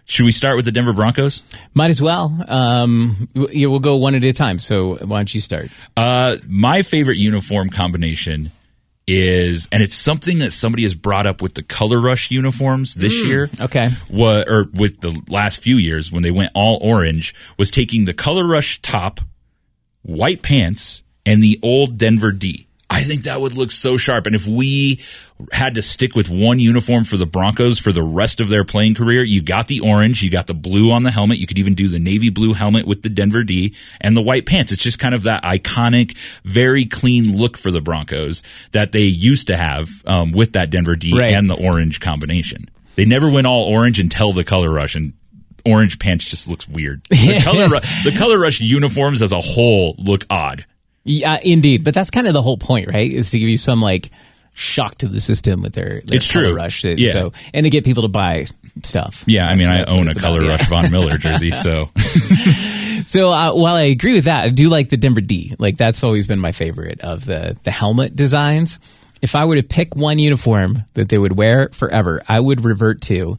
Should 0.07 0.25
we 0.25 0.33
start 0.33 0.57
with 0.57 0.65
the 0.65 0.73
Denver 0.73 0.95
Broncos? 0.95 1.43
Might 1.75 1.91
as 1.91 2.01
well. 2.01 2.35
Um, 2.49 3.29
we'll 3.35 3.79
go 3.79 3.97
one 3.97 4.15
at 4.15 4.25
a 4.25 4.33
time. 4.33 4.59
So 4.59 4.95
why 4.97 5.19
don't 5.19 5.35
you 5.35 5.41
start? 5.41 5.69
Uh, 5.99 6.37
my 6.47 6.81
favorite 6.81 7.19
uniform 7.19 7.69
combination 7.69 8.51
is, 9.09 9.69
and 9.73 9.83
it's 9.83 9.95
something 9.95 10.39
that 10.41 10.53
somebody 10.53 10.83
has 10.83 10.95
brought 10.95 11.27
up 11.27 11.41
with 11.43 11.55
the 11.55 11.63
Color 11.63 11.99
Rush 11.99 12.31
uniforms 12.31 12.95
this 12.95 13.23
hmm. 13.23 13.29
year. 13.29 13.51
Okay. 13.61 13.89
What 14.09 14.49
or 14.49 14.67
with 14.75 15.01
the 15.01 15.21
last 15.29 15.61
few 15.61 15.77
years 15.77 16.13
when 16.13 16.23
they 16.23 16.31
went 16.31 16.51
all 16.55 16.79
orange 16.83 17.35
was 17.57 17.71
taking 17.71 18.05
the 18.05 18.15
Color 18.15 18.47
Rush 18.47 18.81
top, 18.83 19.21
white 20.03 20.43
pants, 20.43 21.03
and 21.25 21.43
the 21.43 21.59
old 21.63 21.99
Denver 21.99 22.33
D. 22.33 22.68
I 22.91 23.05
think 23.05 23.25
that 23.25 23.39
would 23.41 23.55
look 23.55 23.71
so 23.71 23.99
sharp. 23.99 24.27
And 24.27 24.35
if 24.35 24.47
we 24.47 25.01
had 25.53 25.75
to 25.75 25.83
stick 25.83 26.17
with 26.17 26.31
one 26.31 26.59
uniform 26.59 27.05
for 27.05 27.19
the 27.19 27.27
Broncos 27.27 27.79
for 27.79 27.93
the 27.93 28.03
rest 28.03 28.41
of 28.41 28.49
their 28.49 28.65
playing 28.65 28.95
career, 28.95 29.23
you 29.23 29.43
got 29.43 29.69
the 29.69 29.81
orange, 29.81 30.23
you 30.23 30.31
got 30.31 30.47
the 30.47 30.55
blue 30.55 30.91
on 30.91 31.03
the 31.03 31.11
helmet. 31.11 31.37
You 31.37 31.47
could 31.47 31.59
even 31.59 31.75
do 31.75 31.89
the 31.89 31.99
navy 31.99 32.31
blue 32.31 32.55
helmet 32.55 32.87
with 32.87 33.03
the 33.03 33.11
Denver 33.11 33.45
D 33.45 33.75
and 34.01 34.17
the 34.17 34.23
white 34.23 34.47
pants. 34.47 34.73
It's 34.73 34.83
just 34.83 34.99
kind 34.99 35.15
of 35.15 35.25
that 35.25 35.43
iconic, 35.45 36.17
very 36.45 36.87
clean 36.87 37.37
look 37.37 37.59
for 37.59 37.71
the 37.71 37.83
Broncos 37.83 38.43
that 38.73 38.93
they 38.93 39.03
used 39.03 39.49
to 39.49 39.57
have 39.59 39.91
um, 40.07 40.33
with 40.33 40.55
that 40.55 40.71
Denver 40.71 40.97
D 40.97 41.13
Right. 41.17 41.35
and 41.35 41.49
the 41.49 41.55
orange 41.63 42.01
combination. 42.01 42.71
They 42.95 43.05
never 43.05 43.29
went 43.31 43.47
all 43.47 43.65
orange 43.65 44.01
until 44.01 44.33
the 44.33 44.45
color 44.45 44.71
rush 44.71 44.95
and 44.95 45.13
orange 45.67 45.99
pants 45.99 46.25
just 46.25 46.49
looks 46.49 46.67
weird. 46.67 47.03
The 47.11 47.41
color, 47.45 47.69
Ru- 47.69 48.11
the 48.11 48.17
color 48.17 48.39
rush 48.39 48.61
uniforms 48.61 49.21
as 49.21 49.33
a 49.33 49.41
whole 49.41 49.95
look 49.99 50.25
odd. 50.31 50.65
Yeah, 51.09 51.39
indeed. 51.43 51.83
But 51.85 51.95
that's 51.95 52.11
kind 52.11 52.27
of 52.27 52.33
the 52.35 52.43
whole 52.43 52.59
point, 52.59 52.89
right? 52.89 53.13
Is 53.13 53.31
to 53.31 53.39
give 53.39 53.49
you 53.49 53.57
some 53.57 53.81
like 53.81 54.11
shock 54.55 54.97
to 54.97 55.09
the 55.09 55.21
system 55.21 55.63
with 55.63 55.73
their, 55.73 56.01
their 56.05 56.17
It's 56.19 56.31
color 56.33 56.47
true. 56.49 56.55
rush. 56.57 56.85
Yeah. 56.85 57.13
So 57.13 57.33
and 57.55 57.65
to 57.65 57.71
get 57.71 57.85
people 57.85 58.03
to 58.03 58.09
buy 58.09 58.47
stuff. 58.83 59.25
Yeah, 59.27 59.47
I 59.49 59.55
mean, 59.55 59.67
I 59.69 59.79
That's- 59.79 59.87
that's 59.89 59.93
what 59.93 60.01
own 60.01 60.09
a 60.09 60.15
color 60.15 60.39
about, 60.39 60.45
yeah. 60.47 60.51
rush 60.53 60.69
Von 60.69 60.91
Miller 60.93 61.17
jersey, 61.19 61.51
so 61.53 61.91
So 63.07 63.31
uh, 63.31 63.53
while 63.55 63.75
I 63.75 63.83
agree 63.85 64.15
with 64.15 64.25
that, 64.25 64.45
I 64.45 64.49
do 64.51 64.69
like 64.69 64.89
the 64.91 64.97
Denver 64.97 65.21
D. 65.21 65.55
Like 65.59 65.77
that's 65.77 66.05
always 66.05 66.27
been 66.27 66.41
my 66.41 66.53
favorite 66.53 67.01
of 67.01 67.25
the 67.25 67.57
the 67.63 67.71
helmet 67.71 68.15
designs. 68.17 68.79
If 69.23 69.35
I 69.35 69.47
were 69.47 69.57
to 69.57 69.63
pick 69.63 69.97
one 69.97 70.19
uniform 70.19 70.85
that 70.95 71.09
they 71.09 71.19
would 71.19 71.37
wear 71.37 71.71
forever, 71.73 72.23
I 72.29 72.39
would 72.39 72.65
revert 72.65 73.01
to 73.03 73.39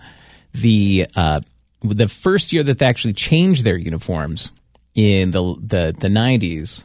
the 0.53 1.08
uh, 1.15 1.41
the 1.82 2.08
first 2.08 2.51
year 2.51 2.63
that 2.63 2.79
they 2.79 2.86
actually 2.86 3.13
changed 3.13 3.63
their 3.63 3.77
uniforms 3.77 4.51
in 4.95 5.32
the 5.32 5.55
the 5.62 5.95
the 5.97 6.10
nineties, 6.10 6.84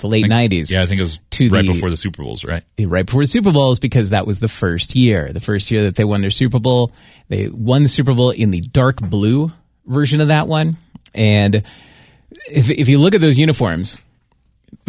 the 0.00 0.08
late 0.08 0.28
nineties. 0.28 0.70
yeah, 0.72 0.82
I 0.82 0.86
think 0.86 0.98
it 0.98 1.02
was 1.04 1.18
To 1.30 1.48
right 1.48 1.64
the- 1.66 1.72
before 1.72 1.90
the 1.90 1.96
Super 1.96 2.22
Bowls, 2.22 2.44
right? 2.44 2.62
right 2.78 3.06
before 3.06 3.22
the 3.22 3.26
Super 3.28 3.52
Bowls 3.52 3.78
because 3.78 4.10
that 4.10 4.26
was 4.26 4.40
the 4.40 4.48
first 4.48 4.94
year. 4.96 5.32
The 5.32 5.40
first 5.40 5.70
year 5.70 5.82
that 5.84 5.94
they 5.96 6.04
won 6.04 6.20
their 6.20 6.30
Super 6.30 6.58
Bowl. 6.58 6.92
They 7.28 7.48
won 7.48 7.82
the 7.82 7.88
Super 7.88 8.14
Bowl 8.14 8.30
in 8.30 8.50
the 8.50 8.60
dark 8.60 9.00
blue 9.00 9.52
version 9.86 10.20
of 10.20 10.28
that 10.28 10.48
one. 10.48 10.76
And 11.14 11.62
if, 12.50 12.70
if 12.70 12.88
you 12.88 12.98
look 12.98 13.14
at 13.14 13.20
those 13.20 13.38
uniforms, 13.38 13.98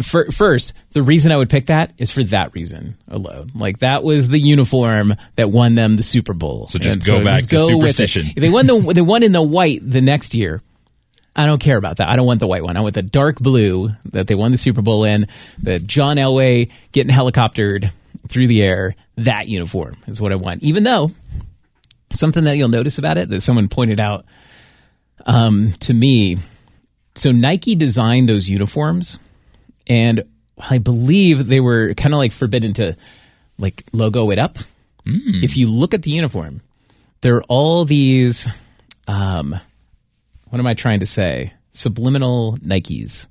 fir- 0.00 0.30
first, 0.30 0.72
the 0.90 1.02
reason 1.02 1.32
I 1.32 1.36
would 1.36 1.50
pick 1.50 1.66
that 1.66 1.92
is 1.98 2.10
for 2.10 2.22
that 2.24 2.54
reason 2.54 2.96
alone. 3.08 3.50
Like 3.54 3.78
that 3.80 4.02
was 4.04 4.28
the 4.28 4.38
uniform 4.38 5.14
that 5.36 5.50
won 5.50 5.74
them 5.74 5.96
the 5.96 6.02
Super 6.02 6.34
Bowl. 6.34 6.66
So 6.68 6.78
just 6.78 6.96
And 6.96 7.04
go 7.04 7.24
back 7.24 7.44
to 7.46 7.56
with 7.56 7.64
it. 7.64 7.68
superstition. 7.68 8.26
They 8.36 8.50
won 8.50 8.66
the 8.66 8.78
they 8.94 9.00
won 9.02 9.22
in 9.22 9.32
the 9.32 9.42
white 9.42 9.88
the 9.88 10.00
next 10.00 10.34
year. 10.34 10.62
I 11.34 11.46
don't 11.46 11.60
care 11.60 11.78
about 11.78 11.96
that. 11.96 12.08
I 12.08 12.16
don't 12.16 12.26
want 12.26 12.40
the 12.40 12.46
white 12.46 12.62
one. 12.62 12.76
I 12.76 12.80
want 12.80 12.94
the 12.94 13.02
dark 13.02 13.38
blue 13.38 13.90
that 14.12 14.26
they 14.26 14.34
won 14.34 14.50
the 14.50 14.58
Super 14.58 14.82
Bowl 14.82 15.04
in. 15.04 15.26
The 15.62 15.78
John 15.78 16.16
Elway 16.16 16.70
getting 16.92 17.12
helicoptered 17.12 17.90
through 18.28 18.48
the 18.48 18.62
air. 18.62 18.94
That 19.16 19.48
uniform 19.48 19.96
is 20.06 20.20
what 20.20 20.32
I 20.32 20.36
want. 20.36 20.62
Even 20.62 20.82
though 20.82 21.10
something 22.12 22.44
that 22.44 22.56
you'll 22.56 22.68
notice 22.68 22.98
about 22.98 23.16
it 23.16 23.28
that 23.30 23.40
someone 23.40 23.68
pointed 23.68 23.98
out 23.98 24.26
um, 25.24 25.72
to 25.80 25.94
me. 25.94 26.38
So 27.14 27.32
Nike 27.32 27.74
designed 27.74 28.28
those 28.28 28.48
uniforms, 28.48 29.18
and 29.86 30.24
I 30.58 30.78
believe 30.78 31.46
they 31.46 31.60
were 31.60 31.94
kind 31.94 32.14
of 32.14 32.18
like 32.18 32.32
forbidden 32.32 32.74
to 32.74 32.96
like 33.58 33.84
logo 33.92 34.30
it 34.30 34.38
up. 34.38 34.58
If 35.42 35.56
you 35.56 35.68
look 35.68 35.94
at 35.94 36.02
the 36.02 36.10
uniform, 36.10 36.60
there 37.22 37.36
are 37.36 37.42
all 37.44 37.84
these. 37.84 38.46
Um, 39.08 39.58
what 40.52 40.58
am 40.58 40.66
I 40.66 40.74
trying 40.74 41.00
to 41.00 41.06
say? 41.06 41.54
Subliminal 41.70 42.58
Nikes 42.58 43.26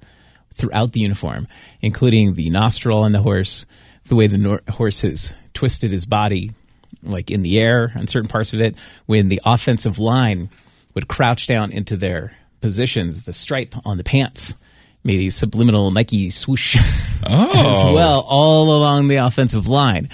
throughout 0.55 0.91
the 0.91 1.01
uniform, 1.01 1.45
including 1.81 2.33
the 2.33 2.49
nostril 2.49 3.03
on 3.03 3.11
the 3.11 3.21
horse, 3.21 3.67
the 4.05 4.15
way 4.15 4.25
the 4.25 4.39
nor- 4.39 4.61
horse 4.69 5.01
has 5.03 5.35
twisted 5.53 5.91
his 5.91 6.07
body, 6.07 6.51
like 7.03 7.29
in 7.29 7.43
the 7.43 7.59
air 7.59 7.91
on 7.95 8.07
certain 8.07 8.27
parts 8.27 8.53
of 8.53 8.59
it, 8.59 8.75
when 9.05 9.29
the 9.29 9.39
offensive 9.45 9.99
line 9.99 10.49
would 10.95 11.07
crouch 11.07 11.45
down 11.45 11.71
into 11.71 11.95
their 11.95 12.31
positions, 12.59 13.21
the 13.21 13.33
stripe 13.33 13.75
on 13.85 13.97
the 13.97 14.03
pants 14.03 14.55
made 15.03 15.19
a 15.27 15.29
subliminal 15.29 15.91
Nike 15.91 16.31
swoosh 16.31 16.75
as 17.23 17.83
Oh. 17.83 17.93
well 17.93 18.19
all 18.27 18.75
along 18.75 19.07
the 19.09 19.17
offensive 19.17 19.67
line. 19.67 20.09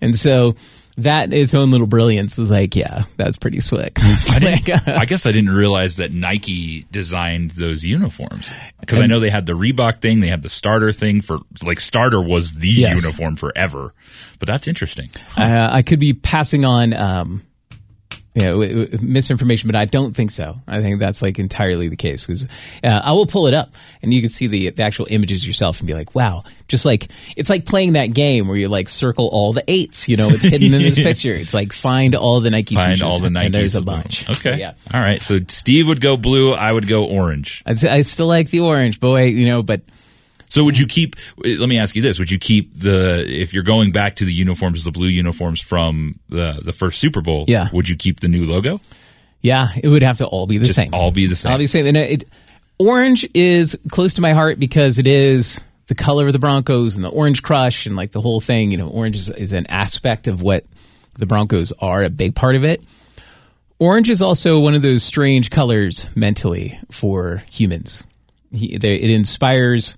And 0.00 0.16
so 0.16 0.56
that 0.98 1.32
its 1.32 1.54
own 1.54 1.70
little 1.70 1.86
brilliance 1.86 2.36
was 2.38 2.50
like, 2.50 2.76
yeah, 2.76 3.04
that's 3.16 3.36
pretty 3.36 3.60
slick. 3.60 3.92
I, 4.30 4.38
Like, 4.38 4.68
uh, 4.68 4.78
I 4.98 5.04
guess 5.04 5.26
I 5.26 5.32
didn't 5.32 5.50
realize 5.54 5.96
that 5.96 6.12
Nike 6.12 6.86
designed 6.92 7.52
those 7.52 7.84
uniforms 7.84 8.52
because 8.80 9.00
I 9.00 9.06
know 9.06 9.18
they 9.20 9.30
had 9.30 9.46
the 9.46 9.52
Reebok 9.54 10.00
thing, 10.00 10.20
they 10.20 10.28
had 10.28 10.42
the 10.42 10.48
starter 10.48 10.92
thing 10.92 11.20
for 11.20 11.38
like 11.64 11.80
starter 11.80 12.20
was 12.20 12.52
the 12.52 12.68
Yes. 12.68 13.02
uniform 13.04 13.36
forever. 13.36 13.94
But 14.38 14.46
that's 14.46 14.68
interesting. 14.68 15.10
Uh, 15.36 15.68
I 15.70 15.82
could 15.82 15.98
be 15.98 16.12
passing 16.12 16.64
on 16.64 16.92
um, 16.92 17.42
you 18.38 18.44
know, 18.44 18.86
misinformation, 19.02 19.66
but 19.66 19.74
I 19.74 19.84
don't 19.84 20.14
think 20.14 20.30
so. 20.30 20.60
I 20.68 20.80
think 20.80 21.00
that's 21.00 21.22
like 21.22 21.40
entirely 21.40 21.88
the 21.88 21.96
case 21.96 22.24
because 22.24 22.46
uh, 22.84 23.00
I 23.02 23.12
will 23.12 23.26
pull 23.26 23.48
it 23.48 23.54
up 23.54 23.72
and 24.00 24.14
you 24.14 24.20
can 24.20 24.30
see 24.30 24.46
the, 24.46 24.70
the 24.70 24.82
actual 24.84 25.08
images 25.10 25.44
yourself 25.44 25.80
and 25.80 25.88
be 25.88 25.94
like, 25.94 26.14
wow, 26.14 26.44
just 26.68 26.84
like 26.84 27.08
it's 27.36 27.50
like 27.50 27.66
playing 27.66 27.94
that 27.94 28.12
game 28.14 28.46
where 28.46 28.56
you 28.56 28.68
like 28.68 28.88
circle 28.88 29.28
all 29.32 29.52
the 29.52 29.64
eights, 29.66 30.08
you 30.08 30.16
know, 30.16 30.28
hidden 30.28 30.72
in 30.72 30.82
this 30.82 30.98
picture. 31.02 31.32
It's 31.32 31.52
like 31.52 31.72
find 31.72 32.14
all 32.14 32.40
the 32.40 32.50
Nike 32.50 32.76
Find 32.76 32.92
swooshes, 32.92 33.02
all 33.02 33.18
the 33.18 33.30
Nike. 33.30 33.46
and 33.46 33.54
there's 33.54 33.74
a 33.74 33.82
bunch. 33.82 34.28
Okay. 34.28 34.38
So, 34.38 34.52
yeah. 34.52 34.74
All 34.94 35.00
right. 35.00 35.20
So 35.20 35.38
Steve 35.48 35.88
would 35.88 36.00
go 36.00 36.16
blue. 36.16 36.52
I 36.52 36.70
would 36.70 36.86
go 36.86 37.06
orange. 37.06 37.64
I'd 37.66 37.84
I 37.84 38.02
still 38.02 38.28
like 38.28 38.50
the 38.50 38.60
orange, 38.60 39.00
boy, 39.00 39.24
you 39.24 39.46
know, 39.46 39.64
but 39.64 39.80
So 40.48 40.64
would 40.64 40.78
you 40.78 40.86
keep? 40.86 41.16
Let 41.38 41.68
me 41.68 41.78
ask 41.78 41.94
you 41.94 42.02
this: 42.02 42.18
Would 42.18 42.30
you 42.30 42.38
keep 42.38 42.74
the 42.78 43.24
if 43.26 43.52
you're 43.52 43.62
going 43.62 43.92
back 43.92 44.16
to 44.16 44.24
the 44.24 44.32
uniforms, 44.32 44.84
the 44.84 44.90
blue 44.90 45.08
uniforms 45.08 45.60
from 45.60 46.18
the 46.28 46.60
the 46.64 46.72
first 46.72 46.98
Super 47.00 47.20
Bowl? 47.20 47.44
Yeah. 47.48 47.68
Would 47.72 47.88
you 47.88 47.96
keep 47.96 48.20
the 48.20 48.28
new 48.28 48.44
logo? 48.44 48.80
Yeah, 49.40 49.68
it 49.82 49.88
would 49.88 50.02
have 50.02 50.18
to 50.18 50.26
all 50.26 50.46
be 50.46 50.58
the 50.58 50.64
Just 50.66 50.76
same. 50.76 50.92
all 50.92 51.10
be 51.12 51.26
the 51.26 51.36
same. 51.36 51.52
All 51.52 51.58
be 51.58 51.64
the 51.64 51.68
same. 51.68 51.86
And 51.86 51.96
it, 51.96 52.24
orange 52.78 53.24
is 53.34 53.78
close 53.90 54.14
to 54.14 54.20
my 54.20 54.32
heart 54.32 54.58
because 54.58 54.98
it 54.98 55.06
is 55.06 55.60
the 55.86 55.94
color 55.94 56.26
of 56.26 56.32
the 56.32 56.38
Broncos 56.40 56.96
and 56.96 57.04
the 57.04 57.08
Orange 57.08 57.42
Crush 57.42 57.86
and 57.86 57.94
like 57.94 58.10
the 58.10 58.20
whole 58.20 58.40
thing. 58.40 58.72
You 58.72 58.78
know, 58.78 58.88
orange 58.88 59.16
is, 59.16 59.28
is 59.28 59.52
an 59.52 59.66
aspect 59.70 60.26
of 60.26 60.42
what 60.42 60.64
the 61.18 61.26
Broncos 61.26 61.72
are, 61.80 62.02
a 62.02 62.10
big 62.10 62.34
part 62.34 62.56
of 62.56 62.64
it. 62.64 62.82
Orange 63.78 64.10
is 64.10 64.22
also 64.22 64.58
one 64.58 64.74
of 64.74 64.82
those 64.82 65.04
strange 65.04 65.50
colors 65.50 66.08
mentally 66.16 66.78
for 66.90 67.44
humans. 67.50 68.02
He, 68.52 68.76
they, 68.76 68.94
it 68.94 69.10
inspires 69.10 69.96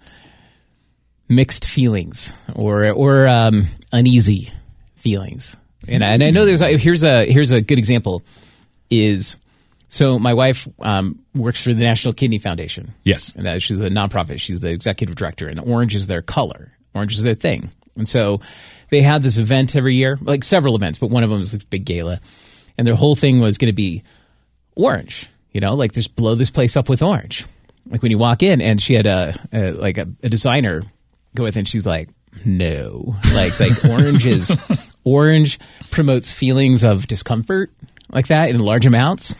mixed 1.31 1.67
feelings 1.67 2.35
or 2.55 2.91
or 2.91 3.27
um, 3.27 3.65
uneasy 3.93 4.51
feelings. 4.97 5.57
And, 5.89 6.05
I- 6.05 6.09
and 6.13 6.23
I 6.23 6.29
know 6.31 6.45
there's 6.45 6.61
here's 6.83 7.03
a 7.05 7.25
here's 7.31 7.53
a 7.53 7.63
good 7.63 7.79
example 7.79 8.23
is 8.91 9.37
so 9.89 10.19
my 10.19 10.35
wife 10.35 10.69
um, 10.81 11.21
works 11.35 11.65
for 11.65 11.73
the 11.73 11.83
National 11.85 12.13
Kidney 12.13 12.39
Foundation. 12.39 12.93
Yes. 13.03 13.35
And 13.35 13.47
that 13.47 13.63
she's 13.63 13.81
a 13.81 13.89
nonprofit. 13.91 14.39
She's 14.41 14.61
the 14.61 14.69
executive 14.71 15.17
director, 15.17 15.49
and 15.49 15.59
orange 15.59 15.95
is 15.95 16.07
their 16.07 16.23
color. 16.23 16.73
Orange 16.95 17.15
is 17.15 17.23
their 17.23 17.35
thing. 17.35 17.71
And 17.97 18.07
so 18.07 18.41
they 18.91 19.03
had 19.03 19.23
this 19.23 19.37
event 19.39 19.75
every 19.77 19.97
year, 19.97 20.17
like 20.21 20.45
several 20.45 20.77
events, 20.77 20.99
but 20.99 21.09
one 21.11 21.23
of 21.25 21.31
them 21.31 21.39
was 21.39 21.53
this 21.53 21.65
big 21.65 21.85
gala, 21.85 22.21
and 22.79 22.87
their 22.87 22.95
whole 22.97 23.15
thing 23.17 23.41
was 23.41 23.59
going 23.59 23.69
to 23.71 23.75
be 23.75 24.03
orange. 24.77 25.29
You 25.53 25.61
know, 25.61 25.75
like 25.75 25.93
just 25.93 26.15
blow 26.15 26.35
this 26.37 26.51
place 26.51 26.77
up 26.77 26.89
with 26.89 27.03
orange. 27.03 27.45
Like 27.89 28.03
when 28.03 28.13
you 28.13 28.19
walk 28.19 28.43
in, 28.45 28.61
and 28.61 28.81
she 28.81 28.95
had 28.95 29.07
a, 29.07 29.35
a 29.53 29.73
like 29.73 29.99
a, 29.99 30.07
a 30.23 30.29
designer 30.29 30.83
go 31.35 31.45
with, 31.45 31.57
and 31.57 31.69
she's 31.69 31.87
like, 31.87 32.09
no, 32.45 33.17
like 33.35 33.59
like 33.59 33.85
orange 33.91 34.27
is 34.27 34.53
orange 35.05 35.59
promotes 35.91 36.33
feelings 36.33 36.85
of 36.85 37.07
discomfort 37.07 37.71
like 38.13 38.29
that 38.29 38.51
in 38.51 38.59
large 38.59 38.87
amounts. 38.87 39.35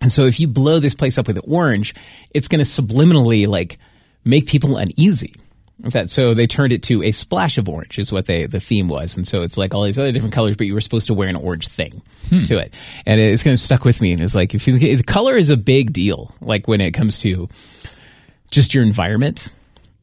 And 0.00 0.10
so 0.10 0.24
if 0.24 0.40
you 0.40 0.48
blow 0.48 0.78
this 0.78 0.94
place 0.94 1.18
up 1.18 1.26
with 1.26 1.38
orange, 1.46 1.94
it's 2.32 2.48
going 2.48 2.60
to 2.60 2.64
subliminally 2.64 3.46
like 3.46 3.78
make 4.24 4.46
people 4.46 4.76
uneasy. 4.76 5.34
In 5.82 5.90
fact, 5.90 6.10
so 6.10 6.34
they 6.34 6.46
turned 6.46 6.72
it 6.72 6.82
to 6.84 7.02
a 7.02 7.10
splash 7.10 7.56
of 7.56 7.68
orange 7.68 7.98
is 7.98 8.12
what 8.12 8.26
they 8.26 8.44
the 8.44 8.60
theme 8.60 8.86
was, 8.88 9.16
and 9.16 9.26
so 9.26 9.40
it's 9.40 9.56
like 9.56 9.74
all 9.74 9.84
these 9.84 9.98
other 9.98 10.12
different 10.12 10.34
colors, 10.34 10.56
but 10.56 10.66
you 10.66 10.74
were 10.74 10.80
supposed 10.80 11.06
to 11.06 11.14
wear 11.14 11.28
an 11.28 11.36
orange 11.36 11.68
thing 11.68 12.02
hmm. 12.28 12.42
to 12.42 12.58
it, 12.58 12.74
and 13.06 13.18
it's 13.18 13.42
kind 13.42 13.52
of 13.52 13.58
stuck 13.58 13.86
with 13.86 14.02
me. 14.02 14.12
And 14.12 14.20
it's 14.20 14.34
like 14.34 14.54
if 14.54 14.68
you 14.68 14.78
the 14.78 15.02
color 15.02 15.38
is 15.38 15.48
a 15.48 15.56
big 15.56 15.94
deal, 15.94 16.34
like 16.42 16.68
when 16.68 16.82
it 16.82 16.90
comes 16.90 17.20
to 17.20 17.48
just 18.50 18.74
your 18.74 18.84
environment. 18.84 19.48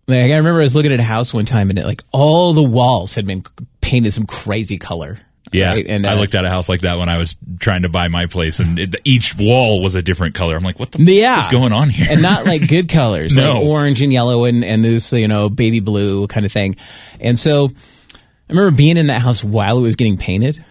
Like 0.07 0.31
I 0.31 0.37
remember 0.37 0.59
I 0.59 0.63
was 0.63 0.75
looking 0.75 0.93
at 0.93 0.99
a 0.99 1.03
house 1.03 1.33
one 1.33 1.45
time 1.45 1.69
and 1.69 1.77
it, 1.79 1.85
like 1.85 2.01
all 2.11 2.53
the 2.53 2.63
walls 2.63 3.15
had 3.15 3.25
been 3.27 3.43
painted 3.81 4.11
some 4.13 4.25
crazy 4.25 4.77
color. 4.77 5.17
Yeah, 5.51 5.71
right? 5.71 5.85
and 5.87 6.05
I 6.05 6.11
uh, 6.13 6.15
looked 6.19 6.35
at 6.35 6.43
a 6.43 6.49
house 6.49 6.67
like 6.67 6.81
that 6.81 6.97
when 6.97 7.07
I 7.07 7.17
was 7.17 7.35
trying 7.61 7.83
to 7.83 7.89
buy 7.89 8.09
my 8.09 8.25
place, 8.25 8.59
and 8.59 8.77
it, 8.77 8.95
each 9.05 9.33
wall 9.37 9.81
was 9.81 9.95
a 9.95 10.01
different 10.01 10.35
color. 10.35 10.57
I'm 10.57 10.63
like, 10.63 10.77
what 10.77 10.91
the 10.91 11.01
Yeah. 11.03 11.39
is 11.39 11.47
going 11.47 11.71
on 11.71 11.89
here? 11.89 12.05
and 12.09 12.21
not 12.21 12.45
like 12.45 12.67
good 12.67 12.89
colors, 12.89 13.33
No. 13.37 13.53
like 13.53 13.63
orange 13.63 14.01
and 14.01 14.11
yellow 14.11 14.43
and, 14.43 14.63
and 14.65 14.83
this, 14.83 15.13
you 15.13 15.27
know, 15.29 15.47
baby 15.47 15.79
blue 15.79 16.27
kind 16.27 16.45
of 16.45 16.51
thing. 16.51 16.75
And 17.21 17.39
so 17.39 17.67
I 17.67 18.53
remember 18.53 18.75
being 18.75 18.97
in 18.97 19.07
that 19.07 19.21
house 19.21 19.41
while 19.41 19.77
it 19.77 19.81
was 19.81 19.95
getting 19.95 20.17
painted 20.17 20.61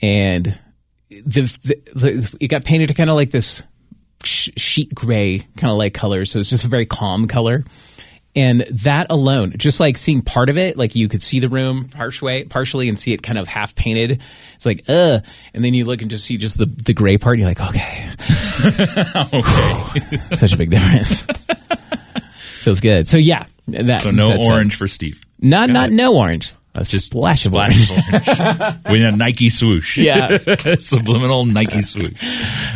and 0.00 0.58
the, 1.08 1.42
the, 1.62 1.76
the 1.94 2.36
it 2.40 2.48
got 2.48 2.64
painted 2.64 2.88
to 2.88 2.94
kind 2.94 3.08
of 3.08 3.16
like 3.16 3.30
this 3.30 3.64
sh- 4.24 4.50
sheet 4.58 4.94
gray 4.94 5.38
kind 5.56 5.70
of 5.70 5.78
like 5.78 5.94
color. 5.94 6.26
So 6.26 6.38
it's 6.38 6.50
just 6.50 6.64
a 6.66 6.68
very 6.68 6.86
calm 6.86 7.28
color. 7.28 7.64
And 8.34 8.62
that 8.62 9.08
alone, 9.10 9.54
just 9.58 9.78
like 9.78 9.98
seeing 9.98 10.22
part 10.22 10.48
of 10.48 10.56
it, 10.56 10.78
like 10.78 10.94
you 10.94 11.06
could 11.06 11.20
see 11.20 11.38
the 11.38 11.50
room 11.50 11.88
partially, 11.90 12.44
partially 12.44 12.88
and 12.88 12.98
see 12.98 13.12
it 13.12 13.22
kind 13.22 13.38
of 13.38 13.46
half 13.46 13.74
painted. 13.74 14.22
It's 14.54 14.64
like, 14.64 14.84
uh, 14.88 15.20
and 15.52 15.62
then 15.62 15.74
you 15.74 15.84
look 15.84 16.00
and 16.00 16.10
just 16.10 16.24
see 16.24 16.38
just 16.38 16.56
the, 16.56 16.64
the 16.64 16.94
gray 16.94 17.18
part. 17.18 17.38
And 17.38 17.40
you're 17.40 17.50
like, 17.50 17.60
okay, 17.60 18.08
okay. 19.38 20.16
such 20.34 20.54
a 20.54 20.56
big 20.56 20.70
difference. 20.70 21.26
Feels 22.62 22.80
good. 22.80 23.06
So 23.08 23.18
yeah, 23.18 23.46
that, 23.68 24.02
so 24.02 24.10
no 24.10 24.30
it. 24.30 24.48
orange 24.48 24.76
for 24.76 24.88
Steve. 24.88 25.20
Not 25.38 25.68
not 25.68 25.90
no 25.90 26.16
orange. 26.16 26.54
A 26.74 26.84
Just 26.84 27.06
splash 27.06 27.44
of 27.44 27.54
orange. 27.54 27.90
with 27.90 29.02
a 29.02 29.12
Nike 29.14 29.50
swoosh. 29.50 29.98
Yeah. 29.98 30.38
subliminal 30.80 31.44
Nike 31.44 31.82
swoosh. 31.82 32.14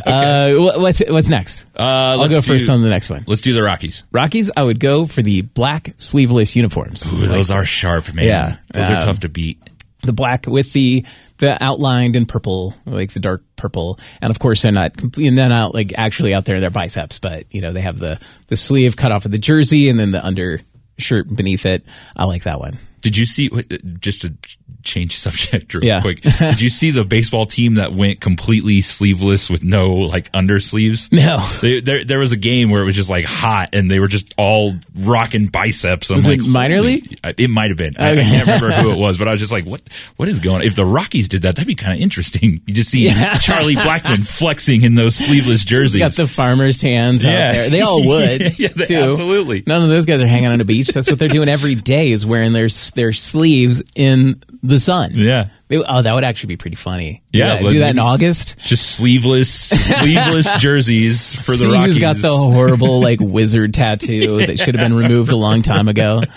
Uh, 0.04 0.52
what's 0.76 1.00
what's 1.08 1.30
next? 1.30 1.64
Uh, 1.78 1.82
I'll 2.20 2.28
go 2.28 2.36
do- 2.36 2.42
first 2.42 2.68
on 2.68 2.82
the 2.82 2.90
next 2.90 3.08
one. 3.08 3.24
Let's 3.26 3.40
do 3.40 3.54
the 3.54 3.62
Rockies. 3.62 4.04
Rockies. 4.12 4.50
I 4.56 4.62
would 4.62 4.80
go 4.80 5.06
for 5.06 5.22
the 5.22 5.42
black 5.42 5.94
sleeveless 5.96 6.54
uniforms. 6.56 7.10
Ooh, 7.10 7.26
those 7.26 7.50
are 7.50 7.64
sharp, 7.64 8.12
man. 8.12 8.26
Yeah. 8.26 8.56
those 8.72 8.90
are 8.90 8.96
Um, 8.96 9.02
tough 9.02 9.20
to 9.20 9.28
beat. 9.30 9.58
the 10.02 10.12
black 10.12 10.46
with 10.46 10.72
the 10.74 11.04
the 11.38 11.62
outlined 11.62 12.16
in 12.16 12.26
purple, 12.26 12.74
like 12.84 13.12
the 13.12 13.20
dark 13.20 13.42
purple, 13.56 13.98
and 14.20 14.30
of 14.30 14.38
course 14.38 14.60
they're 14.62 14.72
not 14.72 14.94
complete. 14.96 15.34
They're 15.34 15.48
not 15.48 15.72
like 15.74 15.92
actually 15.96 16.34
out 16.34 16.44
there 16.44 16.56
in 16.56 16.60
their 16.60 16.70
biceps, 16.70 17.18
but 17.18 17.46
you 17.50 17.62
know 17.62 17.72
they 17.72 17.80
have 17.82 17.98
the 17.98 18.20
the 18.48 18.56
sleeve 18.56 18.94
cut 18.96 19.10
off 19.10 19.24
of 19.24 19.30
the 19.30 19.38
jersey 19.38 19.88
and 19.88 19.98
then 19.98 20.10
the 20.12 20.24
undershirt 20.24 21.34
beneath 21.34 21.64
it. 21.64 21.84
I 22.14 22.24
like 22.24 22.42
that 22.44 22.60
one. 22.60 22.76
Did 23.06 23.16
you 23.16 23.24
see? 23.24 23.48
Uh, 23.48 23.62
just 24.00 24.22
to 24.22 24.34
change 24.82 25.16
subject 25.18 25.74
real 25.74 25.84
Yeah. 25.84 26.00
quick. 26.00 26.20
Did 26.22 26.60
you 26.60 26.70
see 26.70 26.90
the 26.90 27.04
baseball 27.04 27.46
team 27.46 27.74
that 27.74 27.92
went 27.92 28.20
completely 28.20 28.80
sleeveless 28.80 29.48
with 29.50 29.62
no 29.64 29.92
like 29.94 30.30
undersleeves? 30.32 31.12
No. 31.12 31.38
They, 31.60 31.80
there, 31.80 32.04
there 32.04 32.18
was 32.18 32.32
a 32.32 32.36
game 32.36 32.70
where 32.70 32.82
it 32.82 32.84
was 32.84 32.94
just 32.96 33.10
like 33.10 33.24
hot, 33.24 33.70
and 33.74 33.90
they 33.90 33.98
were 34.00 34.08
just 34.08 34.34
all 34.36 34.74
rocking 35.04 35.46
biceps. 35.46 36.10
I'm 36.10 36.16
Was 36.16 36.28
like, 36.28 36.38
it 36.40 36.46
minor 36.46 36.80
league? 36.82 37.18
It 37.24 37.48
might 37.50 37.70
have 37.70 37.76
been. 37.78 37.94
I, 37.98 38.12
I 38.12 38.16
can't 38.16 38.46
remember 38.46 38.72
who 38.82 38.92
it 38.92 38.98
was, 38.98 39.18
but 39.18 39.28
I 39.28 39.30
was 39.32 39.40
just 39.40 39.52
like, 39.52 39.64
what? 39.66 39.82
What 40.16 40.28
is 40.28 40.38
going? 40.40 40.56
on? 40.56 40.62
If 40.62 40.74
the 40.74 40.84
Rockies 40.84 41.28
did 41.28 41.42
that, 41.42 41.56
that'd 41.56 41.66
be 41.66 41.74
kind 41.74 41.94
of 41.94 42.00
interesting. 42.00 42.60
You 42.66 42.74
just 42.74 42.90
see 42.90 43.06
Yeah. 43.06 43.34
Charlie 43.38 43.74
Blackmon 43.76 44.26
flexing 44.26 44.82
in 44.82 44.94
those 44.94 45.14
sleeveless 45.16 45.64
jerseys. 45.64 46.00
Got 46.02 46.12
the 46.12 46.26
farmers' 46.26 46.80
hands 46.82 47.22
Yeah. 47.24 47.30
out 47.48 47.52
there. 47.54 47.70
They 47.70 47.80
all 47.82 48.06
would. 48.06 48.58
Yeah, 48.58 48.68
they- 48.74 48.84
too. 48.86 48.96
absolutely. 48.96 49.62
None 49.66 49.82
of 49.82 49.88
those 49.88 50.06
guys 50.06 50.22
are 50.22 50.26
hanging 50.26 50.46
on 50.50 50.60
a 50.60 50.64
beach. 50.64 50.88
That's 50.88 51.08
what 51.10 51.18
they're 51.18 51.28
doing 51.28 51.48
every 51.48 51.74
day 51.74 52.10
is 52.12 52.24
wearing 52.24 52.52
their 52.52 52.68
their 52.96 53.12
sleeves 53.12 53.80
in 53.94 54.42
the 54.62 54.80
sun. 54.80 55.10
yeah. 55.14 55.50
They- 55.68 55.76
oh, 55.78 56.02
that 56.02 56.14
would 56.14 56.24
actually 56.24 56.48
be 56.48 56.56
pretty 56.56 56.76
funny. 56.76 57.22
Yeah, 57.32 57.44
do 57.46 57.50
that, 57.52 57.62
but 57.62 57.70
do 57.70 57.78
that 57.80 57.90
in 57.90 57.96
maybe- 57.96 58.06
August. 58.06 58.58
Just 58.58 58.96
sleeveless, 58.96 59.48
sleeveless 59.50 60.50
jerseys 60.60 61.34
for 61.40 61.52
the 61.52 61.56
See 61.58 61.66
Rockies. 61.72 61.86
who's 61.86 61.98
got 62.00 62.16
the 62.16 62.30
horrible 62.36 63.00
like 63.00 63.20
wizard 63.20 63.74
tattoo 63.74 64.38
that 64.46 64.58
should 64.58 64.74
have 64.76 64.84
been 64.88 64.96
removed 64.96 65.30
a 65.32 65.36
long 65.36 65.62
time 65.62 65.86
ago. 65.88 66.20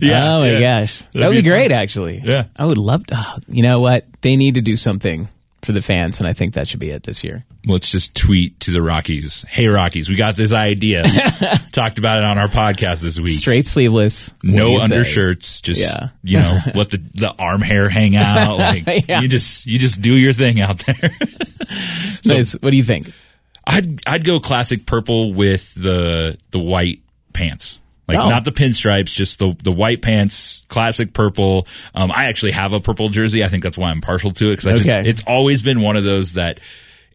Yeah, 0.00 0.36
oh 0.36 0.40
my 0.42 0.50
yeah. 0.52 0.60
gosh, 0.80 1.02
that 1.14 1.26
would 1.26 1.30
be, 1.34 1.42
be 1.42 1.48
great. 1.48 1.72
Actually, 1.72 2.20
Yeah. 2.22 2.44
I 2.56 2.64
would 2.64 2.78
love 2.78 3.04
to. 3.06 3.16
oh, 3.18 3.38
you 3.48 3.62
know 3.64 3.80
what? 3.80 4.04
They 4.20 4.36
need 4.36 4.54
to 4.54 4.60
do 4.60 4.76
something 4.76 5.26
for 5.62 5.72
the 5.72 5.82
fans, 5.82 6.18
and 6.20 6.26
I 6.28 6.32
think 6.32 6.54
that 6.54 6.66
should 6.68 6.80
be 6.80 6.90
it 6.90 7.02
this 7.02 7.22
year. 7.24 7.44
let's 7.66 7.90
just 7.90 8.14
tweet 8.14 8.58
to 8.60 8.70
the 8.70 8.80
Rockies. 8.80 9.44
Hey 9.48 9.66
Rockies, 9.66 10.08
we 10.08 10.16
got 10.16 10.36
this 10.36 10.52
idea. 10.52 11.04
Talked 11.72 11.98
about 11.98 12.18
it 12.18 12.24
on 12.24 12.38
our 12.38 12.48
podcast 12.48 13.02
this 13.02 13.18
week. 13.20 13.28
Straight 13.36 13.66
sleeveless, 13.66 14.32
no 14.42 14.70
you 14.72 14.78
say? 14.80 14.84
undershirts, 14.84 15.60
just 15.60 15.80
Yeah. 15.80 16.08
you 16.22 16.38
know, 16.38 16.58
let 16.74 16.90
the, 16.90 16.98
the 17.14 17.34
arm 17.38 17.60
hair 17.60 17.88
hang 17.88 18.16
out. 18.16 18.56
Like 18.58 18.84
Yeah. 19.08 19.20
you 19.20 19.28
just 19.28 19.66
you 19.66 19.78
just 19.78 20.00
do 20.00 20.12
your 20.14 20.32
thing 20.32 20.60
out 20.60 20.78
there. 20.86 21.10
So- 22.22 22.34
Nice. 22.36 22.52
What 22.54 22.70
do 22.70 22.76
you 22.76 22.82
think? 22.84 23.12
I'd 23.66 24.00
I'd 24.06 24.24
go 24.24 24.40
classic 24.40 24.86
purple 24.86 25.32
with 25.32 25.74
the 25.74 26.38
the 26.50 26.58
white 26.58 27.00
pants. 27.32 27.79
Like 28.10 28.24
Oh. 28.26 28.28
not 28.28 28.44
the 28.44 28.52
pinstripes, 28.52 29.06
just 29.14 29.38
the 29.38 29.56
the 29.62 29.72
white 29.72 30.02
pants, 30.02 30.64
classic 30.68 31.12
purple. 31.12 31.66
Um, 31.94 32.10
I 32.10 32.26
actually 32.26 32.52
have 32.52 32.72
a 32.72 32.80
purple 32.80 33.08
jersey. 33.08 33.42
I 33.44 33.48
think 33.48 33.62
that's 33.62 33.78
why 33.78 33.90
I'm 33.90 34.00
partial 34.00 34.30
to 34.32 34.48
it 34.48 34.56
because 34.58 34.78
just 34.80 34.88
Okay. 34.90 35.08
it's 35.08 35.22
always 35.26 35.62
been 35.62 35.80
one 35.80 35.96
of 35.96 36.04
those 36.04 36.34
that 36.34 36.60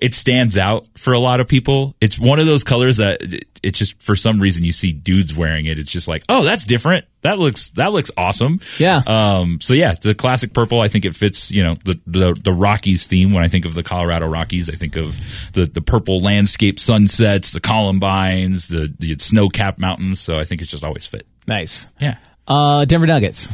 it 0.02 0.14
stands 0.14 0.58
out 0.58 0.88
for 0.98 1.14
a 1.14 1.20
lot 1.20 1.40
of 1.40 1.48
people. 1.48 1.96
It's 2.02 2.20
one 2.20 2.40
of 2.40 2.46
those 2.46 2.64
colors 2.64 2.98
that 2.98 3.22
it's 3.64 3.80
just 3.80 4.02
for 4.04 4.16
some 4.16 4.40
reason 4.40 4.64
you 4.64 4.72
see 4.72 4.92
dudes 4.92 5.36
wearing 5.36 5.66
it. 5.66 5.80
It's 5.80 5.92
just 5.92 6.08
like, 6.08 6.24
oh, 6.30 6.44
that's 6.44 6.66
different. 6.66 7.06
That 7.22 7.40
looks 7.40 7.70
that 7.72 7.92
looks 7.92 8.12
awesome. 8.18 8.60
Yeah. 8.78 9.02
Um. 9.08 9.60
So 9.62 9.74
yeah, 9.74 9.96
the 10.00 10.14
classic 10.14 10.54
purple. 10.54 10.82
I 10.82 10.88
think 10.90 11.06
it 11.06 11.16
fits. 11.16 11.52
You 11.52 11.64
know, 11.64 11.76
the 11.86 12.00
the 12.06 12.34
the 12.34 12.54
Rockies 12.54 13.08
theme. 13.08 13.34
When 13.34 13.44
I 13.44 13.48
think 13.48 13.66
of 13.66 13.74
the 13.74 13.84
Colorado 13.84 14.28
Rockies, 14.28 14.70
I 14.70 14.76
think 14.76 14.96
of 14.96 15.20
the 15.54 15.66
the 15.66 15.82
purple 15.82 16.20
landscape 16.20 16.80
sunsets, 16.80 17.52
the 17.52 17.62
Columbines, 17.62 18.68
the 18.68 18.94
the 19.00 19.18
snow 19.18 19.50
capped 19.50 19.80
mountains. 19.80 20.20
So 20.20 20.38
I 20.38 20.46
think 20.46 20.62
it's 20.62 20.70
just 20.70 20.84
always 20.84 21.08
fit. 21.08 21.26
Nice. 21.48 21.88
Yeah. 22.00 22.18
Uh, 22.48 22.86
Denver 22.86 23.08
Nuggets. 23.08 23.50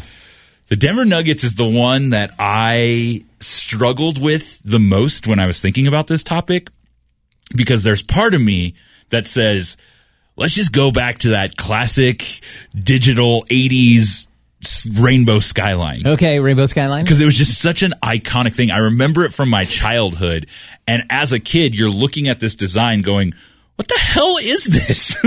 The 0.72 0.78
Denver 0.78 1.04
Nuggets 1.04 1.44
is 1.44 1.56
the 1.56 1.70
one 1.70 2.12
that 2.12 2.34
I 2.40 3.26
struggled 3.42 4.22
with 4.22 4.58
the 4.64 4.80
most 4.80 5.28
when 5.28 5.38
I 5.38 5.46
was 5.46 5.60
thinking 5.60 5.86
about 5.86 6.08
this 6.08 6.24
topic 6.24 6.70
because 7.54 7.84
there's 7.84 8.02
part 8.02 8.34
of 8.34 8.40
me 8.40 8.76
that 9.10 9.28
says, 9.28 9.76
let's 10.38 10.54
just 10.54 10.72
go 10.72 10.90
back 10.90 11.18
to 11.20 11.32
that 11.32 11.58
classic 11.58 12.40
digital 12.74 13.44
80s 13.48 14.28
rainbow 14.98 15.40
skyline. 15.40 16.08
Okay, 16.08 16.40
Rainbow 16.40 16.68
Skyline. 16.68 17.04
Because 17.04 17.20
it 17.20 17.26
was 17.26 17.36
just 17.36 17.60
such 17.60 17.84
an 17.84 17.92
iconic 18.02 18.56
thing. 18.56 18.72
I 18.72 18.78
remember 18.78 19.26
it 19.26 19.34
from 19.34 19.50
my 19.50 19.66
childhood. 19.66 20.48
And 20.88 21.04
as 21.10 21.34
a 21.34 21.40
kid, 21.42 21.78
you're 21.78 21.90
looking 21.90 22.30
at 22.30 22.40
this 22.40 22.56
design 22.56 23.02
going, 23.02 23.34
what 23.76 23.90
the 23.90 24.00
hell 24.00 24.38
is 24.38 24.64
this? 24.64 25.18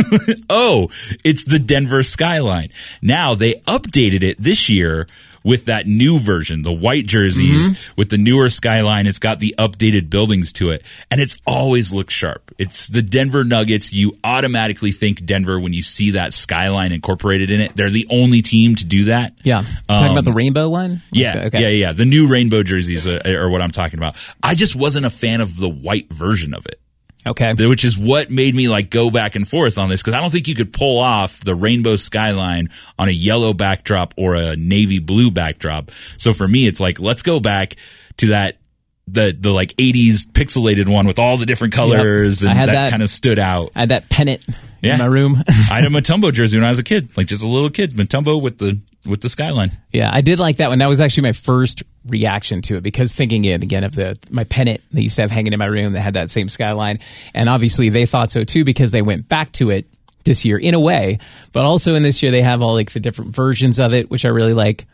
oh, 0.49 0.89
it's 1.23 1.45
the 1.45 1.59
Denver 1.59 2.03
skyline. 2.03 2.71
Now 3.03 3.35
they 3.35 3.57
updated 3.67 4.23
it 4.23 4.41
this 4.41 4.71
year 4.71 5.07
with 5.45 5.67
that 5.67 5.87
new 5.87 6.19
version, 6.19 6.63
the 6.63 6.73
white 6.73 7.07
jerseys 7.07 7.79
with 7.97 8.09
the 8.09 8.17
newer 8.19 8.49
skyline. 8.49 9.07
It's 9.07 9.19
got 9.19 9.39
the 9.41 9.55
updated 9.59 10.09
buildings 10.11 10.53
to 10.55 10.71
it 10.71 10.83
and 11.11 11.21
it's 11.21 11.37
always 11.47 11.93
looked 11.93 12.11
sharp. 12.11 12.51
It's 12.59 12.89
the 12.89 13.03
Denver 13.03 13.45
Nuggets. 13.45 13.93
You 13.93 14.17
automatically 14.25 14.91
think 14.91 15.25
Denver 15.25 15.61
when 15.61 15.73
you 15.73 15.83
see 15.83 16.13
that 16.13 16.33
skyline 16.33 16.93
incorporated 16.93 17.51
in 17.53 17.61
it. 17.61 17.77
They're 17.77 17.91
the 17.91 18.07
only 18.11 18.41
team 18.43 18.75
to 18.77 18.85
do 18.87 19.05
that. 19.05 19.35
Yeah. 19.45 19.65
Talking 19.87 20.13
about 20.13 20.25
the 20.25 20.33
rainbow 20.33 20.69
one? 20.69 21.03
Yeah, 21.13 21.45
Okay. 21.47 21.61
yeah, 21.61 21.69
yeah. 21.69 21.93
The 21.93 22.05
new 22.07 22.27
rainbow 22.27 22.63
jerseys 22.63 23.07
uh, 23.07 23.21
are 23.27 23.51
what 23.51 23.61
I'm 23.61 23.71
talking 23.71 23.99
about. 23.99 24.17
I 24.43 24.55
just 24.55 24.75
wasn't 24.75 25.05
a 25.07 25.11
fan 25.11 25.41
of 25.43 25.59
the 25.59 25.69
white 25.69 26.11
version 26.11 26.55
of 26.55 26.65
it, 26.67 26.81
Okay. 27.27 27.55
which 27.55 27.85
is 27.85 27.97
what 27.97 28.31
made 28.31 28.55
me 28.55 28.69
like 28.69 28.91
go 28.91 29.11
back 29.11 29.35
and 29.35 29.49
forth 29.49 29.79
on 29.79 29.89
this 29.89 30.03
because 30.03 30.15
I 30.15 30.21
don't 30.21 30.31
think 30.31 30.47
you 30.47 30.55
could 30.55 30.73
pull 30.73 30.99
off 30.99 31.41
the 31.41 31.55
rainbow 31.55 31.97
skyline 31.97 32.69
on 32.99 33.09
a 33.09 33.13
yellow 33.13 33.55
backdrop 33.55 34.15
or 34.17 34.35
a 34.35 34.57
navy 34.57 34.99
blue 34.99 35.31
backdrop. 35.31 35.91
So 36.19 36.35
for 36.35 36.47
me, 36.47 36.67
it's 36.67 36.81
like 36.81 37.01
let's 37.01 37.23
go 37.23 37.41
back 37.41 37.77
to 38.19 38.29
that 38.29 38.59
the 39.07 39.37
the 39.39 39.51
like 39.53 39.75
80s 39.77 40.25
pixelated 40.27 40.89
one 40.89 41.07
with 41.07 41.19
all 41.19 41.37
the 41.37 41.47
different 41.47 41.75
colors 41.75 42.45
I 42.45 42.51
and 42.51 42.59
that, 42.59 42.67
that. 42.67 42.91
kind 42.91 43.03
of 43.03 43.11
stood 43.11 43.39
out. 43.39 43.73
I 43.77 43.81
had 43.81 43.89
that 43.91 44.09
pennant 44.09 44.47
Yeah. 44.81 44.95
in 44.95 44.99
my 44.99 45.05
room. 45.07 45.37
I 45.49 45.81
had 45.81 45.85
a 45.85 45.89
Mutombo 45.91 46.33
jersey 46.33 46.57
when 46.57 46.65
I 46.65 46.71
was 46.71 46.79
a 46.79 46.83
kid, 46.83 47.15
like 47.17 47.27
just 47.27 47.43
a 47.43 47.49
little 47.49 47.69
kid, 47.71 47.93
Mutombo 47.93 48.41
with 48.41 48.59
the 48.59 48.81
with 49.07 49.21
the 49.21 49.29
skyline. 49.29 49.73
Yeah, 49.93 50.09
I 50.11 50.23
did 50.23 50.39
like 50.39 50.57
that 50.57 50.71
one. 50.71 50.79
That 50.79 50.89
was 50.89 51.01
actually 51.03 51.25
my 51.25 51.33
first 51.33 51.83
reaction 52.07 52.63
to 52.63 52.77
it 52.77 52.83
because 52.83 53.13
thinking 53.13 53.45
it 53.45 53.63
again 53.63 53.85
of 53.85 53.95
the 53.95 54.19
my 54.31 54.45
pennant 54.45 54.81
that 54.93 55.03
used 55.03 55.17
to 55.17 55.23
have 55.23 55.31
hanging 55.31 55.53
in 55.53 55.59
my 55.59 55.67
room 55.67 55.93
that 55.93 56.01
had 56.01 56.15
that 56.15 56.31
same 56.31 56.49
skyline, 56.49 57.01
and 57.35 57.49
obviously 57.51 57.91
they 57.91 58.07
thought 58.07 58.31
so 58.31 58.45
too 58.45 58.65
because 58.65 58.91
they 58.91 59.03
went 59.03 59.29
back 59.29 59.53
to 59.53 59.69
it 59.71 59.87
this 60.25 60.47
year 60.47 60.57
in 60.57 60.73
a 60.73 60.81
way, 60.81 61.19
but 61.53 61.67
also 61.67 61.95
in 61.95 62.03
this 62.03 62.23
year 62.23 62.33
they 62.33 62.41
have 62.41 62.63
all 62.63 62.73
like 62.73 62.91
the 62.93 63.01
different 63.01 63.37
versions 63.37 63.79
of 63.79 63.93
it, 63.93 64.11
which 64.11 64.25
I 64.25 64.29
really 64.31 64.55
like. 64.55 64.87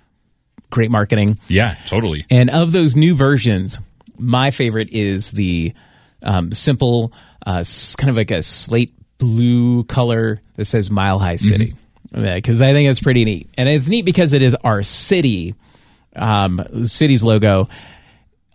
Great 0.70 0.90
marketing. 0.92 1.38
Yeah, 1.48 1.74
totally. 1.86 2.26
And 2.30 2.48
of 2.48 2.70
those 2.70 2.94
new 2.94 3.16
versions, 3.16 3.80
my 4.20 4.50
favorite 4.50 4.90
is 4.90 5.30
the 5.30 5.72
um, 6.24 6.52
simple, 6.52 7.12
uh, 7.46 7.64
kind 7.96 8.10
of 8.10 8.16
like 8.16 8.30
a 8.30 8.42
slate 8.42 8.92
blue 9.18 9.84
color 9.84 10.40
that 10.54 10.66
says 10.66 10.90
Mile 10.90 11.18
High 11.18 11.36
City. 11.36 11.74
Because 12.12 12.60
I 12.60 12.72
think 12.72 12.88
it's 12.88 13.00
pretty 13.00 13.24
neat. 13.24 13.50
And 13.56 13.68
it's 13.68 13.86
neat 13.86 14.04
because 14.04 14.32
it 14.32 14.42
is 14.42 14.54
our 14.64 14.82
city, 14.82 15.54
um, 16.16 16.60
the 16.70 16.88
city's 16.88 17.22
logo. 17.22 17.68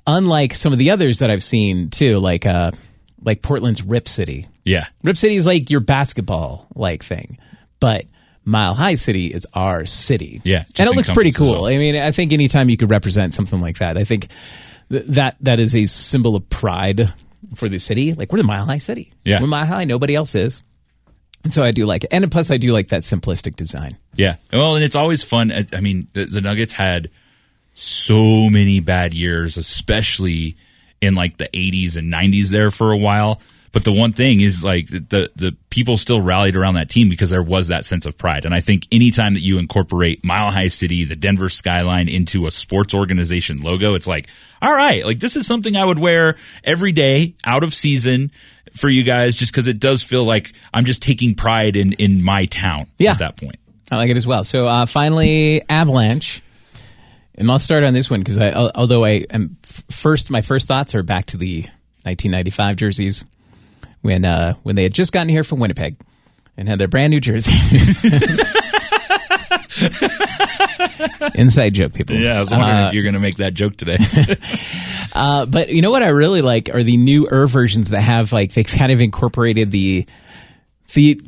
Unlike 0.08 0.54
some 0.56 0.74
of 0.74 0.78
the 0.78 0.92
others 0.92 1.20
that 1.20 1.32
I've 1.32 1.44
seen 1.44 1.90
too, 1.90 2.20
like 2.20 2.46
uh, 2.46 2.72
like 3.24 3.42
Portland's 3.42 3.82
Rip 3.82 4.08
City. 4.08 4.48
Yeah. 4.64 4.86
Rip 5.04 5.18
City 5.18 5.36
is 5.36 5.46
like 5.46 5.70
your 5.70 5.80
basketball 5.80 6.68
like 6.76 7.04
thing. 7.04 7.38
but 7.80 8.06
Mile 8.44 8.76
High 8.76 8.94
City 8.94 9.34
is 9.34 9.48
our 9.54 9.86
city. 9.86 10.40
Yeah, 10.44 10.66
and 10.78 10.88
it 10.88 10.96
looks 10.96 11.10
pretty 11.10 11.32
cool. 11.32 11.66
I 11.66 11.78
mean, 11.78 11.96
I 11.96 12.12
think 12.12 12.32
anytime 12.32 12.70
you 12.70 12.78
could 12.78 12.92
represent 12.92 13.34
something 13.34 13.60
like 13.60 13.80
that, 13.80 13.98
I 13.98 14.04
think 14.04 14.28
th- 14.90 15.06
that 15.08 15.38
that 15.42 15.60
is 15.60 15.76
a 15.76 15.86
symbol 15.86 16.36
of 16.36 16.50
pride 16.50 17.14
for 17.56 17.70
the 17.70 17.78
city. 17.80 18.14
Like 18.14 18.32
we're 18.32 18.40
the 18.40 18.44
Mile 18.46 18.66
High 18.66 18.78
City. 18.80 19.14
Yeah. 19.24 19.42
we're 19.42 19.48
Mile 19.48 19.66
High. 19.66 19.84
Nobody 19.86 20.16
else 20.16 20.36
is. 20.36 20.62
And 21.44 21.54
so 21.54 21.64
I 21.64 21.72
do 21.72 21.86
like 21.86 22.04
it. 22.06 22.10
And 22.12 22.30
plus, 22.32 22.50
I 22.50 22.58
do 22.58 22.74
like 22.74 22.88
that 22.88 23.02
simplistic 23.02 23.56
design. 23.56 23.98
Yeah. 24.16 24.38
Well, 24.52 24.76
and 24.76 24.84
it's 24.84 24.96
always 24.96 25.24
fun. 25.24 25.52
I- 25.52 25.68
I 25.74 25.80
mean, 25.80 26.08
the, 26.14 26.26
the 26.26 26.42
Nuggets 26.42 26.74
had 26.74 27.12
so 27.76 28.50
many 28.50 28.80
bad 28.80 29.14
years, 29.14 29.58
especially 29.58 30.56
in 31.02 31.14
like 31.14 31.38
the 31.38 31.48
80s 31.50 31.98
and 31.98 32.12
90s 32.12 32.50
there 32.50 32.72
for 32.72 32.92
a 32.92 32.98
while. 32.98 33.42
But 33.76 33.84
the 33.84 33.92
one 33.92 34.14
thing 34.14 34.40
is 34.40 34.64
like 34.64 34.88
the 34.88 35.30
the 35.36 35.54
people 35.70 35.98
still 35.98 36.22
rallied 36.22 36.56
around 36.56 36.76
that 36.76 36.88
team 36.90 37.10
because 37.10 37.30
there 37.30 37.44
was 37.44 37.68
that 37.68 37.84
sense 37.84 38.06
of 38.06 38.18
pride. 38.18 38.46
And 38.46 38.54
I 38.56 38.62
think 38.62 38.88
anytime 38.90 39.34
that 39.34 39.42
you 39.42 39.58
incorporate 39.58 40.24
Mile 40.24 40.50
High 40.50 40.70
City, 40.70 41.04
the 41.04 41.18
Denver 41.18 41.50
skyline 41.50 42.08
into 42.08 42.48
a 42.48 42.52
sports 42.52 42.94
organization 42.94 43.58
logo, 43.58 43.94
it's 43.94 44.08
like, 44.08 44.28
all 44.62 44.72
right, 44.72 45.06
like 45.06 45.20
this 45.20 45.36
is 45.36 45.46
something 45.46 45.76
I 45.76 45.84
would 45.84 46.00
wear 46.00 46.38
every 46.64 46.94
day 46.94 47.36
out 47.44 47.66
of 47.66 47.74
season 47.74 48.32
for 48.74 48.88
you 48.88 49.04
guys 49.04 49.36
just 49.36 49.52
because 49.52 49.68
it 49.68 49.78
does 49.78 50.02
feel 50.04 50.24
like 50.24 50.54
I'm 50.74 50.86
just 50.86 51.02
taking 51.02 51.36
pride 51.36 51.76
in 51.76 51.92
in 51.94 52.24
my 52.24 52.46
town 52.46 52.88
Yeah. 52.98 53.12
at 53.12 53.20
that 53.20 53.36
point. 53.36 53.58
I 53.92 53.98
like 53.98 54.10
it 54.10 54.16
as 54.16 54.26
well. 54.26 54.46
So 54.46 54.68
uh, 54.68 54.86
finally, 54.86 55.64
Avalanche. 55.68 56.42
And 57.38 57.52
I'll 57.52 57.60
start 57.60 57.84
on 57.84 57.94
this 57.94 58.10
one 58.10 58.22
because 58.22 58.38
I, 58.38 58.54
although 58.54 59.04
I 59.04 59.26
am 59.30 59.58
first, 59.90 60.32
my 60.32 60.42
first 60.42 60.66
thoughts 60.70 60.96
are 60.96 61.04
back 61.04 61.26
to 61.26 61.38
the 61.38 61.64
1995 62.04 62.78
jerseys 62.78 63.26
when 64.06 64.24
uh, 64.24 64.54
when 64.62 64.76
they 64.76 64.84
had 64.84 64.94
just 64.94 65.12
gotten 65.12 65.30
here 65.30 65.44
from 65.44 65.60
Winnipeg 65.60 65.98
and 66.56 66.70
had 66.70 66.78
their 66.80 66.88
brand 66.88 67.10
new 67.12 67.20
jerseys. 67.20 68.06
Inside 71.36 71.74
joke, 71.74 71.94
people. 71.94 72.16
Yeah, 72.16 72.36
I 72.36 72.38
was 72.38 72.52
wondering 72.52 72.78
Uh, 72.78 72.88
if 72.88 72.94
you're 72.94 73.04
going 73.04 73.16
to 73.16 73.20
make 73.20 73.38
that 73.38 73.54
joke 73.56 73.76
today. 73.76 73.98
Uh, 75.14 75.46
but 75.46 75.70
you 75.70 75.82
know 75.82 75.92
what 75.92 76.04
I 76.04 76.10
really 76.10 76.42
like 76.42 76.70
are 76.74 76.84
the 76.84 76.98
newer 76.98 77.48
versions 77.48 77.92
that 77.92 78.02
have 78.02 78.34
like 78.34 78.54
they 78.54 78.66
kind 78.66 78.92
of 78.92 79.00
incorporated 79.00 79.72
the 79.72 80.06
the 80.94 81.22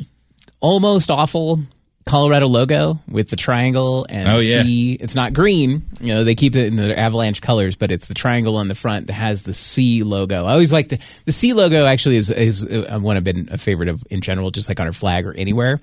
almost 0.59 1.09
awful 1.09 1.61
Colorado 2.07 2.47
logo 2.47 2.99
with 3.07 3.29
the 3.29 3.35
triangle 3.35 4.05
and 4.09 4.27
Oh, 4.29 4.39
yeah. 4.39 4.63
C. 4.63 4.93
It's 4.93 5.13
not 5.15 5.33
green, 5.33 5.83
you 5.99 6.13
know. 6.15 6.23
They 6.23 6.35
keep 6.35 6.55
it 6.55 6.65
in 6.67 6.75
the 6.75 6.97
avalanche 6.97 7.41
colors, 7.41 7.75
but 7.75 7.91
it's 7.91 8.07
the 8.07 8.13
triangle 8.13 8.57
on 8.57 8.67
the 8.67 8.75
front 8.75 9.07
that 9.07 9.13
has 9.13 9.43
the 9.43 9.53
C 9.53 10.03
logo. 10.03 10.45
I 10.45 10.53
always 10.53 10.71
like 10.73 10.89
the 10.89 10.97
the 11.25 11.31
C 11.31 11.53
logo. 11.53 11.85
Actually, 11.85 12.17
is 12.17 12.31
is 12.31 12.63
uh, 12.65 12.97
one 12.99 13.17
I've 13.17 13.23
been 13.23 13.49
a 13.51 13.57
favorite 13.57 13.89
of 13.89 14.03
in 14.09 14.21
general, 14.21 14.49
just 14.51 14.69
like 14.69 14.79
on 14.79 14.87
our 14.87 14.93
flag 14.93 15.25
or 15.27 15.33
anywhere. 15.33 15.79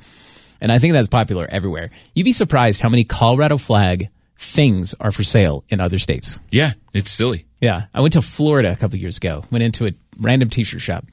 And 0.61 0.72
I 0.72 0.79
think 0.79 0.95
that's 0.95 1.09
popular 1.09 1.47
everywhere. 1.51 1.91
You'd 2.14 2.25
be 2.25 2.33
surprised 2.33 2.81
how 2.81 2.89
many 2.89 3.05
Colorado 3.05 3.59
flag 3.59 4.09
things 4.39 4.95
are 4.99 5.12
for 5.12 5.22
sale 5.22 5.62
in 5.68 5.79
other 5.81 5.99
states. 5.99 6.41
yeah, 6.51 6.72
it's 6.93 7.11
silly. 7.11 7.45
Yeah, 7.61 7.87
I 7.95 8.01
went 8.01 8.14
to 8.14 8.22
Florida 8.22 8.72
a 8.72 8.77
couple 8.77 8.99
years 8.99 9.16
ago. 9.18 9.45
Went 9.51 9.62
into 9.62 9.87
a 9.87 9.93
random 10.18 10.49
T-shirt 10.51 10.81
shop, 10.81 11.05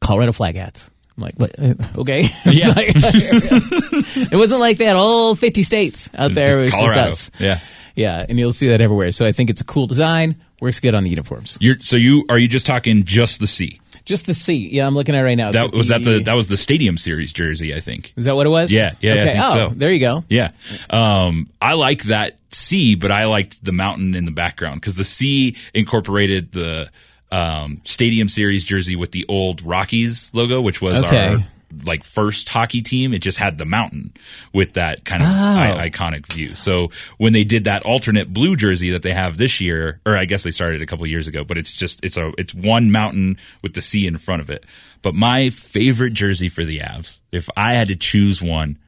Colorado 0.00 0.32
flag 0.32 0.56
hats. 0.56 0.90
I'm 1.16 1.22
like, 1.22 1.34
what? 1.36 1.58
Uh, 1.58 1.74
Okay, 1.98 2.22
Yeah. 2.46 2.68
Like, 2.76 2.88
it 2.96 4.36
wasn't 4.36 4.60
like 4.60 4.78
they 4.78 4.84
had 4.86 4.96
all 4.96 5.34
50 5.34 5.62
states 5.62 6.10
out 6.14 6.34
there. 6.34 6.44
Just 6.44 6.58
it 6.58 6.62
was 6.62 6.70
Colorado. 6.72 7.10
just 7.10 7.34
us. 7.34 7.40
Yeah. 7.40 7.58
yeah, 7.94 8.26
and 8.28 8.38
you'll 8.38 8.52
see 8.52 8.68
that 8.68 8.80
everywhere. 8.80 9.12
So 9.12 9.26
I 9.26 9.32
think 9.32 9.50
it's 9.50 9.60
a 9.60 9.64
cool 9.64 9.86
design. 9.86 10.36
Works 10.60 10.80
good 10.80 10.94
on 10.94 11.04
the 11.04 11.10
uniforms. 11.10 11.58
You're 11.60 11.78
so 11.80 11.96
you 11.96 12.24
are 12.28 12.38
you 12.38 12.48
just 12.48 12.66
talking 12.66 13.04
just 13.04 13.40
the 13.40 13.46
C? 13.46 13.80
Just 14.04 14.26
the 14.26 14.34
C. 14.34 14.68
Yeah, 14.70 14.86
I'm 14.86 14.94
looking 14.94 15.14
at 15.14 15.20
it 15.20 15.24
right 15.24 15.34
now. 15.36 15.48
It's 15.48 15.56
That 15.56 15.72
was 15.72 15.88
that 15.88 16.02
the 16.02 16.20
that 16.20 16.34
was 16.34 16.46
the 16.48 16.56
Stadium 16.56 16.96
Series 16.98 17.32
jersey, 17.32 17.74
I 17.74 17.80
think. 17.80 18.12
Is 18.16 18.24
that 18.26 18.34
what 18.36 18.46
it 18.46 18.50
was? 18.50 18.70
Yeah, 18.72 18.92
yeah, 19.00 19.12
Okay. 19.12 19.34
oh, 19.42 19.52
so. 19.52 19.68
there 19.74 19.92
you 19.92 20.00
go. 20.00 20.24
Yeah. 20.28 20.50
Um, 20.90 21.48
I 21.60 21.72
like 21.74 22.04
that 22.04 22.36
C, 22.52 22.94
but 22.96 23.10
I 23.10 23.24
liked 23.26 23.64
the 23.64 23.72
mountain 23.72 24.14
in 24.14 24.24
the 24.26 24.30
background 24.30 24.80
because 24.80 24.96
the 24.96 25.04
C 25.04 25.56
incorporated 25.72 26.52
the 26.52 26.90
um, 27.34 27.80
Stadium 27.84 28.28
Series 28.28 28.64
jersey 28.64 28.96
with 28.96 29.12
the 29.12 29.24
old 29.28 29.62
Rockies 29.62 30.30
logo, 30.34 30.60
which 30.60 30.80
was 30.80 31.02
Okay. 31.04 31.34
our 31.34 31.38
like 31.84 32.04
first 32.04 32.48
hockey 32.48 32.80
team. 32.82 33.12
It 33.12 33.18
just 33.18 33.36
had 33.38 33.58
the 33.58 33.64
mountain 33.64 34.12
with 34.52 34.74
that 34.74 35.04
kind 35.04 35.22
of 35.24 35.28
Oh. 35.28 35.32
I- 35.32 35.90
iconic 35.90 36.26
view. 36.32 36.54
So 36.54 36.90
when 37.18 37.32
they 37.32 37.42
did 37.42 37.64
that 37.64 37.82
alternate 37.84 38.32
blue 38.32 38.54
jersey 38.54 38.90
that 38.92 39.02
they 39.02 39.12
have 39.12 39.36
this 39.38 39.60
year, 39.60 40.00
or 40.06 40.16
I 40.16 40.24
guess 40.24 40.44
they 40.44 40.52
started 40.52 40.82
a 40.82 40.86
couple 40.86 41.04
years 41.08 41.26
ago, 41.26 41.42
but 41.42 41.58
it's 41.58 41.72
just 41.72 41.98
it's 42.04 42.16
a 42.16 42.30
it's 42.38 42.54
one 42.54 42.92
mountain 42.92 43.38
with 43.62 43.74
the 43.74 43.82
C 43.82 44.06
in 44.06 44.18
front 44.18 44.40
of 44.40 44.50
it. 44.50 44.64
But 45.02 45.14
my 45.16 45.50
favorite 45.50 46.12
jersey 46.12 46.48
for 46.48 46.64
the 46.64 46.78
Avs, 46.78 47.18
if 47.32 47.50
I 47.56 47.72
had 47.74 47.88
to 47.88 47.96
choose 47.96 48.40
one, 48.40 48.78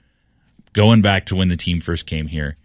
going 0.72 1.02
back 1.02 1.26
to 1.26 1.36
when 1.36 1.48
the 1.48 1.56
team 1.56 1.80
first 1.80 2.06
came 2.06 2.28
here, 2.28 2.56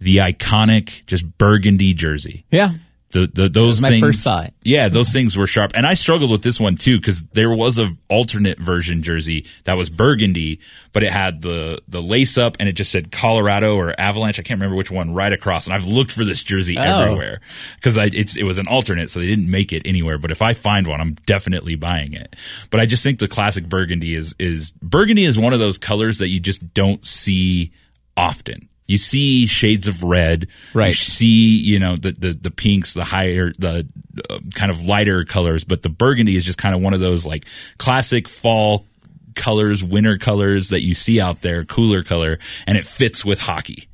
the 0.00 0.16
iconic 0.18 1.04
just 1.06 1.36
burgundy 1.38 1.92
jersey. 1.92 2.44
Yeah. 2.50 2.72
The, 3.10 3.26
the 3.26 3.48
those 3.48 3.80
my 3.80 3.88
things, 3.88 4.00
first 4.02 4.24
thought. 4.24 4.52
Yeah, 4.62 4.88
those 4.90 5.12
things 5.14 5.34
were 5.34 5.46
sharp, 5.46 5.72
and 5.74 5.86
I 5.86 5.94
struggled 5.94 6.30
with 6.30 6.42
this 6.42 6.60
one 6.60 6.76
too 6.76 6.98
because 6.98 7.22
there 7.32 7.50
was 7.50 7.78
a 7.78 7.86
alternate 8.10 8.58
version 8.58 9.02
jersey 9.02 9.46
that 9.64 9.78
was 9.78 9.88
burgundy, 9.88 10.60
but 10.92 11.02
it 11.02 11.10
had 11.10 11.40
the 11.40 11.80
the 11.88 12.02
lace 12.02 12.36
up 12.36 12.58
and 12.60 12.68
it 12.68 12.72
just 12.72 12.92
said 12.92 13.10
Colorado 13.10 13.76
or 13.76 13.98
Avalanche. 13.98 14.38
I 14.38 14.42
can't 14.42 14.60
remember 14.60 14.76
which 14.76 14.90
one 14.90 15.14
right 15.14 15.32
across. 15.32 15.66
And 15.66 15.72
I've 15.74 15.86
looked 15.86 16.12
for 16.12 16.22
this 16.26 16.42
jersey 16.42 16.76
Oh. 16.78 16.82
everywhere 16.82 17.40
because 17.76 17.96
I 17.96 18.10
it's 18.12 18.36
it 18.36 18.42
was 18.44 18.58
an 18.58 18.68
alternate, 18.68 19.10
so 19.10 19.20
they 19.20 19.26
didn't 19.26 19.50
make 19.50 19.72
it 19.72 19.82
anywhere. 19.86 20.18
But 20.18 20.30
if 20.30 20.42
I 20.42 20.52
find 20.52 20.86
one, 20.86 21.00
I'm 21.00 21.14
definitely 21.24 21.76
buying 21.76 22.12
it. 22.12 22.36
But 22.68 22.80
I 22.80 22.84
just 22.86 23.02
think 23.02 23.20
the 23.20 23.28
classic 23.28 23.70
burgundy 23.70 24.14
is 24.14 24.34
is 24.38 24.72
burgundy 24.82 25.24
is 25.24 25.38
one 25.38 25.54
of 25.54 25.60
those 25.60 25.78
colors 25.78 26.18
that 26.18 26.28
you 26.28 26.40
just 26.40 26.74
don't 26.74 27.06
see 27.06 27.72
often. 28.18 28.68
You 28.88 28.98
see 28.98 29.46
shades 29.46 29.86
of 29.86 30.02
red, 30.02 30.48
Right. 30.74 30.88
You 30.88 30.94
see, 30.94 31.58
you 31.58 31.78
know, 31.78 31.94
the 31.94 32.12
the, 32.12 32.32
the 32.32 32.50
pinks, 32.50 32.94
the 32.94 33.04
higher, 33.04 33.52
the 33.58 33.86
uh, 34.28 34.38
kind 34.54 34.70
of 34.70 34.84
lighter 34.84 35.24
colors, 35.24 35.64
but 35.64 35.82
the 35.82 35.90
burgundy 35.90 36.36
is 36.36 36.44
just 36.44 36.58
kind 36.58 36.74
of 36.74 36.80
one 36.80 36.94
of 36.94 37.00
those 37.00 37.24
like 37.24 37.44
classic 37.78 38.28
fall 38.28 38.86
colors, 39.34 39.84
winter 39.84 40.18
colors 40.18 40.70
that 40.70 40.82
you 40.82 40.94
see 40.94 41.20
out 41.20 41.42
there, 41.42 41.64
cooler 41.64 42.02
color, 42.02 42.38
and 42.66 42.76
it 42.76 42.86
fits 42.86 43.24
with 43.24 43.38
hockey. 43.38 43.88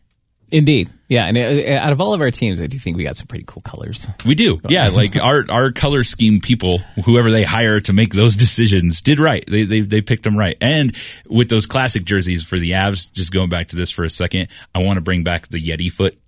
Indeed. 0.50 0.90
Yeah. 1.08 1.26
And 1.26 1.36
out 1.78 1.92
of 1.92 2.00
all 2.00 2.14
of 2.14 2.20
our 2.20 2.30
teams, 2.30 2.60
I 2.60 2.66
do 2.66 2.78
think 2.78 2.96
we 2.96 3.04
got 3.04 3.16
some 3.16 3.26
pretty 3.26 3.44
cool 3.46 3.62
colors. 3.62 4.08
We 4.24 4.34
do, 4.34 4.60
yeah. 4.68 4.88
Like 4.94 5.16
our 5.16 5.44
our 5.48 5.72
color 5.72 6.04
scheme 6.04 6.40
people, 6.40 6.78
whoever 7.04 7.30
they 7.30 7.42
hire 7.42 7.80
to 7.80 7.92
make 7.92 8.12
those 8.14 8.36
decisions, 8.36 9.02
did 9.02 9.18
right. 9.18 9.44
They 9.46 9.64
they 9.64 9.80
they 9.80 10.00
picked 10.00 10.22
them 10.22 10.36
right. 10.36 10.56
And 10.60 10.96
with 11.28 11.48
those 11.48 11.66
classic 11.66 12.04
jerseys 12.04 12.44
for 12.44 12.58
the 12.58 12.72
Avs, 12.72 13.10
just 13.12 13.32
going 13.32 13.48
back 13.48 13.68
to 13.68 13.76
this 13.76 13.90
for 13.90 14.04
a 14.04 14.10
second, 14.10 14.48
I 14.74 14.80
want 14.80 14.96
to 14.96 15.00
bring 15.00 15.24
back 15.24 15.48
the 15.48 15.60
Yeti 15.60 15.90
foot. 15.90 16.18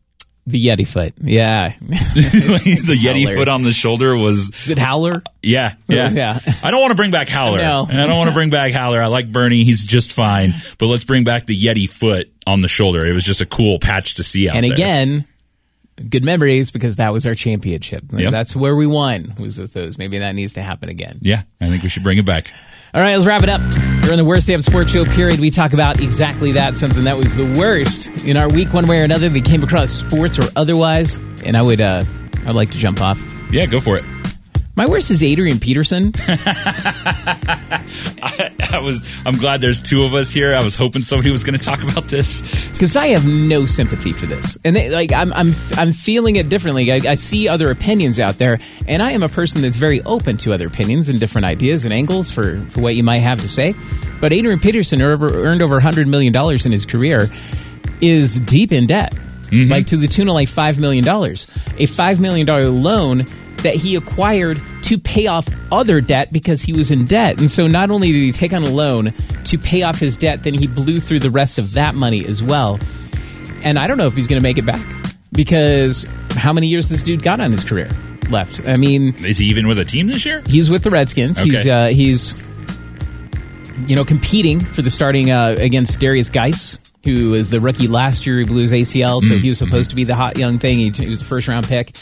The 0.49 0.59
Yeti 0.65 0.87
foot. 0.87 1.15
Yeah. 1.21 1.73
the 1.81 2.99
Yeti 3.05 3.25
Howler. 3.25 3.37
foot 3.37 3.49
on 3.49 3.63
the 3.63 3.73
shoulder 3.73 4.17
was 4.17 4.51
Is 4.63 4.71
it 4.71 4.79
Howler? 4.79 5.23
Yeah, 5.43 5.75
yeah, 5.89 6.11
Yeah. 6.11 6.41
I 6.63 6.71
don't 6.71 6.81
want 6.81 6.93
to 6.93 6.95
bring 6.97 7.11
back 7.11 7.29
Howler, 7.29 7.59
No. 7.59 7.87
and 7.91 8.01
I 8.01 8.07
don't 8.07 8.17
want 8.17 8.29
to 8.29 8.35
bring 8.35 8.51
back 8.51 8.73
Howler. 8.73 9.01
I 9.03 9.07
like 9.07 9.31
Bernie; 9.33 9.65
he's 9.65 9.83
just 9.83 10.13
fine. 10.13 10.55
But 10.79 10.87
let's 10.87 11.03
bring 11.05 11.25
back 11.25 11.47
the 11.47 11.61
Yeti 11.61 11.89
foot 11.89 12.33
on 12.47 12.61
the 12.61 12.69
shoulder. 12.69 13.05
It 13.07 13.13
was 13.13 13.25
just 13.25 13.41
a 13.41 13.47
cool 13.47 13.79
patch 13.81 14.15
to 14.15 14.23
see 14.23 14.49
out 14.49 14.55
And 14.57 14.65
there. 14.65 14.73
again, 14.73 15.27
good 16.09 16.23
memories 16.23 16.71
because 16.71 16.97
that 16.97 17.13
was 17.13 17.27
our 17.27 17.35
championship. 17.35 18.05
Yep. 18.13 18.31
That's 18.31 18.55
where 18.55 18.77
we 18.77 18.87
won 18.87 19.35
was 19.41 19.59
with 19.59 19.73
those. 19.73 19.99
Maybe 19.99 20.19
that 20.21 20.33
needs 20.37 20.53
to 20.53 20.63
happen 20.63 20.89
again. 20.89 21.19
yeah, 21.23 21.43
I 21.61 21.69
think 21.69 21.83
we 21.83 21.89
should 21.89 22.03
bring 22.05 22.19
it 22.19 22.25
back. 22.27 22.53
All 22.97 23.03
right, 23.03 23.13
let's 23.13 23.27
wrap 23.27 23.43
it 23.43 23.51
up. 23.51 23.61
We're 24.05 24.17
the 24.17 24.25
worst 24.25 24.47
damn 24.47 24.63
sports 24.63 24.91
show 24.91 25.05
period. 25.05 25.39
We 25.39 25.51
talk 25.51 25.75
about 25.75 26.01
exactly 26.01 26.53
that, 26.53 26.79
something 26.79 27.05
that 27.05 27.19
was 27.19 27.37
the 27.37 27.45
worst 27.59 28.25
in 28.25 28.39
our 28.39 28.49
week, 28.49 28.73
one 28.73 28.87
way 28.87 29.01
or 29.01 29.03
another. 29.03 29.29
They 29.29 29.43
came 29.43 29.63
across 29.63 29.91
sports 29.91 30.39
or 30.39 30.49
otherwise, 30.57 31.19
and 31.45 31.59
I 31.59 31.61
would, 31.61 31.83
uh, 31.83 32.05
I'd 32.47 32.55
like 32.55 32.71
to 32.71 32.79
jump 32.79 33.03
off. 33.03 33.21
Yeah, 33.53 33.67
go 33.67 33.81
for 33.81 33.99
it. 33.99 34.05
My 34.77 34.85
worst 34.85 35.11
is 35.11 35.23
Adrian 35.23 35.59
Peterson. 35.59 36.13
I, 36.29 37.81
I 38.73 38.81
was. 38.81 39.11
I'm 39.25 39.37
glad 39.39 39.63
there's 39.63 39.81
two 39.81 40.05
of 40.05 40.13
us 40.13 40.31
here. 40.31 40.55
I 40.55 40.63
was 40.63 40.77
hoping 40.77 41.01
somebody 41.01 41.31
was 41.31 41.45
going 41.45 41.59
to 41.59 41.65
talk 41.65 41.83
about 41.83 42.09
this. 42.09 42.43
because 42.73 42.95
I 42.95 43.09
have 43.09 43.27
no 43.27 43.65
sympathy 43.65 44.13
for 44.13 44.27
this, 44.27 44.59
and 44.67 44.77
they, 44.77 44.91
like 44.91 45.15
I'm, 45.15 45.33
I'm, 45.33 45.55
I'm 45.79 45.93
feeling 45.93 46.37
it 46.37 46.51
differently. 46.51 46.93
I, 46.93 46.97
I 47.13 47.15
see 47.15 47.49
other 47.49 47.71
opinions 47.71 48.21
out 48.21 48.37
there, 48.37 48.59
and 48.87 49.03
I 49.03 49.13
am 49.13 49.23
a 49.23 49.31
person 49.31 49.63
that's 49.63 49.79
very 49.79 50.03
open 50.03 50.37
to 50.39 50.53
other 50.53 50.67
opinions 50.67 51.09
and 51.09 51.19
different 51.19 51.47
ideas 51.47 51.87
and 51.87 51.95
angles 51.95 52.31
for, 52.31 52.61
for 52.67 52.83
what 52.83 52.95
you 52.95 53.03
might 53.03 53.21
have 53.21 53.41
to 53.41 53.49
say. 53.49 53.75
But 54.21 54.35
Adrian 54.35 54.61
Peterson 54.61 55.01
earned 55.01 55.63
over 55.63 55.77
100 55.77 56.07
million 56.07 56.35
dollars 56.35 56.67
in 56.67 56.73
his 56.73 56.85
career, 56.85 57.31
is 58.03 58.39
deep 58.41 58.73
in 58.73 58.87
debt, 58.87 59.15
mm-hmm. 59.15 59.73
like 59.73 59.87
to 59.87 59.97
the 59.97 60.07
tune 60.07 60.29
of 60.29 60.35
like 60.35 60.49
five 60.49 60.79
million 60.79 61.03
dollars, 61.03 61.47
a 61.79 61.87
five 61.87 62.21
million 62.21 62.47
dollar 62.47 62.69
loan 62.69 63.25
that 63.67 63.75
he 63.75 63.97
acquired 63.97 64.61
to 64.83 64.97
pay 64.97 65.27
off 65.27 65.49
other 65.73 66.01
debt 66.01 66.33
because 66.33 66.63
he 66.63 66.73
was 66.73 66.93
in 66.93 67.05
debt. 67.05 67.39
And 67.39 67.51
so 67.51 67.67
not 67.67 67.91
only 67.91 68.13
did 68.13 68.21
he 68.23 68.31
take 68.31 68.53
on 68.53 68.63
a 68.63 68.71
loan 68.71 69.13
to 69.47 69.59
pay 69.59 69.83
off 69.83 69.99
his 69.99 70.17
debt, 70.17 70.45
then 70.45 70.55
he 70.55 70.69
blew 70.69 71.01
through 71.01 71.19
the 71.19 71.31
rest 71.31 71.59
of 71.59 71.73
that 71.73 71.97
money 71.97 72.25
as 72.25 72.43
well. 72.45 72.79
And 73.65 73.77
I 73.79 73.89
don't 73.89 73.99
know 73.99 74.07
if 74.07 74.15
he's 74.15 74.29
going 74.29 74.39
to 74.39 74.43
make 74.43 74.59
it 74.59 74.65
back 74.67 74.81
because 75.33 76.07
how 76.31 76.53
many 76.53 76.69
years 76.69 76.89
this 76.89 77.03
dude 77.03 77.23
got 77.23 77.41
on 77.41 77.51
his 77.51 77.65
career 77.65 77.89
left? 78.31 78.69
I 78.69 78.77
mean, 78.77 79.15
Is 79.25 79.39
he 79.39 79.47
even 79.47 79.67
with 79.67 79.81
a 79.81 79.85
team 79.85 80.07
this 80.07 80.25
year? 80.25 80.43
he's 80.47 80.71
with 80.71 80.85
the 80.85 80.91
Redskins. 80.91 81.39
He's 81.41 81.67
uh, 81.67 81.87
he's 81.89 82.41
you 83.87 83.97
know, 83.97 84.05
competing 84.05 84.61
for 84.61 84.83
the 84.83 84.91
starting 84.91 85.31
uh, 85.31 85.57
against 85.59 86.01
Derrius 86.01 86.33
Guice, 86.33 86.79
who 87.05 87.31
was 87.31 87.51
the 87.51 87.61
rookie 87.61 87.89
last 87.89 88.27
year. 88.27 88.39
He 88.39 88.45
blew 88.45 88.63
his 88.63 88.73
ACL, 88.73 89.21
so 89.23 89.39
he 89.39 89.49
was 89.49 89.59
supposed 89.59 89.91
to 89.91 89.97
be 89.97 90.05
the 90.05 90.15
hot 90.15 90.39
young 90.39 90.59
thing. 90.59 90.79
He, 90.79 90.91
he 90.91 91.09
was 91.09 91.19
the 91.21 91.25
first 91.25 91.49
round 91.49 91.67
pick, 91.67 91.97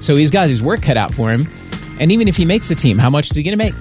so 0.00 0.16
he's 0.16 0.30
got 0.30 0.48
his 0.48 0.62
work 0.62 0.82
cut 0.82 0.96
out 0.96 1.14
for 1.14 1.30
him. 1.30 1.48
And 1.98 2.12
even 2.12 2.28
if 2.28 2.36
he 2.36 2.44
makes 2.44 2.68
the 2.68 2.74
team, 2.74 2.98
how 2.98 3.10
much 3.10 3.30
is 3.30 3.36
he 3.36 3.42
going 3.42 3.56
to 3.58 3.64
make? 3.64 3.74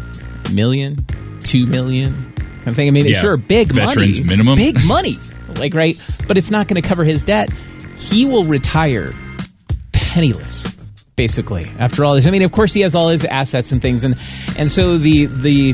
A 0.45 0.51
million, 0.51 1.05
two 1.43 1.65
million, 1.65 2.33
of 2.65 2.75
thing. 2.75 2.87
I 2.87 2.91
mean, 2.91 3.05
Yeah. 3.05 3.19
sure, 3.19 3.37
big 3.37 3.71
Veterans 3.71 4.19
money, 4.19 4.29
minimum. 4.29 4.55
big 4.55 4.77
money, 4.87 5.17
like 5.55 5.73
right, 5.73 5.97
but 6.27 6.37
it's 6.37 6.51
not 6.51 6.67
going 6.67 6.81
to 6.81 6.87
cover 6.87 7.03
his 7.03 7.23
debt. 7.23 7.49
He 7.97 8.25
will 8.25 8.43
retire 8.43 9.13
penniless 9.91 10.67
basically 11.15 11.69
after 11.79 12.05
all 12.05 12.15
this 12.15 12.25
i 12.25 12.31
mean 12.31 12.43
of 12.43 12.51
course 12.53 12.73
he 12.73 12.79
has 12.79 12.95
all 12.95 13.09
his 13.09 13.25
assets 13.25 13.73
and 13.73 13.81
things 13.81 14.05
and 14.05 14.15
and 14.57 14.71
so 14.71 14.97
the 14.97 15.25
the 15.25 15.73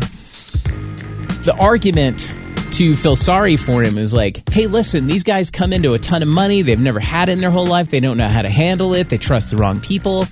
the 1.45 1.55
argument 1.55 2.33
to 2.71 2.95
feel 2.95 3.15
sorry 3.15 3.55
for 3.55 3.83
him 3.83 3.97
is 3.97 4.13
like 4.13 4.49
hey 4.49 4.67
listen 4.67 5.07
these 5.07 5.23
guys 5.23 5.49
come 5.51 5.71
into 5.71 5.93
a 5.93 5.99
ton 5.99 6.21
of 6.21 6.27
money. 6.27 6.61
They've 6.61 6.79
never 6.79 6.99
had 6.99 7.29
it 7.29 7.33
in 7.33 7.39
their 7.39 7.51
whole 7.51 7.67
life. 7.67 7.89
They 7.89 7.99
don't 7.99 8.17
know 8.17 8.27
how 8.27 8.41
to 8.41 8.49
handle 8.49 8.93
it. 8.93 9.09
They 9.09 9.17
trust 9.17 9.51
the 9.51 9.57
wrong 9.57 9.79
people. 9.79 10.25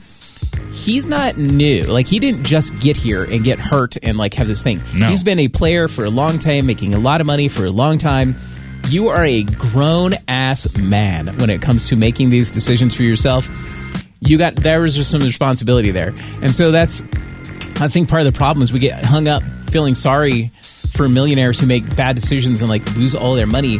He's 0.71 1.07
not 1.07 1.37
new. 1.37 1.83
Like 1.83 2.07
he 2.07 2.19
didn't 2.19 2.43
just 2.43 2.77
get 2.79 2.97
here 2.97 3.23
and 3.23 3.43
get 3.43 3.59
hurt 3.59 3.95
and 4.01 4.17
like 4.17 4.33
have 4.33 4.47
this 4.47 4.63
thing. 4.63 4.81
No. 4.95 5.09
he's 5.09 5.23
been 5.23 5.39
a 5.39 5.47
player 5.47 5.87
for 5.87 6.03
a 6.03 6.09
long 6.09 6.39
time 6.39 6.65
making 6.65 6.95
a 6.95 6.99
lot 6.99 7.21
of 7.21 7.27
money 7.27 7.47
for 7.47 7.65
a 7.65 7.71
long 7.71 7.97
time. 7.97 8.35
You 8.89 9.09
are 9.09 9.23
a 9.23 9.43
grown 9.43 10.13
ass 10.27 10.75
man 10.75 11.37
when 11.37 11.49
it 11.49 11.61
comes 11.61 11.87
to 11.89 11.95
making 11.95 12.31
these 12.31 12.51
decisions 12.51 12.95
for 12.95 13.03
yourself. 13.03 13.47
You 14.19 14.37
got 14.37 14.55
there 14.55 14.83
is 14.83 15.07
some 15.07 15.21
responsibility 15.21 15.91
there. 15.91 16.13
And 16.41 16.53
so 16.53 16.71
that's 16.71 17.03
i 17.79 17.87
think 17.87 18.07
part 18.07 18.25
of 18.25 18.31
the 18.31 18.37
problem 18.37 18.61
is 18.61 18.71
we 18.71 18.79
get 18.79 19.03
hung 19.03 19.27
up 19.27 19.41
feeling 19.69 19.95
sorry 19.95 20.51
for 20.93 21.09
millionaires 21.09 21.59
who 21.59 21.65
make 21.67 21.95
bad 21.95 22.15
decisions 22.15 22.61
and 22.61 22.69
like 22.69 22.85
lose 22.95 23.15
all 23.15 23.35
their 23.35 23.47
money 23.47 23.79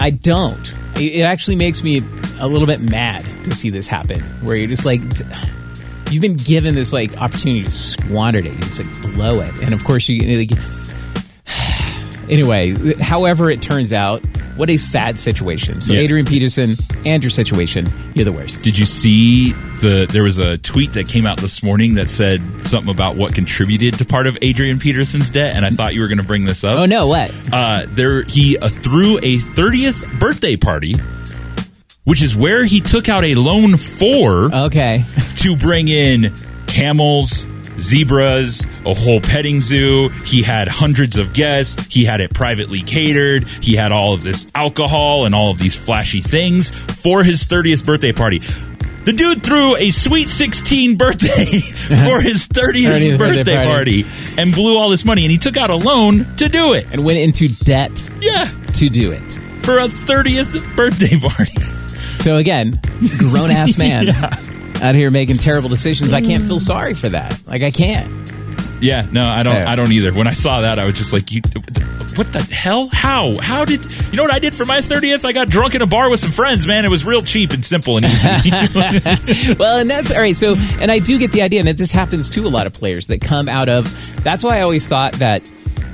i 0.00 0.10
don't. 0.10 0.74
It 0.96 1.22
actually 1.22 1.56
makes 1.56 1.82
me 1.82 2.02
a 2.40 2.46
little 2.46 2.66
bit 2.66 2.80
mad 2.80 3.24
to 3.44 3.54
see 3.54 3.70
this 3.70 3.86
happen 3.86 4.20
where 4.42 4.56
you're 4.56 4.66
just 4.66 4.84
like 4.84 5.00
you've 6.10 6.20
been 6.20 6.36
given 6.36 6.74
this 6.74 6.92
like 6.92 7.16
opportunity 7.18 7.62
to 7.62 7.70
squander 7.70 8.40
it 8.40 8.46
you 8.46 8.58
just 8.58 8.82
like 8.82 9.02
blow 9.14 9.40
it. 9.40 9.54
And 9.62 9.72
of 9.72 9.84
course 9.84 10.08
you 10.08 10.38
like, 10.38 10.50
anyway 12.28 12.74
however 13.00 13.50
it 13.50 13.62
turns 13.62 13.92
out 13.92 14.22
what 14.60 14.70
a 14.70 14.76
sad 14.76 15.18
situation 15.18 15.80
so 15.80 15.92
Yeah. 15.92 16.00
adrian 16.00 16.26
peterson 16.26 16.76
and 17.06 17.22
your 17.24 17.30
situation 17.30 17.88
you're 18.14 18.24
the 18.26 18.32
worst 18.32 18.62
Did 18.62 18.76
you 18.78 18.86
see 18.86 19.52
the? 19.80 20.06
There 20.10 20.22
was 20.22 20.38
a 20.38 20.58
tweet 20.58 20.92
that 20.92 21.08
came 21.08 21.26
out 21.26 21.40
this 21.40 21.62
morning 21.62 21.94
that 21.94 22.10
said 22.10 22.42
something 22.66 22.92
about 22.92 23.16
what 23.16 23.34
contributed 23.34 23.94
to 23.98 24.04
part 24.04 24.26
of 24.26 24.36
Adrian 24.42 24.78
Peterson's 24.78 25.30
debt, 25.30 25.54
and 25.56 25.64
I 25.64 25.70
thought 25.70 25.94
you 25.94 26.02
were 26.02 26.08
going 26.08 26.18
to 26.18 26.24
bring 26.24 26.44
this 26.44 26.62
up. 26.64 26.76
oh 26.76 26.84
no 26.86 27.06
what 27.06 27.32
uh, 27.52 27.86
there 27.88 28.22
he 28.22 28.58
uh, 28.58 28.68
threw 28.68 29.16
a 29.18 29.38
30th 29.38 30.18
birthday 30.18 30.56
party, 30.56 30.96
which 32.04 32.20
is 32.22 32.36
where 32.36 32.64
he 32.64 32.80
took 32.80 33.08
out 33.08 33.24
a 33.24 33.34
loan 33.36 33.76
for 33.78 34.54
okay 34.54 35.04
to 35.36 35.56
bring 35.56 35.88
in 35.88 36.34
camels, 36.66 37.46
zebras, 37.80 38.66
a 38.84 38.94
whole 38.94 39.20
petting 39.20 39.60
zoo. 39.60 40.08
He 40.24 40.42
had 40.42 40.68
hundreds 40.68 41.18
of 41.18 41.32
guests. 41.32 41.82
He 41.88 42.04
had 42.04 42.20
it 42.20 42.32
privately 42.34 42.80
catered. 42.80 43.44
He 43.62 43.76
had 43.76 43.92
all 43.92 44.12
of 44.14 44.22
this 44.22 44.46
alcohol 44.54 45.24
and 45.26 45.34
all 45.34 45.50
of 45.50 45.58
these 45.58 45.76
flashy 45.76 46.20
things 46.20 46.70
for 46.70 47.22
his 47.22 47.44
30th 47.46 47.84
birthday 47.84 48.12
party. 48.12 48.40
The 49.04 49.14
dude 49.14 49.42
threw 49.42 49.76
a 49.76 49.90
sweet 49.90 50.28
16 50.28 50.96
birthday 50.96 51.60
for 51.60 52.20
his 52.20 52.46
30th, 52.48 52.84
30th 52.84 53.18
birthday 53.18 53.36
birthday 53.44 53.64
party. 53.64 54.02
party 54.04 54.36
and 54.40 54.52
blew 54.54 54.78
all 54.78 54.90
this 54.90 55.04
money 55.06 55.22
and 55.24 55.32
he 55.32 55.38
took 55.38 55.56
out 55.56 55.70
a 55.70 55.76
loan 55.76 56.26
to 56.36 56.48
do 56.48 56.74
it. 56.74 56.86
and 56.92 57.02
went 57.04 57.18
into 57.18 57.48
debt 57.64 58.10
Yeah, 58.20 58.44
to 58.74 58.88
do 58.90 59.10
it. 59.12 59.32
for 59.62 59.78
a 59.78 59.86
30th 59.86 60.76
birthday 60.76 61.18
party. 61.28 61.52
So 62.18 62.36
again, 62.36 62.78
grown 63.18 63.50
ass 63.50 63.78
man 63.78 64.06
out 64.80 64.94
here 64.94 65.10
making 65.10 65.38
terrible 65.38 65.68
decisions. 65.68 66.12
I 66.12 66.20
can't 66.20 66.42
feel 66.44 66.60
sorry 66.60 66.94
for 66.94 67.08
that. 67.08 67.40
Like 67.46 67.62
I 67.62 67.70
can't. 67.70 68.30
Yeah, 68.80 69.06
no, 69.12 69.26
I 69.26 69.42
don't. 69.42 69.56
I 69.56 69.76
don't 69.76 69.92
either. 69.92 70.12
When 70.12 70.26
I 70.26 70.32
saw 70.32 70.62
that, 70.62 70.78
I 70.78 70.86
was 70.86 70.94
just 70.94 71.12
like, 71.12 71.30
"You, 71.30 71.42
what 72.16 72.32
the 72.32 72.42
hell? 72.42 72.88
How? 72.90 73.36
How 73.38 73.66
did 73.66 73.84
you 73.84 74.16
know 74.16 74.22
what 74.22 74.32
I 74.32 74.38
did 74.38 74.54
for 74.54 74.64
my 74.64 74.80
thirtieth? 74.80 75.24
I 75.24 75.32
got 75.32 75.50
drunk 75.50 75.74
in 75.74 75.82
a 75.82 75.86
bar 75.86 76.08
with 76.08 76.20
some 76.20 76.32
friends. 76.32 76.66
Man, 76.66 76.86
it 76.86 76.88
was 76.88 77.04
real 77.04 77.22
cheap 77.22 77.52
and 77.52 77.64
simple 77.64 77.98
and 77.98 78.06
easy. 78.06 78.50
Well, 79.58 79.78
and 79.80 79.90
that's 79.90 80.10
all 80.10 80.20
right. 80.20 80.36
So, 80.36 80.56
and 80.56 80.90
I 80.90 80.98
do 80.98 81.18
get 81.18 81.32
the 81.32 81.42
idea, 81.42 81.60
and 81.60 81.68
that 81.68 81.76
this 81.76 81.92
happens 81.92 82.30
to 82.30 82.46
a 82.46 82.48
lot 82.48 82.66
of 82.66 82.72
players 82.72 83.08
that 83.08 83.20
come 83.20 83.48
out 83.48 83.68
of. 83.68 84.24
That's 84.24 84.42
why 84.42 84.58
I 84.58 84.62
always 84.62 84.88
thought 84.88 85.14
that 85.14 85.42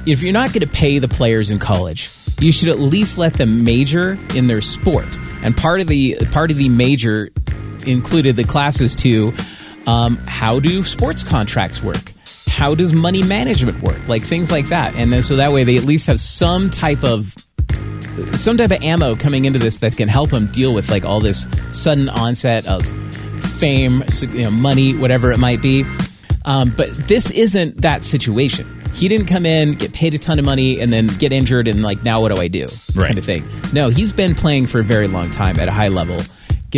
if 0.07 0.23
you're 0.23 0.33
not 0.33 0.49
going 0.49 0.61
to 0.61 0.69
pay 0.69 1.01
the 1.01 1.09
players 1.09 1.51
in 1.51 1.59
college, 1.59 2.11
you 2.39 2.53
should 2.53 2.69
at 2.69 2.79
least 2.79 3.19
let 3.19 3.35
them 3.35 3.65
major 3.65 4.19
in 4.35 4.47
their 4.47 4.61
sport. 4.61 5.07
And 5.43 5.57
part 5.57 5.81
of 5.81 5.89
the 5.89 6.17
part 6.31 6.51
of 6.51 6.57
the 6.57 6.69
major 6.69 7.31
included 7.87 8.37
the 8.37 8.45
classes 8.45 8.95
to 8.97 9.35
um, 9.87 10.17
how 10.27 10.61
do 10.61 10.83
sports 10.83 11.23
contracts 11.23 11.83
work. 11.83 12.13
How 12.49 12.75
does 12.75 12.93
money 12.93 13.23
management 13.23 13.83
work? 13.83 14.07
Like 14.09 14.23
things 14.23 14.51
like 14.51 14.69
that. 14.69 14.95
And 14.95 15.13
then, 15.13 15.23
so 15.23 15.37
that 15.37 15.53
way 15.53 15.65
they 15.65 15.77
at 15.77 15.85
least 15.85 16.07
have 16.07 16.21
some 16.21 16.71
type 16.71 17.05
of 17.05 17.35
some 18.33 18.57
type 18.57 18.71
of 18.71 18.83
ammo 18.83 19.15
coming 19.15 19.45
into 19.45 19.59
this 19.59 19.79
that 19.79 19.97
can 19.97 20.09
help 20.09 20.31
him 20.31 20.47
deal 20.47 20.73
with 20.73 20.91
like 20.91 21.05
all 21.05 21.21
this 21.21 21.47
sudden 21.73 22.09
onset 22.09 22.67
of 22.67 22.87
fame, 23.59 24.03
you 24.33 24.45
know, 24.45 24.51
money, 24.51 24.95
whatever 24.95 25.33
it 25.33 25.39
might 25.39 25.61
be. 25.61 25.85
Um, 26.45 26.73
but 26.75 26.91
this 26.95 27.31
isn't 27.31 27.83
that 27.83 28.05
situation. 28.05 28.67
He 28.95 29.09
didn't 29.09 29.27
come 29.27 29.45
in, 29.45 29.73
get 29.73 29.93
paid 29.93 30.15
a 30.15 30.19
ton 30.19 30.39
of 30.39 30.47
money, 30.47 30.81
and 30.81 30.91
then 30.91 31.09
get 31.09 31.31
injured, 31.33 31.69
and 31.69 31.83
like, 31.83 32.03
now 32.03 32.23
what 32.23 32.35
do 32.35 32.41
I 32.41 32.49
do? 32.49 32.67
Right. 32.95 33.09
Kind 33.09 33.19
of 33.19 33.25
thing. 33.27 33.47
No, 33.73 33.91
he's 33.91 34.13
been 34.13 34.35
playing 34.35 34.69
for 34.69 34.81
a 34.81 34.85
very 34.85 35.07
long 35.07 35.31
time 35.31 35.59
at 35.61 35.69
a 35.69 35.73
high 35.73 35.89
level, 35.89 36.19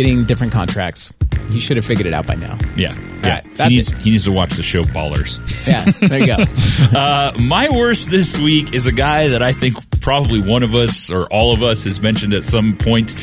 getting 0.03 0.23
different 0.23 0.53
contracts. 0.53 1.11
He 1.49 1.59
should 1.59 1.75
have 1.77 1.85
figured 1.85 2.07
it 2.07 2.13
out 2.13 2.25
by 2.25 2.35
now. 2.35 2.57
yeah, 2.77 2.93
yeah. 3.23 3.33
right, 3.33 3.55
that's 3.55 3.69
he 3.69 3.75
needs 3.77 3.91
he 3.91 4.11
needs 4.11 4.23
to 4.25 4.31
watch 4.31 4.51
the 4.51 4.63
show 4.63 4.83
Ballers. 4.83 5.39
Yeah, 5.67 5.83
there 6.07 6.19
you 6.19 6.27
go. 6.27 6.45
Uh, 6.97 7.33
my 7.39 7.69
worst 7.69 8.09
this 8.09 8.37
week 8.37 8.73
is 8.73 8.87
a 8.87 8.91
guy 8.91 9.29
that 9.29 9.43
I 9.43 9.51
think 9.51 9.75
probably 9.99 10.41
one 10.41 10.63
of 10.63 10.73
us 10.73 11.11
or 11.11 11.25
all 11.27 11.53
of 11.53 11.61
us 11.61 11.83
has 11.83 12.01
mentioned 12.01 12.33
at 12.33 12.45
some 12.45 12.77
point 12.77 13.15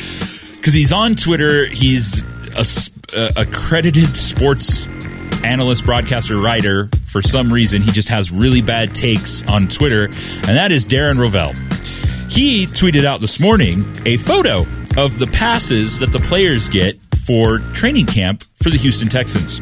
because 0.53 0.73
he's 0.73 0.93
on 0.93 1.15
Twitter. 1.15 1.65
He's 1.65 2.23
a, 2.55 2.65
a 3.15 3.41
accredited 3.41 4.15
sports 4.15 4.85
analyst, 5.43 5.85
broadcaster, 5.85 6.37
writer. 6.37 6.89
For 7.07 7.21
some 7.21 7.51
reason, 7.51 7.81
he 7.81 7.91
just 7.91 8.09
has 8.09 8.31
really 8.31 8.61
bad 8.61 8.93
takes 8.93 9.45
on 9.47 9.67
Twitter, 9.67 10.05
and 10.05 10.57
that 10.57 10.71
is 10.71 10.85
Darren 10.85 11.17
Rovell. 11.17 11.55
He 12.31 12.67
tweeted 12.67 13.05
out 13.05 13.21
this 13.21 13.39
morning 13.39 13.85
a 14.05 14.17
photo 14.17 14.65
of 14.97 15.19
the 15.19 15.27
passes 15.27 15.99
that 15.99 16.11
the 16.11 16.19
players 16.19 16.67
get 16.69 16.97
for 17.25 17.59
training 17.73 18.05
camp 18.07 18.43
for 18.61 18.69
the 18.69 18.77
Houston 18.77 19.07
Texans. 19.07 19.59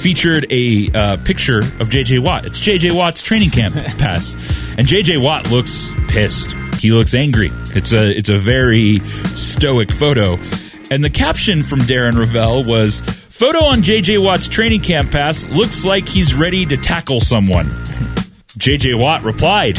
Featured 0.00 0.46
a 0.50 0.90
uh, 0.92 1.16
picture 1.24 1.58
of 1.58 1.88
JJ 1.88 2.22
Watt. 2.22 2.44
It's 2.44 2.60
JJ 2.60 2.92
Watt's 2.92 3.22
training 3.22 3.50
camp 3.50 3.74
pass, 3.98 4.34
and 4.76 4.86
JJ 4.86 5.20
Watt 5.20 5.50
looks 5.50 5.92
pissed. 6.08 6.52
He 6.78 6.92
looks 6.92 7.14
angry. 7.14 7.50
It's 7.74 7.92
a 7.92 8.08
it's 8.08 8.28
a 8.28 8.38
very 8.38 9.00
stoic 9.34 9.90
photo, 9.90 10.38
and 10.90 11.02
the 11.02 11.10
caption 11.10 11.64
from 11.64 11.80
Darren 11.80 12.12
Rovell 12.12 12.64
was 12.64 13.00
photo 13.00 13.64
on 13.64 13.82
JJ 13.82 14.22
Watt's 14.22 14.46
training 14.46 14.82
camp 14.82 15.10
pass 15.10 15.46
looks 15.46 15.84
like 15.84 16.08
he's 16.08 16.34
ready 16.34 16.64
to 16.66 16.76
tackle 16.76 17.20
someone. 17.20 17.66
JJ 18.58 18.98
Watt 18.98 19.22
replied, 19.22 19.78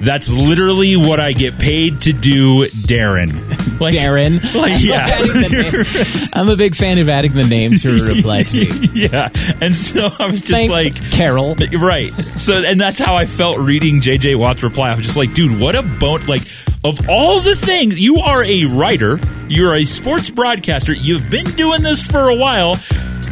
That's 0.00 0.32
literally 0.32 0.96
what 0.96 1.20
I 1.20 1.32
get 1.32 1.58
paid 1.58 2.00
to 2.02 2.12
do, 2.12 2.66
Darren. 2.66 3.51
Like, 3.80 3.94
Darren. 3.94 4.40
Like, 4.62 4.82
yeah. 4.82 6.28
I'm 6.32 6.48
a 6.48 6.56
big 6.56 6.74
fan 6.74 6.98
of 6.98 7.08
adding 7.08 7.32
the 7.32 7.44
name 7.44 7.72
to 7.76 7.90
a 7.90 8.14
reply 8.14 8.42
to 8.44 8.56
me. 8.56 8.88
yeah. 8.94 9.30
And 9.60 9.74
so 9.74 10.10
I 10.18 10.26
was 10.26 10.40
just 10.40 10.52
Thanks, 10.52 10.70
like, 10.70 10.94
Carol. 11.10 11.56
Right. 11.78 12.12
So, 12.36 12.54
and 12.54 12.80
that's 12.80 12.98
how 12.98 13.16
I 13.16 13.26
felt 13.26 13.58
reading 13.58 14.00
JJ 14.00 14.38
Watt's 14.38 14.62
reply. 14.62 14.90
I 14.90 14.94
was 14.94 15.04
just 15.04 15.16
like, 15.16 15.34
dude, 15.34 15.60
what 15.60 15.74
a 15.74 15.82
bone. 15.82 16.26
Like, 16.26 16.42
of 16.84 17.08
all 17.08 17.40
the 17.40 17.54
things, 17.54 18.00
you 18.02 18.18
are 18.18 18.44
a 18.44 18.64
writer, 18.66 19.18
you're 19.48 19.74
a 19.74 19.84
sports 19.84 20.30
broadcaster, 20.30 20.92
you've 20.92 21.30
been 21.30 21.46
doing 21.46 21.82
this 21.82 22.02
for 22.02 22.28
a 22.28 22.34
while. 22.34 22.74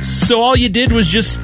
So 0.00 0.40
all 0.40 0.56
you 0.56 0.68
did 0.68 0.92
was 0.92 1.06
just 1.06 1.38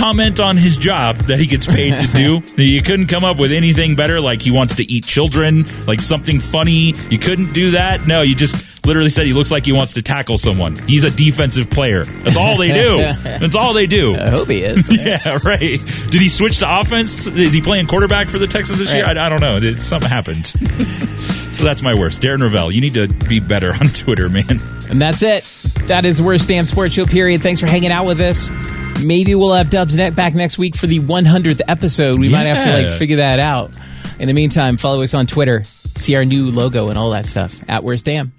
comment 0.00 0.40
on 0.40 0.56
his 0.56 0.78
job 0.78 1.16
that 1.28 1.38
he 1.38 1.46
gets 1.46 1.66
paid 1.66 2.00
to 2.00 2.06
do. 2.08 2.42
you 2.62 2.82
couldn't 2.82 3.08
come 3.08 3.22
up 3.22 3.36
with 3.38 3.52
anything 3.52 3.96
better, 3.96 4.18
like 4.20 4.40
he 4.40 4.50
wants 4.50 4.76
to 4.76 4.90
eat 4.90 5.04
children, 5.04 5.66
like 5.86 6.00
something 6.00 6.40
funny. 6.40 6.94
You 7.10 7.18
couldn't 7.18 7.52
do 7.52 7.72
that. 7.72 8.06
No, 8.06 8.22
you 8.22 8.34
just 8.34 8.66
literally 8.86 9.10
said 9.10 9.26
he 9.26 9.34
looks 9.34 9.50
like 9.50 9.66
he 9.66 9.72
wants 9.72 9.92
to 9.94 10.02
tackle 10.02 10.38
someone. 10.38 10.74
He's 10.86 11.04
a 11.04 11.10
defensive 11.10 11.68
player. 11.68 12.04
That's 12.04 12.38
all 12.38 12.56
they 12.56 12.72
do. 12.72 12.96
That's 13.22 13.54
all 13.54 13.74
they 13.74 13.86
do. 13.86 14.16
I 14.16 14.30
hope 14.30 14.48
he 14.48 14.62
is. 14.62 14.88
Yeah, 15.00 15.38
right. 15.44 15.78
Did 16.10 16.20
he 16.20 16.28
switch 16.30 16.58
to 16.60 16.80
offense? 16.80 17.26
Is 17.26 17.52
he 17.52 17.60
playing 17.60 17.86
quarterback 17.86 18.28
for 18.28 18.38
the 18.38 18.46
Texans 18.46 18.78
this 18.78 18.94
year? 18.94 19.04
I, 19.04 19.10
I 19.26 19.28
don't 19.28 19.40
know. 19.42 19.60
Did- 19.60 19.82
Something 19.82 20.08
happened. 20.10 20.46
so 21.54 21.62
that's 21.64 21.82
my 21.82 21.94
worst. 21.94 22.22
Darren 22.22 22.40
Rovell, 22.40 22.72
you 22.72 22.80
need 22.80 22.94
to 22.94 23.06
be 23.28 23.38
better 23.40 23.72
on 23.74 23.88
Twitter, 23.88 24.28
man. 24.30 24.60
And 24.88 25.00
that's 25.00 25.22
it. 25.22 25.44
That 25.88 26.04
is 26.06 26.22
Worst 26.22 26.48
Damn 26.48 26.64
Sports 26.64 26.94
Show, 26.94 27.04
period. 27.04 27.42
Thanks 27.42 27.60
for 27.60 27.66
hanging 27.66 27.90
out 27.92 28.06
with 28.06 28.20
us. 28.20 28.50
Maybe 29.02 29.34
we'll 29.34 29.54
have 29.54 29.68
Dubz 29.68 29.96
net 29.96 30.14
back 30.14 30.34
next 30.34 30.58
week 30.58 30.76
for 30.76 30.86
the 30.86 31.00
100th 31.00 31.60
episode. 31.68 32.20
We 32.20 32.28
might 32.28 32.46
have 32.46 32.64
to 32.64 32.72
like 32.72 32.90
figure 32.90 33.16
that 33.16 33.38
out. 33.38 33.72
In 34.18 34.26
the 34.26 34.34
meantime, 34.34 34.76
follow 34.76 35.02
us 35.02 35.14
on 35.14 35.26
Twitter, 35.26 35.64
see 35.96 36.14
our 36.16 36.24
new 36.24 36.50
logo 36.50 36.88
and 36.88 36.98
all 36.98 37.10
that 37.10 37.24
stuff 37.24 37.60
at 37.68 37.82
Where's 37.82 38.02
Dam. 38.02 38.32